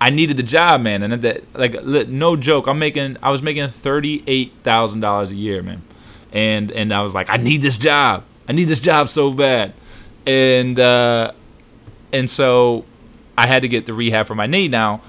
I 0.00 0.10
needed 0.10 0.36
the 0.36 0.42
job, 0.42 0.82
man, 0.82 1.02
and 1.02 1.22
that 1.22 1.42
like 1.54 1.82
no 1.84 2.36
joke, 2.36 2.66
I'm 2.66 2.78
making 2.78 3.16
I 3.22 3.30
was 3.30 3.42
making 3.42 3.68
thirty 3.68 4.22
eight 4.26 4.52
thousand 4.62 5.00
dollars 5.00 5.30
a 5.30 5.36
year, 5.36 5.62
man, 5.62 5.82
and 6.32 6.70
and 6.70 6.92
I 6.92 7.02
was 7.02 7.14
like, 7.14 7.30
I 7.30 7.36
need 7.36 7.62
this 7.62 7.78
job, 7.78 8.24
I 8.48 8.52
need 8.52 8.64
this 8.64 8.80
job 8.80 9.10
so 9.10 9.32
bad, 9.32 9.72
and 10.26 10.78
uh, 10.78 11.32
and 12.12 12.28
so 12.28 12.84
I 13.36 13.46
had 13.46 13.62
to 13.62 13.68
get 13.68 13.86
the 13.86 13.94
rehab 13.94 14.26
for 14.26 14.34
my 14.34 14.46
knee. 14.46 14.68
Now, 14.68 15.02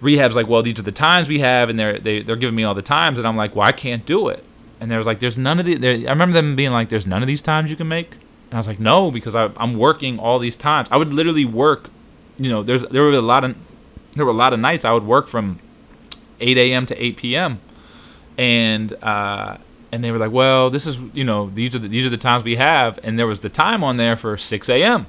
rehab's 0.00 0.36
like, 0.36 0.48
well, 0.48 0.62
these 0.62 0.78
are 0.78 0.82
the 0.82 0.92
times 0.92 1.28
we 1.28 1.40
have, 1.40 1.68
and 1.68 1.78
they're 1.78 1.98
they, 1.98 2.22
they're 2.22 2.36
giving 2.36 2.54
me 2.56 2.64
all 2.64 2.74
the 2.74 2.82
times, 2.82 3.18
and 3.18 3.26
I'm 3.26 3.36
like, 3.36 3.54
well, 3.54 3.66
I 3.66 3.72
can't 3.72 4.04
do 4.06 4.28
it, 4.28 4.44
and 4.80 4.90
there 4.90 4.98
was 4.98 5.06
like, 5.06 5.20
there's 5.20 5.38
none 5.38 5.58
of 5.58 5.66
the, 5.66 6.06
I 6.06 6.10
remember 6.10 6.34
them 6.34 6.56
being 6.56 6.72
like, 6.72 6.88
there's 6.88 7.06
none 7.06 7.22
of 7.22 7.28
these 7.28 7.42
times 7.42 7.70
you 7.70 7.76
can 7.76 7.88
make, 7.88 8.12
and 8.12 8.54
I 8.54 8.56
was 8.56 8.66
like, 8.66 8.80
no, 8.80 9.10
because 9.10 9.34
I, 9.34 9.50
I'm 9.56 9.74
working 9.74 10.18
all 10.18 10.38
these 10.38 10.56
times. 10.56 10.88
I 10.90 10.96
would 10.96 11.12
literally 11.12 11.44
work 11.44 11.90
you 12.38 12.48
know, 12.48 12.62
there's 12.62 12.82
there 12.86 13.02
were 13.02 13.12
a 13.12 13.20
lot 13.20 13.44
of 13.44 13.56
there 14.14 14.24
were 14.24 14.30
a 14.30 14.36
lot 14.36 14.52
of 14.52 14.60
nights 14.60 14.84
I 14.84 14.92
would 14.92 15.04
work 15.04 15.28
from 15.28 15.58
8 16.40 16.56
a.m. 16.56 16.86
to 16.86 17.02
8 17.02 17.16
p.m. 17.16 17.60
and 18.36 18.92
uh, 19.02 19.58
and 19.92 20.04
they 20.04 20.10
were 20.10 20.18
like, 20.18 20.32
well, 20.32 20.70
this 20.70 20.86
is 20.86 20.98
you 21.12 21.24
know 21.24 21.50
these 21.50 21.74
are 21.74 21.78
the, 21.78 21.88
these 21.88 22.06
are 22.06 22.10
the 22.10 22.16
times 22.16 22.44
we 22.44 22.56
have, 22.56 22.98
and 23.02 23.18
there 23.18 23.26
was 23.26 23.40
the 23.40 23.48
time 23.48 23.82
on 23.82 23.96
there 23.96 24.16
for 24.16 24.36
6 24.36 24.68
a.m. 24.68 25.06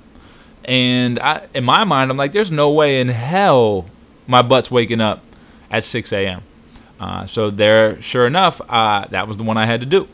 And 0.66 1.20
I, 1.20 1.48
in 1.54 1.64
my 1.64 1.84
mind, 1.84 2.12
I'm 2.12 2.18
like, 2.18 2.32
there's 2.32 2.52
no 2.52 2.72
way 2.72 3.00
in 3.00 3.08
hell 3.08 3.86
my 4.28 4.42
butt's 4.42 4.70
waking 4.70 5.02
up 5.02 5.24
at 5.72 5.84
6 5.84 6.14
a.m. 6.14 6.44
Uh, 7.00 7.26
so 7.26 7.50
there, 7.50 8.02
sure 8.02 8.28
enough, 8.28 8.62
uh, 8.70 9.08
that 9.10 9.28
was 9.28 9.38
the 9.38 9.44
one 9.44 9.58
I 9.58 9.66
had 9.66 9.80
to 9.80 9.86
do. 9.86 10.08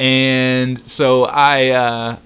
And 0.00 0.80
so 0.86 1.24
I, 1.24 1.68
uh, 1.70 2.16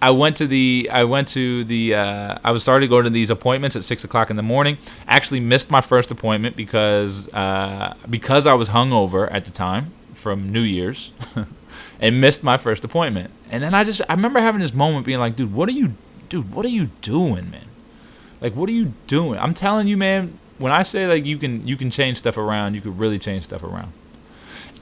I 0.00 0.10
went 0.10 0.36
to 0.36 0.46
the 0.46 0.88
I 0.92 1.04
went 1.04 1.28
to 1.28 1.64
the 1.64 1.94
uh, 1.94 2.38
I 2.44 2.52
was 2.52 2.62
starting 2.62 2.88
to 2.88 2.90
go 2.90 3.02
to 3.02 3.10
these 3.10 3.30
appointments 3.30 3.74
at 3.74 3.82
six 3.82 4.04
o'clock 4.04 4.30
in 4.30 4.36
the 4.36 4.42
morning. 4.42 4.78
Actually 5.08 5.40
missed 5.40 5.72
my 5.72 5.80
first 5.80 6.12
appointment 6.12 6.54
because 6.54 7.28
uh, 7.34 7.94
because 8.08 8.46
I 8.46 8.54
was 8.54 8.68
hungover 8.68 9.28
at 9.32 9.44
the 9.44 9.50
time 9.50 9.92
from 10.28 10.52
New 10.52 10.60
Year's, 10.60 11.12
and 12.00 12.20
missed 12.20 12.44
my 12.44 12.58
first 12.58 12.84
appointment. 12.84 13.30
And 13.50 13.62
then 13.62 13.72
I 13.72 13.82
just 13.82 14.02
I 14.10 14.14
remember 14.14 14.40
having 14.40 14.60
this 14.60 14.74
moment 14.74 15.06
being 15.06 15.18
like, 15.18 15.36
dude, 15.36 15.54
what 15.54 15.70
are 15.70 15.72
you, 15.72 15.94
dude, 16.28 16.52
what 16.52 16.66
are 16.66 16.70
you 16.70 16.90
doing, 17.00 17.50
man? 17.50 17.64
Like, 18.42 18.54
what 18.54 18.68
are 18.68 18.72
you 18.72 18.92
doing? 19.06 19.38
I'm 19.38 19.54
telling 19.54 19.88
you, 19.88 19.96
man. 19.96 20.38
When 20.58 20.72
I 20.72 20.82
say 20.82 21.06
like 21.06 21.24
you 21.24 21.38
can 21.38 21.66
you 21.66 21.76
can 21.76 21.90
change 21.90 22.18
stuff 22.18 22.36
around, 22.36 22.74
you 22.74 22.80
could 22.80 22.98
really 22.98 23.18
change 23.18 23.44
stuff 23.44 23.62
around. 23.62 23.92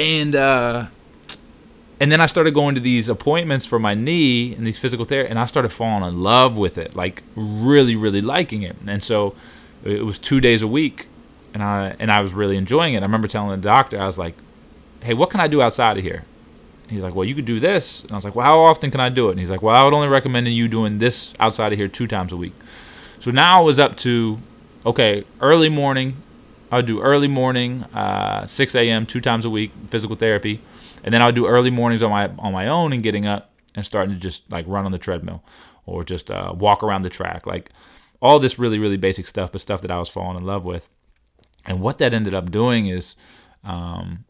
And 0.00 0.34
uh, 0.34 0.86
and 2.00 2.10
then 2.10 2.20
I 2.20 2.26
started 2.26 2.54
going 2.54 2.74
to 2.74 2.80
these 2.80 3.08
appointments 3.08 3.66
for 3.66 3.78
my 3.78 3.94
knee 3.94 4.52
and 4.54 4.66
these 4.66 4.78
physical 4.78 5.04
therapy, 5.04 5.30
and 5.30 5.38
I 5.38 5.46
started 5.46 5.68
falling 5.68 6.08
in 6.08 6.22
love 6.22 6.56
with 6.56 6.76
it, 6.76 6.96
like 6.96 7.22
really, 7.36 7.94
really 7.94 8.20
liking 8.20 8.62
it. 8.62 8.76
And 8.86 9.04
so 9.04 9.36
it 9.84 10.04
was 10.04 10.18
two 10.18 10.40
days 10.40 10.62
a 10.62 10.66
week, 10.66 11.06
and 11.54 11.62
I 11.62 11.94
and 12.00 12.10
I 12.10 12.20
was 12.20 12.34
really 12.34 12.56
enjoying 12.56 12.94
it. 12.94 12.98
I 12.98 13.02
remember 13.02 13.28
telling 13.28 13.50
the 13.50 13.62
doctor, 13.62 14.00
I 14.00 14.06
was 14.06 14.18
like, 14.18 14.34
"Hey, 15.06 15.14
what 15.14 15.30
can 15.30 15.40
I 15.40 15.48
do 15.48 15.62
outside 15.62 15.98
of 15.98 16.04
here?" 16.04 16.24
And 16.84 16.92
he's 16.92 17.02
like, 17.02 17.14
"Well, 17.14 17.24
you 17.24 17.34
could 17.34 17.44
do 17.44 17.60
this." 17.60 18.02
And 18.02 18.12
I 18.12 18.16
was 18.16 18.24
like, 18.24 18.34
"Well, 18.34 18.46
how 18.46 18.60
often 18.60 18.90
can 18.90 19.00
I 19.00 19.08
do 19.08 19.28
it?" 19.28 19.32
And 19.32 19.40
he's 19.40 19.50
like, 19.50 19.62
"Well, 19.62 19.74
I 19.74 19.82
would 19.84 19.94
only 19.94 20.08
recommend 20.08 20.48
you 20.48 20.68
doing 20.68 20.98
this 20.98 21.34
outside 21.40 21.72
of 21.72 21.78
here 21.78 21.88
two 21.88 22.06
times 22.06 22.32
a 22.32 22.36
week." 22.36 22.54
So 23.18 23.30
now 23.30 23.60
I 23.60 23.62
was 23.62 23.78
up 23.78 23.96
to, 23.98 24.38
okay, 24.84 25.24
early 25.40 25.68
morning. 25.68 26.22
I 26.70 26.76
would 26.76 26.86
do 26.86 27.00
early 27.00 27.28
morning, 27.28 27.84
uh, 27.94 28.46
6 28.46 28.74
a.m. 28.74 29.06
two 29.06 29.20
times 29.20 29.44
a 29.44 29.50
week, 29.50 29.72
physical 29.88 30.16
therapy 30.16 30.60
and 31.06 31.14
then 31.14 31.22
I 31.22 31.26
would 31.26 31.36
do 31.36 31.46
early 31.46 31.70
mornings 31.70 32.02
on 32.02 32.10
my 32.10 32.28
on 32.38 32.52
my 32.52 32.66
own 32.66 32.92
and 32.92 33.02
getting 33.02 33.26
up 33.26 33.52
and 33.74 33.86
starting 33.86 34.14
to 34.14 34.20
just 34.20 34.50
like 34.50 34.64
run 34.68 34.84
on 34.84 34.92
the 34.92 34.98
treadmill 34.98 35.42
or 35.86 36.02
just 36.04 36.30
uh, 36.30 36.52
walk 36.54 36.82
around 36.82 37.02
the 37.02 37.10
track, 37.10 37.46
like 37.46 37.70
all 38.20 38.40
this 38.40 38.58
really 38.58 38.78
really 38.78 38.96
basic 38.96 39.28
stuff, 39.28 39.52
but 39.52 39.60
stuff 39.60 39.80
that 39.82 39.90
I 39.90 39.98
was 39.98 40.08
falling 40.08 40.36
in 40.36 40.44
love 40.44 40.64
with. 40.64 40.90
And 41.64 41.80
what 41.80 41.98
that 41.98 42.12
ended 42.12 42.34
up 42.34 42.50
doing 42.50 42.88
is, 42.88 43.16
um, 43.64 44.24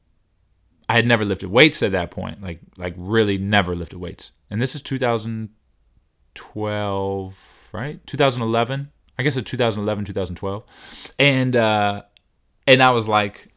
I 0.89 0.95
had 0.95 1.07
never 1.07 1.25
lifted 1.25 1.51
weights 1.51 1.83
at 1.83 1.93
that 1.93 2.11
point, 2.11 2.43
like 2.43 2.61
like 2.77 2.95
really 2.97 3.39
never 3.39 3.75
lifted 3.75 3.99
weights. 3.99 4.31
And 4.51 4.63
this 4.63 4.75
is 4.75 4.83
2012, 4.83 7.53
right? 7.73 8.07
2011. 8.07 8.91
I 9.19 9.23
guess 9.23 9.37
it's 9.37 9.51
2011, 9.51 10.05
2012. 10.05 10.65
And 11.19 11.57
uh, 11.57 12.03
and 12.67 12.83
I 12.83 12.91
was 12.91 13.09
like, 13.09 13.49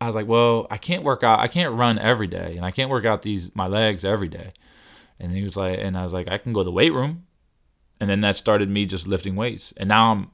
I 0.00 0.06
was 0.06 0.14
like, 0.14 0.26
well, 0.26 0.66
I 0.70 0.78
can't 0.78 1.02
work 1.02 1.22
out. 1.22 1.40
I 1.40 1.48
can't 1.48 1.74
run 1.74 1.98
every 1.98 2.26
day, 2.26 2.54
and 2.56 2.64
I 2.64 2.70
can't 2.70 2.90
work 2.90 3.04
out 3.04 3.22
these 3.22 3.54
my 3.54 3.66
legs 3.66 4.04
every 4.04 4.28
day. 4.28 4.52
And 5.18 5.32
he 5.32 5.42
was 5.42 5.56
like, 5.56 5.78
and 5.80 5.96
I 5.96 6.04
was 6.04 6.12
like, 6.12 6.28
I 6.28 6.38
can 6.38 6.52
go 6.52 6.60
to 6.60 6.64
the 6.64 6.70
weight 6.70 6.92
room, 6.92 7.26
and 8.00 8.08
then 8.08 8.20
that 8.20 8.36
started 8.36 8.70
me 8.70 8.86
just 8.86 9.06
lifting 9.06 9.36
weights. 9.36 9.72
And 9.76 9.88
now 9.88 10.12
I'm, 10.12 10.30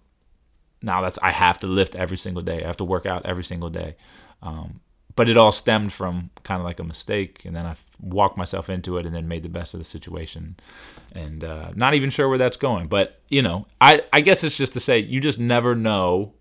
now 0.83 1.03
that's 1.03 1.19
I 1.23 1.31
have 1.31 1.59
to 1.61 1.67
lift 1.67 1.95
every 1.95 2.17
single 2.17 2.43
day. 2.43 2.63
I 2.63 2.67
have 2.67 2.79
to 2.79 2.85
work 2.85 3.07
out 3.07 3.25
every 3.25 3.45
single 3.45 3.71
day. 3.71 3.97
Um, 4.43 4.81
but 5.15 5.29
it 5.29 5.37
all 5.37 5.53
stemmed 5.53 5.93
from 5.93 6.31
kind 6.43 6.61
of 6.61 6.65
like 6.65 6.81
a 6.81 6.85
mistake, 6.85 7.45
and 7.45 7.55
then 7.55 7.67
I 7.67 7.77
walked 8.01 8.37
myself 8.37 8.69
into 8.71 8.99
it, 8.99 9.07
and 9.07 9.15
then 9.15 9.29
made 9.29 9.43
the 9.43 9.49
best 9.49 9.75
of 9.75 9.81
the 9.81 9.85
situation. 9.85 10.57
And 11.15 11.45
uh, 11.45 11.73
not 11.75 11.95
even 11.95 12.11
sure 12.11 12.29
where 12.29 12.39
that's 12.39 12.57
going, 12.57 12.89
but 12.89 13.21
you 13.29 13.43
know, 13.43 13.67
I 13.81 14.03
I 14.13 14.21
guess 14.21 14.45
it's 14.45 14.57
just 14.57 14.73
to 14.75 14.81
say 14.81 14.99
you 14.99 15.21
just 15.21 15.39
never 15.39 15.75
know 15.75 16.35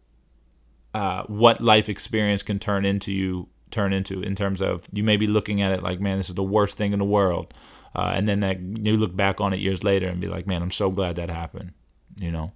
uh, 0.93 1.23
what 1.23 1.61
life 1.61 1.89
experience 1.89 2.43
can 2.43 2.59
turn 2.59 2.85
into 2.85 3.11
you 3.11 3.47
turn 3.71 3.93
into 3.93 4.21
in 4.21 4.35
terms 4.35 4.61
of 4.61 4.83
you 4.91 5.01
may 5.01 5.15
be 5.15 5.27
looking 5.27 5.61
at 5.61 5.71
it 5.71 5.81
like 5.81 6.01
man 6.01 6.17
this 6.17 6.27
is 6.27 6.35
the 6.35 6.43
worst 6.43 6.77
thing 6.77 6.91
in 6.91 6.99
the 6.99 7.05
world 7.05 7.53
uh, 7.95 8.11
and 8.13 8.27
then 8.27 8.41
that 8.41 8.59
you 8.59 8.97
look 8.97 9.15
back 9.15 9.39
on 9.39 9.53
it 9.53 9.61
years 9.61 9.81
later 9.81 10.09
and 10.09 10.19
be 10.19 10.27
like 10.27 10.45
man 10.45 10.61
i'm 10.61 10.69
so 10.69 10.91
glad 10.91 11.15
that 11.15 11.29
happened 11.29 11.71
you 12.19 12.31
know? 12.31 12.51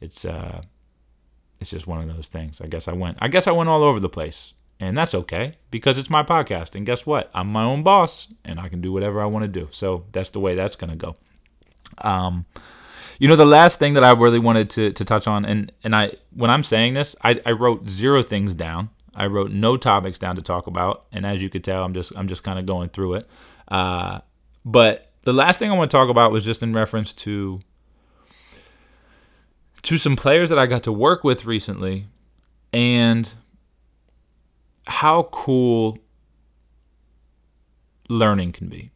It's 0.00 0.24
uh 0.24 0.62
it's 1.60 1.70
just 1.70 1.86
one 1.86 2.00
of 2.08 2.14
those 2.14 2.28
things. 2.28 2.60
I 2.60 2.66
guess 2.66 2.88
i 2.88 2.92
went 2.92 3.18
i 3.20 3.28
guess 3.28 3.46
i 3.46 3.52
went 3.52 3.68
all 3.68 3.82
over 3.82 4.00
the 4.00 4.08
place 4.08 4.54
and 4.80 4.98
that's 4.98 5.14
okay 5.14 5.52
because 5.70 5.98
it's 5.98 6.10
my 6.10 6.22
podcast 6.22 6.74
and 6.74 6.84
guess 6.84 7.06
what 7.06 7.30
i'm 7.34 7.46
my 7.46 7.62
own 7.62 7.82
boss 7.82 8.32
and 8.44 8.58
i 8.58 8.68
can 8.68 8.80
do 8.80 8.92
whatever 8.92 9.20
i 9.20 9.26
want 9.26 9.42
to 9.44 9.48
do 9.48 9.68
so 9.70 10.04
that's 10.10 10.30
the 10.30 10.40
way 10.40 10.54
that's 10.54 10.74
going 10.74 10.90
to 10.90 10.96
go 10.96 11.14
um 12.02 12.44
you 13.20 13.28
know, 13.28 13.36
the 13.36 13.44
last 13.44 13.78
thing 13.78 13.92
that 13.92 14.02
I 14.02 14.12
really 14.12 14.38
wanted 14.38 14.70
to, 14.70 14.92
to 14.92 15.04
touch 15.04 15.28
on, 15.28 15.44
and, 15.44 15.70
and 15.84 15.94
I 15.94 16.12
when 16.34 16.50
I'm 16.50 16.64
saying 16.64 16.94
this, 16.94 17.14
I, 17.22 17.38
I 17.44 17.52
wrote 17.52 17.88
zero 17.88 18.22
things 18.22 18.54
down. 18.54 18.88
I 19.14 19.26
wrote 19.26 19.50
no 19.50 19.76
topics 19.76 20.18
down 20.18 20.36
to 20.36 20.42
talk 20.42 20.66
about, 20.66 21.04
and 21.12 21.26
as 21.26 21.42
you 21.42 21.50
could 21.50 21.62
tell, 21.62 21.84
I'm 21.84 21.92
just 21.92 22.16
I'm 22.16 22.28
just 22.28 22.42
kind 22.42 22.58
of 22.58 22.64
going 22.64 22.88
through 22.88 23.14
it. 23.14 23.28
Uh, 23.68 24.20
but 24.64 25.12
the 25.24 25.34
last 25.34 25.58
thing 25.58 25.70
I 25.70 25.74
want 25.74 25.90
to 25.90 25.96
talk 25.96 26.08
about 26.08 26.32
was 26.32 26.46
just 26.46 26.62
in 26.62 26.72
reference 26.72 27.12
to 27.12 27.60
to 29.82 29.98
some 29.98 30.16
players 30.16 30.48
that 30.48 30.58
I 30.58 30.64
got 30.64 30.84
to 30.84 30.92
work 30.92 31.22
with 31.22 31.44
recently, 31.44 32.06
and 32.72 33.30
how 34.86 35.24
cool 35.32 35.98
learning 38.08 38.52
can 38.52 38.68
be. 38.68 38.90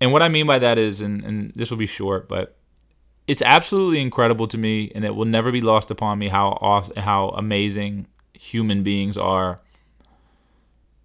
And 0.00 0.12
what 0.12 0.22
I 0.22 0.28
mean 0.28 0.46
by 0.46 0.58
that 0.58 0.78
is, 0.78 1.00
and, 1.00 1.24
and 1.24 1.50
this 1.52 1.70
will 1.70 1.78
be 1.78 1.86
short, 1.86 2.28
but 2.28 2.56
it's 3.26 3.42
absolutely 3.42 4.00
incredible 4.00 4.46
to 4.48 4.58
me, 4.58 4.92
and 4.94 5.04
it 5.04 5.14
will 5.14 5.24
never 5.24 5.50
be 5.50 5.60
lost 5.60 5.90
upon 5.90 6.18
me 6.18 6.28
how 6.28 6.58
awesome, 6.60 6.96
how 6.96 7.30
amazing 7.30 8.06
human 8.34 8.82
beings 8.82 9.16
are. 9.16 9.60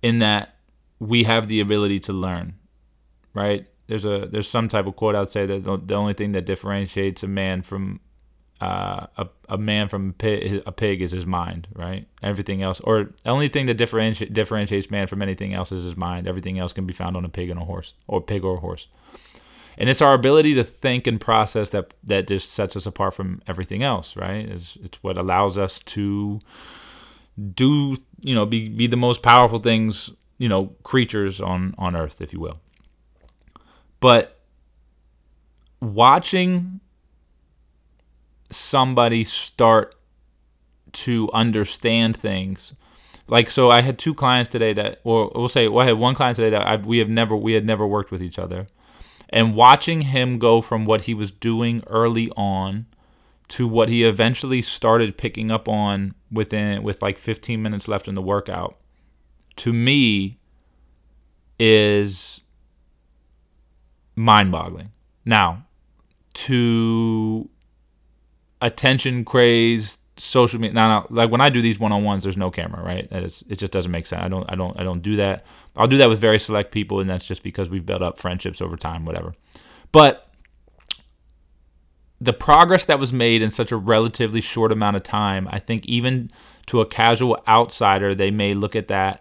In 0.01 0.19
that 0.19 0.55
we 0.99 1.23
have 1.25 1.47
the 1.47 1.59
ability 1.59 1.99
to 2.01 2.13
learn, 2.13 2.55
right? 3.33 3.67
There's 3.87 4.05
a 4.05 4.27
there's 4.31 4.49
some 4.49 4.67
type 4.67 4.87
of 4.87 4.95
quote 4.95 5.15
I'd 5.15 5.29
say 5.29 5.45
that 5.45 5.63
the, 5.63 5.77
the 5.77 5.93
only 5.93 6.13
thing 6.13 6.31
that 6.31 6.45
differentiates 6.45 7.23
a 7.23 7.27
man 7.27 7.61
from 7.61 7.99
uh, 8.61 9.07
a, 9.17 9.27
a 9.49 9.57
man 9.57 9.87
from 9.87 10.09
a 10.09 10.13
pig, 10.13 10.63
a 10.65 10.71
pig 10.71 11.01
is 11.01 11.11
his 11.11 11.25
mind, 11.25 11.67
right? 11.73 12.07
Everything 12.21 12.61
else, 12.61 12.79
or 12.81 13.09
the 13.23 13.29
only 13.29 13.49
thing 13.49 13.65
that 13.65 13.73
differentiates 13.73 14.31
differentiates 14.31 14.89
man 14.91 15.07
from 15.07 15.21
anything 15.21 15.53
else 15.53 15.71
is 15.71 15.83
his 15.83 15.97
mind. 15.97 16.27
Everything 16.27 16.59
else 16.59 16.71
can 16.71 16.85
be 16.85 16.93
found 16.93 17.17
on 17.17 17.25
a 17.25 17.29
pig 17.29 17.49
and 17.49 17.59
a 17.59 17.65
horse, 17.65 17.93
or 18.07 18.21
pig 18.21 18.43
or 18.43 18.57
a 18.57 18.59
horse 18.59 18.87
and 19.77 19.89
it's 19.89 20.01
our 20.01 20.13
ability 20.13 20.53
to 20.53 20.63
think 20.63 21.07
and 21.07 21.19
process 21.19 21.69
that 21.69 21.93
that 22.03 22.27
just 22.27 22.51
sets 22.51 22.75
us 22.75 22.85
apart 22.85 23.13
from 23.13 23.41
everything 23.47 23.83
else 23.83 24.15
right 24.15 24.47
it's, 24.47 24.77
it's 24.83 25.01
what 25.01 25.17
allows 25.17 25.57
us 25.57 25.79
to 25.79 26.39
do 27.55 27.97
you 28.21 28.35
know 28.35 28.45
be, 28.45 28.69
be 28.69 28.87
the 28.87 28.97
most 28.97 29.23
powerful 29.23 29.59
things 29.59 30.11
you 30.37 30.47
know 30.47 30.67
creatures 30.83 31.41
on 31.41 31.73
on 31.77 31.95
earth 31.95 32.21
if 32.21 32.33
you 32.33 32.39
will 32.39 32.59
but 33.99 34.39
watching 35.81 36.79
somebody 38.51 39.23
start 39.23 39.95
to 40.93 41.29
understand 41.33 42.15
things. 42.15 42.75
Like 43.27 43.49
so 43.49 43.71
i 43.71 43.81
had 43.81 43.97
two 43.97 44.13
clients 44.13 44.49
today 44.49 44.73
that 44.73 44.99
or 45.03 45.31
we'll 45.33 45.47
say 45.47 45.67
well, 45.67 45.83
i 45.83 45.87
had 45.87 45.97
one 45.97 46.15
client 46.15 46.35
today 46.35 46.49
that 46.49 46.67
I, 46.67 46.75
we 46.75 46.97
have 46.97 47.09
never 47.09 47.35
we 47.35 47.53
had 47.53 47.65
never 47.65 47.87
worked 47.87 48.11
with 48.11 48.21
each 48.21 48.37
other. 48.37 48.67
And 49.29 49.55
watching 49.55 50.01
him 50.01 50.37
go 50.39 50.59
from 50.59 50.83
what 50.83 51.01
he 51.01 51.13
was 51.13 51.31
doing 51.31 51.81
early 51.87 52.29
on 52.35 52.87
to 53.47 53.67
what 53.67 53.87
he 53.87 54.03
eventually 54.03 54.61
started 54.61 55.17
picking 55.17 55.49
up 55.49 55.69
on 55.69 56.13
within 56.29 56.83
with 56.83 57.01
like 57.01 57.17
15 57.17 57.61
minutes 57.61 57.87
left 57.87 58.09
in 58.09 58.15
the 58.15 58.21
workout 58.21 58.77
to 59.57 59.71
me 59.71 60.37
is 61.59 62.41
mind-boggling. 64.15 64.91
Now 65.25 65.65
to 66.33 67.49
attention 68.61 69.25
crazed 69.25 69.99
social 70.17 70.59
media. 70.59 70.73
Now, 70.73 71.01
no, 71.01 71.07
like 71.09 71.31
when 71.31 71.41
I 71.41 71.49
do 71.49 71.61
these 71.61 71.79
one 71.79 71.91
on 71.91 72.03
ones, 72.03 72.23
there's 72.23 72.37
no 72.37 72.51
camera, 72.51 72.83
right? 72.83 73.07
It 73.11 73.55
just 73.55 73.71
doesn't 73.71 73.91
make 73.91 74.05
sense. 74.05 74.21
I 74.23 74.27
don't, 74.27 74.49
I 74.49 74.55
don't, 74.55 74.79
I 74.79 74.83
don't 74.83 75.01
do 75.01 75.15
that. 75.17 75.43
I'll 75.75 75.87
do 75.87 75.97
that 75.97 76.09
with 76.09 76.19
very 76.19 76.39
select 76.39 76.71
people, 76.71 76.99
and 76.99 77.09
that's 77.09 77.25
just 77.25 77.43
because 77.43 77.69
we've 77.69 77.85
built 77.85 78.01
up 78.01 78.17
friendships 78.17 78.61
over 78.61 78.77
time, 78.77 79.05
whatever. 79.05 79.33
But 79.91 80.27
the 82.19 82.33
progress 82.33 82.85
that 82.85 82.99
was 82.99 83.11
made 83.11 83.41
in 83.41 83.49
such 83.49 83.71
a 83.71 83.77
relatively 83.77 84.41
short 84.41 84.71
amount 84.71 84.95
of 84.95 85.03
time, 85.03 85.47
I 85.51 85.59
think 85.59 85.85
even 85.85 86.31
to 86.67 86.81
a 86.81 86.85
casual 86.85 87.41
outsider, 87.47 88.13
they 88.13 88.29
may 88.29 88.53
look 88.53 88.75
at 88.75 88.89
that. 88.89 89.20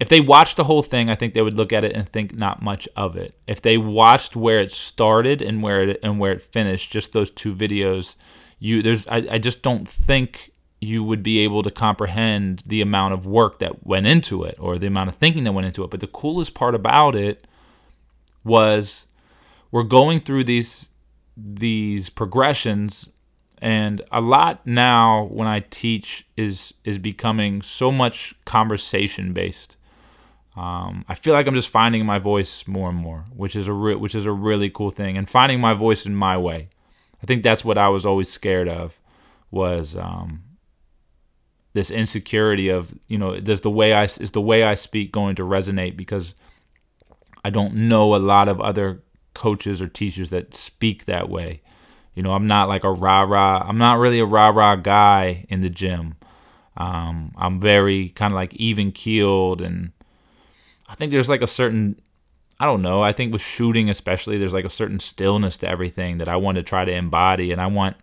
If 0.00 0.08
they 0.08 0.20
watched 0.20 0.56
the 0.56 0.64
whole 0.64 0.82
thing, 0.82 1.10
I 1.10 1.14
think 1.14 1.34
they 1.34 1.42
would 1.42 1.58
look 1.58 1.74
at 1.74 1.84
it 1.84 1.94
and 1.94 2.08
think 2.08 2.34
not 2.34 2.62
much 2.62 2.88
of 2.96 3.16
it. 3.16 3.34
If 3.46 3.60
they 3.60 3.76
watched 3.76 4.34
where 4.34 4.60
it 4.60 4.72
started 4.72 5.42
and 5.42 5.62
where 5.62 5.90
it 5.90 6.00
and 6.02 6.18
where 6.18 6.32
it 6.32 6.42
finished, 6.42 6.90
just 6.90 7.12
those 7.12 7.30
two 7.30 7.54
videos, 7.54 8.16
you 8.58 8.82
there's 8.82 9.06
I, 9.08 9.26
I 9.32 9.38
just 9.38 9.62
don't 9.62 9.86
think 9.86 10.52
you 10.80 11.04
would 11.04 11.22
be 11.22 11.40
able 11.40 11.62
to 11.62 11.70
comprehend 11.70 12.62
the 12.64 12.80
amount 12.80 13.12
of 13.12 13.26
work 13.26 13.58
that 13.58 13.86
went 13.86 14.06
into 14.06 14.42
it 14.42 14.56
or 14.58 14.78
the 14.78 14.86
amount 14.86 15.10
of 15.10 15.16
thinking 15.16 15.44
that 15.44 15.52
went 15.52 15.66
into 15.66 15.84
it. 15.84 15.90
But 15.90 16.00
the 16.00 16.06
coolest 16.06 16.54
part 16.54 16.74
about 16.74 17.14
it 17.14 17.46
was 18.42 19.06
we're 19.70 19.82
going 19.82 20.20
through 20.20 20.44
these 20.44 20.88
these 21.36 22.08
progressions 22.08 23.08
and 23.60 24.00
a 24.10 24.20
lot 24.20 24.66
now 24.66 25.24
when 25.24 25.46
I 25.46 25.60
teach 25.60 26.26
is 26.38 26.72
is 26.84 26.96
becoming 26.96 27.60
so 27.60 27.92
much 27.92 28.34
conversation 28.46 29.34
based. 29.34 29.76
Um, 30.56 31.04
I 31.08 31.14
feel 31.14 31.32
like 31.32 31.46
I'm 31.46 31.54
just 31.54 31.68
finding 31.68 32.04
my 32.04 32.18
voice 32.18 32.66
more 32.66 32.88
and 32.88 32.98
more, 32.98 33.24
which 33.34 33.54
is 33.54 33.68
a 33.68 33.72
re- 33.72 33.94
which 33.94 34.14
is 34.14 34.26
a 34.26 34.32
really 34.32 34.68
cool 34.68 34.90
thing, 34.90 35.16
and 35.16 35.28
finding 35.28 35.60
my 35.60 35.74
voice 35.74 36.06
in 36.06 36.14
my 36.14 36.36
way. 36.36 36.68
I 37.22 37.26
think 37.26 37.42
that's 37.42 37.64
what 37.64 37.78
I 37.78 37.88
was 37.88 38.04
always 38.04 38.28
scared 38.28 38.68
of 38.68 38.98
was 39.50 39.96
um, 39.96 40.42
this 41.72 41.90
insecurity 41.90 42.68
of 42.68 42.92
you 43.06 43.18
know 43.18 43.38
does 43.38 43.60
the 43.60 43.70
way 43.70 43.92
I 43.92 44.04
is 44.04 44.32
the 44.32 44.40
way 44.40 44.64
I 44.64 44.74
speak 44.74 45.12
going 45.12 45.36
to 45.36 45.42
resonate 45.42 45.96
because 45.96 46.34
I 47.44 47.50
don't 47.50 47.74
know 47.88 48.14
a 48.14 48.18
lot 48.18 48.48
of 48.48 48.60
other 48.60 49.02
coaches 49.34 49.80
or 49.80 49.88
teachers 49.88 50.30
that 50.30 50.54
speak 50.54 51.04
that 51.06 51.28
way. 51.28 51.62
You 52.14 52.22
know, 52.22 52.32
I'm 52.32 52.46
not 52.46 52.68
like 52.68 52.84
a 52.84 52.90
rah 52.90 53.22
rah. 53.22 53.64
I'm 53.66 53.78
not 53.78 53.98
really 53.98 54.18
a 54.18 54.26
rah 54.26 54.48
rah 54.48 54.76
guy 54.76 55.46
in 55.48 55.60
the 55.60 55.70
gym. 55.70 56.16
Um, 56.76 57.32
I'm 57.36 57.60
very 57.60 58.08
kind 58.10 58.32
of 58.32 58.36
like 58.36 58.54
even 58.54 58.90
keeled, 58.90 59.60
and 59.60 59.92
I 60.90 60.94
think 60.96 61.12
there's 61.12 61.28
like 61.28 61.42
a 61.42 61.46
certain 61.46 62.00
I 62.60 62.66
don't 62.66 62.82
know. 62.82 63.02
I 63.02 63.12
think 63.12 63.32
with 63.32 63.40
shooting 63.40 63.88
especially, 63.88 64.36
there's 64.36 64.52
like 64.52 64.66
a 64.66 64.70
certain 64.70 64.98
stillness 64.98 65.56
to 65.58 65.68
everything 65.68 66.18
that 66.18 66.28
I 66.28 66.36
want 66.36 66.56
to 66.56 66.62
try 66.62 66.84
to 66.84 66.92
embody, 66.92 67.52
and 67.52 67.60
I 67.60 67.66
want 67.68 67.96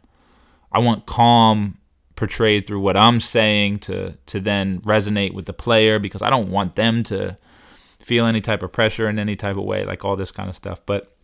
I 0.72 0.80
want 0.80 1.06
calm 1.06 1.78
portrayed 2.16 2.66
through 2.66 2.80
what 2.80 2.98
I'm 2.98 3.20
saying 3.20 3.80
to 3.80 4.18
to 4.26 4.40
then 4.40 4.82
resonate 4.82 5.36
with 5.36 5.46
the 5.46 5.54
player 5.54 6.00
because 6.00 6.24
I 6.24 6.32
don't 6.32 6.50
want 6.50 6.76
them 6.76 7.04
to 7.04 7.38
feel 8.00 8.26
any 8.26 8.42
type 8.42 8.64
of 8.64 8.72
pressure 8.72 9.08
in 9.08 9.20
any 9.20 9.36
type 9.36 9.58
of 9.58 9.64
way, 9.64 9.86
like 9.86 10.04
all 10.04 10.16
this 10.16 10.32
kind 10.32 10.50
of 10.50 10.56
stuff. 10.56 10.82
But 10.88 11.16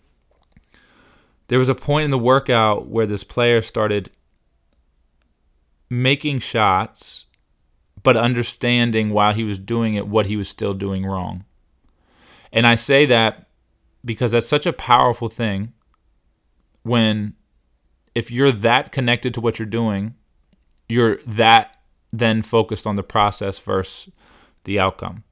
there 1.47 1.59
was 1.59 1.69
a 1.69 1.75
point 1.75 2.05
in 2.05 2.11
the 2.11 2.19
workout 2.19 2.87
where 2.87 3.07
this 3.07 3.23
player 3.23 3.63
started 3.63 4.11
making 5.89 6.39
shots, 6.39 7.25
but 8.03 8.15
understanding 8.15 9.09
while 9.09 9.33
he 9.33 9.43
was 9.43 9.57
doing 9.57 9.95
it 9.95 10.07
what 10.07 10.27
he 10.27 10.35
was 10.35 10.49
still 10.49 10.75
doing 10.75 11.03
wrong. 11.03 11.45
And 12.53 12.65
I 12.67 12.75
say 12.75 13.05
that 13.07 13.47
because 14.05 14.31
that's 14.31 14.47
such 14.47 14.65
a 14.65 14.73
powerful 14.73 15.27
thing 15.27 15.73
when 16.83 17.33
if 18.13 18.29
you're 18.29 18.51
that 18.51 18.91
connected 18.91 19.33
to 19.33 19.41
what 19.41 19.57
you're 19.57 19.65
doing, 19.65 20.13
you're 20.87 21.17
that 21.25 21.79
then 22.11 22.43
focused 22.43 22.85
on 22.85 22.95
the 22.95 23.03
process 23.03 23.57
versus 23.57 24.13
the 24.65 24.79
outcome. 24.79 25.23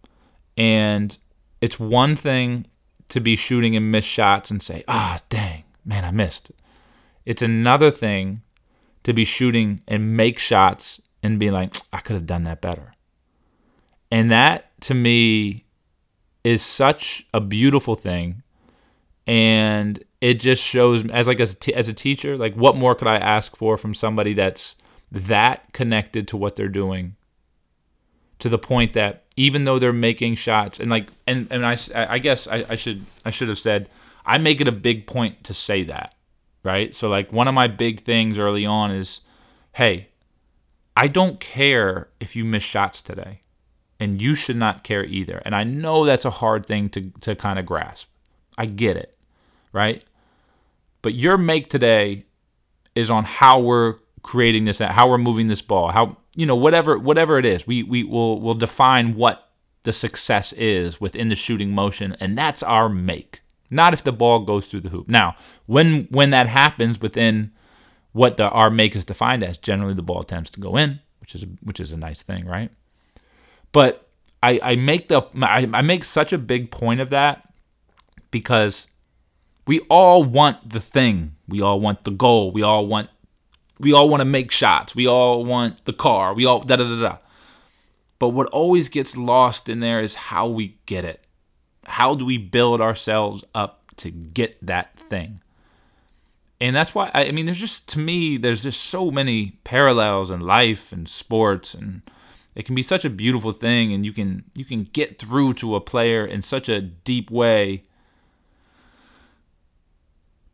And 0.57 1.15
it's 1.61 1.79
one 1.79 2.15
thing 2.15 2.65
to 3.09 3.19
be 3.19 3.35
shooting 3.35 3.75
and 3.75 3.91
miss 3.91 4.05
shots 4.05 4.49
and 4.49 4.63
say, 4.63 4.83
ah, 4.87 5.19
dang, 5.29 5.63
man, 5.85 6.03
I 6.03 6.11
missed. 6.11 6.51
It's 7.25 7.43
another 7.43 7.91
thing 7.91 8.41
to 9.03 9.13
be 9.13 9.25
shooting 9.25 9.79
and 9.87 10.17
make 10.17 10.39
shots 10.39 11.01
and 11.21 11.39
be 11.39 11.51
like, 11.51 11.75
I 11.93 11.99
could 11.99 12.15
have 12.15 12.25
done 12.25 12.43
that 12.43 12.61
better. 12.61 12.93
And 14.09 14.31
that 14.31 14.71
to 14.81 14.93
me 14.95 15.65
is 16.43 16.61
such 16.61 17.25
a 17.33 17.39
beautiful 17.39 17.95
thing. 17.95 18.43
And 19.27 20.03
it 20.19 20.35
just 20.35 20.63
shows 20.63 21.09
as 21.11 21.27
like 21.27 21.39
as 21.39 21.55
as 21.73 21.87
a 21.87 21.93
teacher 21.93 22.37
like 22.37 22.53
what 22.53 22.75
more 22.75 22.93
could 22.93 23.07
i 23.07 23.17
ask 23.17 23.55
for 23.55 23.75
from 23.77 23.93
somebody 23.93 24.33
that's 24.33 24.75
that 25.11 25.73
connected 25.73 26.27
to 26.29 26.37
what 26.37 26.55
they're 26.55 26.69
doing? 26.69 27.15
To 28.39 28.49
the 28.49 28.57
point 28.57 28.93
that 28.93 29.25
even 29.35 29.63
though 29.63 29.77
they're 29.77 29.93
making 29.93 30.35
shots 30.35 30.79
and 30.79 30.89
like 30.89 31.09
and, 31.27 31.47
and 31.51 31.65
I, 31.65 31.77
I 31.95 32.17
guess 32.17 32.47
I, 32.47 32.65
I 32.69 32.75
should 32.75 33.05
I 33.25 33.29
should 33.29 33.49
have 33.49 33.59
said 33.59 33.89
I 34.25 34.37
make 34.37 34.61
it 34.61 34.67
a 34.67 34.71
big 34.71 35.05
point 35.05 35.43
to 35.43 35.53
say 35.53 35.83
that 35.83 36.15
right? 36.63 36.93
So 36.93 37.09
like 37.09 37.33
one 37.33 37.47
of 37.47 37.53
my 37.53 37.67
big 37.67 38.03
things 38.03 38.39
early 38.39 38.65
on 38.65 38.91
is 38.91 39.21
hey 39.73 40.07
I 40.95 41.07
don't 41.07 41.39
care 41.39 42.09
if 42.19 42.35
you 42.35 42.43
miss 42.43 42.63
shots 42.63 43.01
today 43.01 43.41
and 44.01 44.19
you 44.19 44.33
should 44.33 44.57
not 44.57 44.83
care 44.83 45.05
either. 45.05 45.41
And 45.45 45.55
I 45.55 45.63
know 45.63 46.05
that's 46.05 46.25
a 46.25 46.31
hard 46.31 46.65
thing 46.65 46.89
to, 46.89 47.11
to 47.21 47.35
kind 47.35 47.59
of 47.59 47.67
grasp. 47.67 48.07
I 48.57 48.65
get 48.65 48.97
it, 48.97 49.15
right? 49.71 50.03
But 51.03 51.13
your 51.13 51.37
make 51.37 51.69
today 51.69 52.25
is 52.95 53.11
on 53.11 53.23
how 53.23 53.59
we're 53.59 53.95
creating 54.23 54.65
this, 54.65 54.79
how 54.79 55.07
we're 55.07 55.19
moving 55.19 55.47
this 55.47 55.61
ball, 55.61 55.91
how 55.91 56.17
you 56.35 56.45
know 56.45 56.55
whatever 56.55 56.97
whatever 56.97 57.37
it 57.37 57.45
is. 57.45 57.65
We 57.65 57.83
we 57.83 58.03
will 58.03 58.41
will 58.41 58.55
define 58.55 59.15
what 59.15 59.49
the 59.83 59.93
success 59.93 60.51
is 60.53 60.99
within 60.99 61.27
the 61.27 61.35
shooting 61.35 61.71
motion, 61.71 62.17
and 62.19 62.37
that's 62.37 62.63
our 62.63 62.89
make. 62.89 63.41
Not 63.69 63.93
if 63.93 64.03
the 64.03 64.11
ball 64.11 64.39
goes 64.39 64.65
through 64.65 64.81
the 64.81 64.89
hoop. 64.89 65.07
Now, 65.07 65.35
when 65.65 66.07
when 66.11 66.31
that 66.31 66.47
happens 66.47 66.99
within 66.99 67.51
what 68.11 68.37
the 68.37 68.49
our 68.49 68.69
make 68.69 68.95
is 68.95 69.05
defined 69.05 69.43
as, 69.43 69.57
generally 69.57 69.93
the 69.93 70.01
ball 70.01 70.23
tends 70.23 70.49
to 70.51 70.59
go 70.59 70.75
in, 70.75 70.99
which 71.19 71.35
is 71.35 71.45
which 71.61 71.79
is 71.79 71.91
a 71.91 71.97
nice 71.97 72.21
thing, 72.21 72.45
right? 72.45 72.71
But 73.71 74.07
I, 74.43 74.59
I 74.61 74.75
make 74.75 75.07
the 75.07 75.21
I, 75.41 75.69
I 75.73 75.81
make 75.81 76.03
such 76.03 76.33
a 76.33 76.37
big 76.37 76.71
point 76.71 76.99
of 76.99 77.09
that 77.09 77.53
because 78.31 78.87
we 79.67 79.79
all 79.81 80.23
want 80.23 80.69
the 80.69 80.79
thing. 80.79 81.35
We 81.47 81.61
all 81.61 81.79
want 81.79 82.03
the 82.03 82.11
goal. 82.11 82.51
We 82.51 82.63
all 82.63 82.87
want 82.87 83.09
we 83.79 83.93
all 83.93 84.09
want 84.09 84.21
to 84.21 84.25
make 84.25 84.51
shots. 84.51 84.95
We 84.95 85.07
all 85.07 85.43
want 85.45 85.85
the 85.85 85.93
car. 85.93 86.33
We 86.33 86.45
all 86.45 86.59
da 86.59 86.75
da 86.75 86.83
da 86.83 87.01
da. 87.01 87.17
But 88.19 88.29
what 88.29 88.47
always 88.49 88.89
gets 88.89 89.17
lost 89.17 89.69
in 89.69 89.79
there 89.79 90.01
is 90.01 90.13
how 90.13 90.47
we 90.47 90.77
get 90.85 91.03
it. 91.03 91.25
How 91.85 92.13
do 92.13 92.23
we 92.25 92.37
build 92.37 92.79
ourselves 92.79 93.43
up 93.55 93.83
to 93.97 94.11
get 94.11 94.63
that 94.65 94.97
thing? 94.99 95.41
And 96.59 96.75
that's 96.75 96.93
why 96.93 97.09
I, 97.13 97.25
I 97.25 97.31
mean 97.31 97.45
there's 97.45 97.59
just 97.59 97.89
to 97.89 97.99
me 97.99 98.37
there's 98.37 98.63
just 98.63 98.81
so 98.81 99.11
many 99.11 99.59
parallels 99.63 100.29
in 100.29 100.41
life 100.41 100.91
and 100.91 101.09
sports 101.09 101.73
and 101.73 102.01
it 102.55 102.65
can 102.65 102.75
be 102.75 102.83
such 102.83 103.05
a 103.05 103.09
beautiful 103.09 103.51
thing 103.51 103.93
and 103.93 104.05
you 104.05 104.11
can 104.11 104.43
you 104.55 104.65
can 104.65 104.83
get 104.83 105.19
through 105.19 105.53
to 105.55 105.75
a 105.75 105.81
player 105.81 106.25
in 106.25 106.41
such 106.41 106.67
a 106.67 106.81
deep 106.81 107.31
way. 107.31 107.83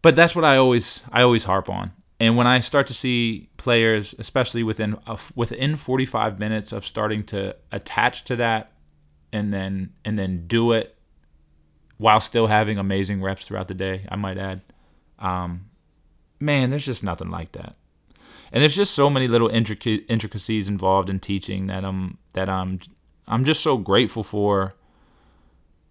But 0.01 0.15
that's 0.15 0.35
what 0.35 0.45
I 0.45 0.57
always 0.57 1.03
I 1.11 1.21
always 1.23 1.45
harp 1.45 1.69
on. 1.69 1.91
And 2.19 2.35
when 2.35 2.47
I 2.47 2.59
start 2.59 2.87
to 2.87 2.93
see 2.93 3.49
players 3.57 4.13
especially 4.19 4.63
within 4.63 4.97
uh, 5.07 5.17
within 5.35 5.75
45 5.75 6.39
minutes 6.39 6.71
of 6.71 6.85
starting 6.85 7.23
to 7.25 7.55
attach 7.71 8.25
to 8.25 8.35
that 8.35 8.71
and 9.33 9.53
then 9.53 9.93
and 10.05 10.17
then 10.17 10.45
do 10.47 10.71
it 10.73 10.95
while 11.97 12.19
still 12.19 12.45
having 12.45 12.77
amazing 12.77 13.23
reps 13.23 13.47
throughout 13.47 13.67
the 13.67 13.73
day 13.73 14.05
I 14.09 14.15
might 14.15 14.37
add 14.37 14.61
um, 15.19 15.65
man 16.39 16.69
there's 16.69 16.85
just 16.85 17.03
nothing 17.03 17.29
like 17.29 17.53
that 17.53 17.75
and 18.51 18.61
there's 18.61 18.75
just 18.75 18.93
so 18.93 19.09
many 19.09 19.27
little 19.27 19.49
intric- 19.49 20.05
intricacies 20.07 20.67
involved 20.67 21.09
in 21.09 21.19
teaching 21.19 21.67
that 21.67 21.83
I'm 21.83 22.17
that 22.33 22.49
I'm 22.49 22.79
I'm 23.27 23.43
just 23.43 23.61
so 23.61 23.77
grateful 23.77 24.23
for 24.23 24.73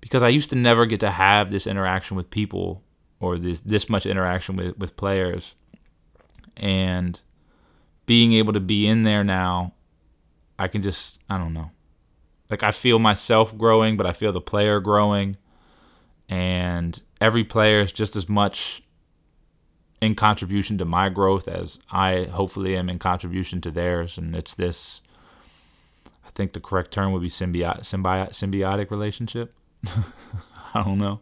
because 0.01 0.23
I 0.23 0.29
used 0.29 0.51
to 0.51 0.57
never 0.57 0.87
get 0.87 1.01
to 1.01 1.11
have 1.11 1.51
this 1.51 1.67
interaction 1.67 2.17
with 2.17 2.31
people 2.31 2.83
or 3.21 3.39
this 3.39 3.61
this 3.61 3.89
much 3.89 4.07
interaction 4.07 4.57
with 4.57 4.79
with 4.79 4.97
players. 4.97 5.55
And 6.57 7.21
being 8.07 8.33
able 8.33 8.55
to 8.55 8.61
be 8.61 8.87
in 8.87 9.03
there 9.03 9.25
now 9.25 9.75
I 10.59 10.69
can 10.69 10.83
just 10.83 11.19
I 11.29 11.37
don't 11.37 11.53
know. 11.53 11.71
Like 12.51 12.63
I 12.63 12.71
feel 12.71 12.99
myself 12.99 13.57
growing 13.57 13.97
but 13.97 14.07
I 14.07 14.13
feel 14.13 14.33
the 14.33 14.41
player 14.41 14.81
growing. 14.81 15.37
And 16.29 17.01
every 17.21 17.45
player 17.45 17.81
is 17.81 17.93
just 17.93 18.17
as 18.17 18.29
much 18.29 18.83
in 20.01 20.15
contribution 20.15 20.79
to 20.79 20.85
my 20.85 21.09
growth 21.09 21.49
as 21.49 21.79
I 21.91 22.25
hopefully 22.25 22.77
am 22.77 22.89
in 22.89 22.99
contribution 22.99 23.61
to 23.63 23.71
theirs. 23.71 24.19
And 24.19 24.35
it's 24.37 24.55
this, 24.55 25.01
I 26.25 26.31
think 26.35 26.53
the 26.53 26.61
correct 26.61 26.91
term 26.91 27.13
would 27.13 27.23
be 27.23 27.29
symbiotic, 27.29 27.81
symbiotic, 27.81 28.31
symbiotic 28.31 28.91
relationship. 28.91 29.55
I 29.87 30.83
don't 30.83 30.99
know. 30.99 31.21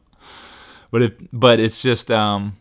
But 0.91 1.03
if, 1.03 1.13
but 1.33 1.61
it's 1.61 1.83
just, 1.83 2.11
um, 2.11 2.57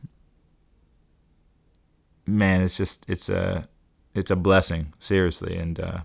man, 2.25 2.61
it's 2.61 2.77
just 2.77 3.05
it's 3.07 3.29
a 3.29 3.67
it's 4.13 4.31
a 4.31 4.35
blessing, 4.35 4.93
seriously. 4.99 5.57
And 5.57 5.79
uh, 5.79 5.99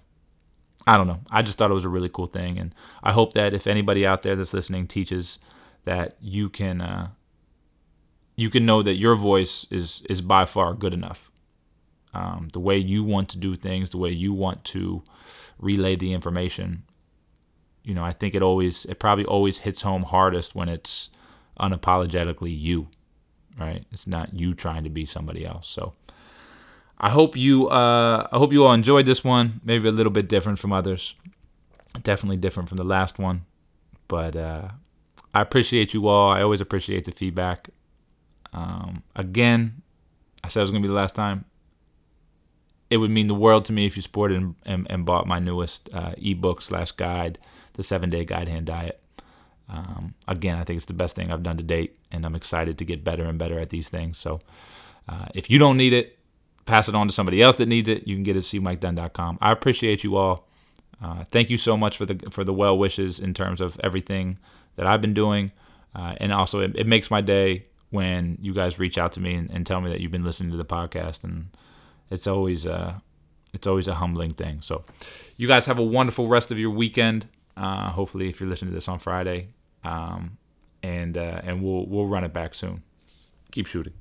I 0.87 0.97
don't 0.97 1.07
know. 1.07 1.21
I 1.31 1.43
just 1.43 1.59
thought 1.59 1.71
it 1.71 1.75
was 1.75 1.85
a 1.85 1.91
really 1.91 2.09
cool 2.09 2.27
thing, 2.27 2.59
and 2.59 2.75
I 3.03 3.13
hope 3.13 3.35
that 3.35 3.55
if 3.55 3.67
anybody 3.67 4.07
out 4.07 4.23
there 4.23 4.37
that's 4.37 4.55
listening 4.55 4.87
teaches 4.87 5.39
that 5.85 6.15
you 6.21 6.49
can 6.49 6.81
uh, 6.81 7.09
you 8.39 8.51
can 8.51 8.65
know 8.65 8.83
that 8.83 8.95
your 8.95 9.17
voice 9.17 9.67
is 9.69 10.01
is 10.09 10.23
by 10.23 10.45
far 10.45 10.73
good 10.73 10.95
enough. 10.95 11.29
Um, 12.15 12.49
the 12.53 12.61
way 12.61 12.79
you 12.79 13.03
want 13.03 13.29
to 13.31 13.39
do 13.39 13.57
things, 13.57 13.91
the 13.91 13.99
way 13.99 14.11
you 14.11 14.33
want 14.33 14.65
to 14.67 15.03
relay 15.59 15.97
the 15.97 16.13
information. 16.13 16.85
You 17.83 17.95
know, 17.95 18.05
I 18.05 18.13
think 18.13 18.37
it 18.37 18.43
always 18.43 18.85
it 18.85 19.01
probably 19.01 19.25
always 19.25 19.59
hits 19.59 19.83
home 19.83 20.05
hardest 20.05 20.55
when 20.55 20.69
it's 20.69 21.11
unapologetically 21.59 22.57
you, 22.57 22.87
right? 23.59 23.85
It's 23.91 24.07
not 24.07 24.33
you 24.33 24.55
trying 24.55 24.85
to 24.85 24.91
be 24.91 25.05
somebody 25.05 25.45
else. 25.45 25.69
So 25.69 25.95
I 26.97 27.11
hope 27.11 27.37
you 27.37 27.67
uh, 27.67 28.29
I 28.31 28.39
hope 28.39 28.53
you 28.53 28.65
all 28.65 28.73
enjoyed 28.73 29.07
this 29.07 29.25
one. 29.25 29.61
Maybe 29.65 29.89
a 29.89 29.93
little 29.93 30.13
bit 30.13 30.29
different 30.29 30.61
from 30.61 30.73
others. 30.73 31.17
Definitely 32.05 32.37
different 32.37 32.69
from 32.69 32.77
the 32.77 32.85
last 32.85 33.19
one. 33.19 33.47
But 34.07 34.37
uh, 34.37 34.69
I 35.35 35.41
appreciate 35.41 35.93
you 35.93 36.07
all. 36.07 36.31
I 36.31 36.43
always 36.43 36.61
appreciate 36.61 37.05
the 37.05 37.11
feedback. 37.11 37.71
Um, 38.53 39.03
again, 39.15 39.83
I 40.43 40.49
said 40.49 40.61
it 40.61 40.63
was 40.63 40.71
gonna 40.71 40.83
be 40.83 40.89
the 40.89 40.95
last 40.95 41.15
time. 41.15 41.45
It 42.91 42.97
would 42.97 43.11
mean 43.11 43.27
the 43.27 43.35
world 43.35 43.67
to 43.67 43.73
me 43.73 43.87
if 43.87 43.97
you 43.97 44.03
supported 44.03 44.39
and, 44.39 44.55
and, 44.65 44.87
and 44.89 45.05
bought 45.05 45.27
my 45.27 45.39
newest 45.39 45.91
uh, 45.93 46.13
ebook 46.17 46.63
slash 46.63 46.93
guide, 46.93 47.39
the 47.75 47.83
Seven 47.83 48.09
Day 48.09 48.25
Guide 48.25 48.49
Hand 48.49 48.67
Diet. 48.67 49.01
Um, 49.69 50.15
again, 50.27 50.59
I 50.59 50.65
think 50.65 50.79
it's 50.79 50.87
the 50.87 50.95
best 50.95 51.15
thing 51.15 51.31
I've 51.31 51.43
done 51.43 51.59
to 51.59 51.63
date, 51.63 51.99
and 52.11 52.25
I'm 52.25 52.35
excited 52.35 52.79
to 52.79 52.85
get 52.85 53.05
better 53.05 53.25
and 53.25 53.39
better 53.39 53.59
at 53.59 53.69
these 53.69 53.89
things. 53.89 54.17
So, 54.17 54.41
uh, 55.09 55.27
if 55.35 55.51
you 55.51 55.59
don't 55.59 55.77
need 55.77 55.93
it, 55.93 56.19
pass 56.65 56.89
it 56.89 56.95
on 56.95 57.09
to 57.09 57.13
somebody 57.13 57.43
else 57.43 57.57
that 57.57 57.67
needs 57.67 57.89
it. 57.89 58.07
You 58.07 58.17
can 58.17 58.23
get 58.23 58.37
it 58.37 58.39
at 58.39 58.45
cmikeDunn.com. 58.45 59.39
I 59.41 59.53
appreciate 59.53 60.05
you 60.05 60.17
all. 60.17 60.49
Uh, 61.03 61.25
thank 61.31 61.51
you 61.51 61.57
so 61.57 61.77
much 61.77 61.97
for 61.97 62.07
the 62.07 62.19
for 62.31 62.45
the 62.45 62.53
well 62.53 62.77
wishes 62.77 63.21
in 63.21 63.33
terms 63.33 63.61
of 63.61 63.79
everything 63.85 64.39
that 64.77 64.87
I've 64.87 65.01
been 65.01 65.15
doing, 65.15 65.53
uh, 65.95 66.15
and 66.19 66.33
also 66.33 66.61
it, 66.61 66.77
it, 66.77 66.87
makes 66.87 67.11
my 67.11 67.21
day 67.21 67.65
when 67.91 68.39
you 68.41 68.53
guys 68.53 68.79
reach 68.79 68.99
out 68.99 69.13
to 69.13 69.21
me 69.21 69.35
and, 69.35 69.51
and, 69.51 69.67
tell 69.67 69.81
me 69.81 69.91
that 69.91 70.01
you've 70.01 70.13
been 70.13 70.25
listening 70.25 70.51
to 70.51 70.57
the 70.57 70.65
podcast, 70.65 71.25
and 71.25 71.49
it's 72.11 72.27
always 72.27 72.67
uh, 72.67 72.95
it's 73.53 73.67
always 73.67 73.89
a 73.89 73.95
humbling 73.95 74.35
thing. 74.35 74.61
So, 74.61 74.85
you 75.37 75.49
guys 75.49 75.67
have 75.67 75.79
a 75.79 75.83
wonderful 75.83 76.29
rest 76.29 76.51
of 76.51 76.59
your 76.59 76.71
weekend. 76.71 77.27
Uh, 77.57 77.91
hopefully, 77.91 78.29
if 78.29 78.41
you're 78.41 78.49
listening 78.49 78.71
to 78.71 78.75
this 78.75 78.89
on 78.89 78.99
Friday, 78.99 79.49
um, 79.85 80.39
and 80.83 81.17
uh, 81.17 81.41
and 81.43 81.63
we'll 81.63 81.87
we'll 81.87 82.07
run 82.07 82.25
it 82.25 82.33
back 82.33 82.55
soon. 82.55 82.83
Keep 83.51 83.67
shooting. 83.67 83.95